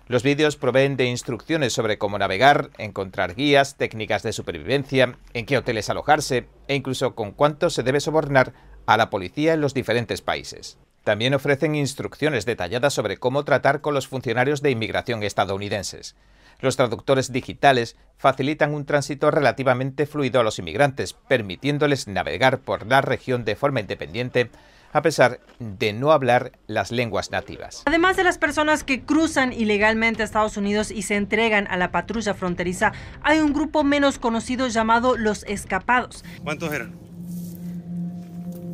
Los 0.07 0.21
vídeos 0.21 0.57
proveen 0.57 0.95
de 0.95 1.05
instrucciones 1.05 1.73
sobre 1.73 1.97
cómo 1.97 2.19
navegar, 2.19 2.69
encontrar 2.77 3.33
guías, 3.33 3.77
técnicas 3.77 4.21
de 4.21 4.33
supervivencia, 4.33 5.17
en 5.33 5.45
qué 5.47 5.57
hoteles 5.57 5.89
alojarse 5.89 6.47
e 6.67 6.75
incluso 6.75 7.15
con 7.15 7.31
cuánto 7.31 7.71
se 7.71 7.81
debe 7.81 7.99
sobornar 7.99 8.53
a 8.85 8.95
la 8.95 9.09
policía 9.09 9.53
en 9.53 9.61
los 9.61 9.73
diferentes 9.73 10.21
países. 10.21 10.77
También 11.07 11.33
ofrecen 11.33 11.73
instrucciones 11.73 12.45
detalladas 12.45 12.93
sobre 12.93 13.15
cómo 13.15 13.45
tratar 13.45 13.79
con 13.79 13.93
los 13.93 14.09
funcionarios 14.09 14.61
de 14.61 14.71
inmigración 14.71 15.23
estadounidenses. 15.23 16.17
Los 16.59 16.75
traductores 16.75 17.31
digitales 17.31 17.95
facilitan 18.17 18.73
un 18.73 18.85
tránsito 18.85 19.31
relativamente 19.31 20.05
fluido 20.05 20.41
a 20.41 20.43
los 20.43 20.59
inmigrantes, 20.59 21.13
permitiéndoles 21.13 22.09
navegar 22.09 22.59
por 22.59 22.85
la 22.87 22.99
región 22.99 23.45
de 23.45 23.55
forma 23.55 23.79
independiente 23.79 24.49
a 24.91 25.01
pesar 25.01 25.39
de 25.59 25.93
no 25.93 26.11
hablar 26.11 26.51
las 26.67 26.91
lenguas 26.91 27.31
nativas. 27.31 27.83
Además 27.85 28.17
de 28.17 28.25
las 28.25 28.37
personas 28.37 28.83
que 28.83 29.03
cruzan 29.03 29.53
ilegalmente 29.53 30.23
a 30.23 30.25
Estados 30.25 30.57
Unidos 30.57 30.91
y 30.91 31.03
se 31.03 31.15
entregan 31.15 31.67
a 31.69 31.77
la 31.77 31.89
patrulla 31.93 32.33
fronteriza, 32.33 32.91
hay 33.23 33.39
un 33.39 33.53
grupo 33.53 33.85
menos 33.85 34.19
conocido 34.19 34.67
llamado 34.67 35.15
los 35.15 35.45
escapados. 35.45 36.25
¿Cuántos 36.43 36.73
eran? 36.73 36.93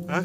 ¿Ah? 0.08 0.24